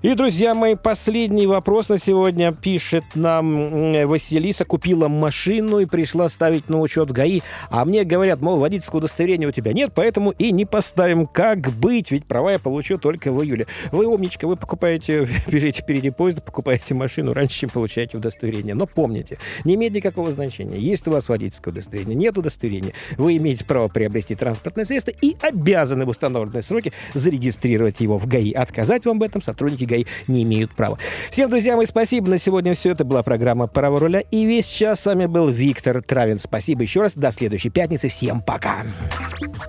И, 0.00 0.14
друзья 0.14 0.54
мои, 0.54 0.76
последний 0.76 1.48
вопрос 1.48 1.88
на 1.88 1.98
сегодня 1.98 2.52
пишет 2.52 3.02
нам 3.16 4.06
Василиса. 4.06 4.64
Купила 4.64 5.08
машину 5.08 5.80
и 5.80 5.86
пришла 5.86 6.28
ставить 6.28 6.68
на 6.68 6.80
учет 6.80 7.10
ГАИ. 7.10 7.40
А 7.68 7.84
мне 7.84 8.04
говорят, 8.04 8.40
мол, 8.40 8.60
водительское 8.60 9.00
удостоверение 9.00 9.48
у 9.48 9.50
тебя 9.50 9.72
нет, 9.72 9.90
поэтому 9.92 10.30
и 10.30 10.52
не 10.52 10.66
поставим. 10.66 11.26
Как 11.26 11.72
быть? 11.72 12.12
Ведь 12.12 12.26
права 12.26 12.52
я 12.52 12.60
получу 12.60 12.96
только 12.96 13.32
в 13.32 13.42
июле. 13.42 13.66
Вы 13.90 14.06
умничка, 14.06 14.46
вы 14.46 14.54
покупаете, 14.54 15.26
бежите 15.48 15.82
впереди 15.82 16.10
поезда, 16.10 16.42
покупаете 16.42 16.94
машину 16.94 17.34
раньше, 17.34 17.58
чем 17.58 17.70
получаете 17.70 18.18
удостоверение. 18.18 18.76
Но 18.76 18.86
помните, 18.86 19.38
не 19.64 19.74
имеет 19.74 19.94
никакого 19.94 20.30
значения. 20.30 20.78
Есть 20.78 21.08
у 21.08 21.10
вас 21.10 21.28
водительское 21.28 21.72
удостоверение, 21.72 22.14
нет 22.14 22.38
удостоверения. 22.38 22.92
Вы 23.16 23.36
имеете 23.38 23.64
право 23.64 23.88
приобрести 23.88 24.36
транспортное 24.36 24.84
средство 24.84 25.10
и 25.20 25.34
обязаны 25.40 26.04
в 26.04 26.08
установленные 26.08 26.62
сроки 26.62 26.92
зарегистрировать 27.14 27.98
его 27.98 28.16
в 28.16 28.28
ГАИ. 28.28 28.52
Отказать 28.52 29.04
вам 29.04 29.18
в 29.18 29.24
этом 29.24 29.42
сотрудники 29.42 29.87
ГАИ 29.88 30.04
не 30.26 30.42
имеют 30.44 30.74
права. 30.74 30.98
Всем, 31.30 31.50
друзья 31.50 31.76
мои, 31.76 31.86
спасибо. 31.86 32.28
На 32.28 32.38
сегодня 32.38 32.74
все. 32.74 32.90
Это 32.90 33.04
была 33.04 33.22
программа 33.22 33.66
«Право 33.66 33.98
руля». 33.98 34.20
И 34.30 34.44
весь 34.44 34.66
час 34.66 35.00
с 35.00 35.06
вами 35.06 35.26
был 35.26 35.48
Виктор 35.48 36.02
Травин. 36.02 36.38
Спасибо 36.38 36.82
еще 36.82 37.00
раз. 37.00 37.16
До 37.16 37.30
следующей 37.30 37.70
пятницы. 37.70 38.08
Всем 38.08 38.40
пока. 38.40 38.84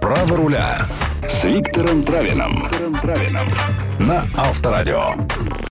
«Право 0.02 0.38
руля» 0.38 0.78
с 1.28 1.44
Виктором 1.44 2.04
Травином. 2.04 2.70
На 4.00 4.24
Авторадио. 4.36 5.16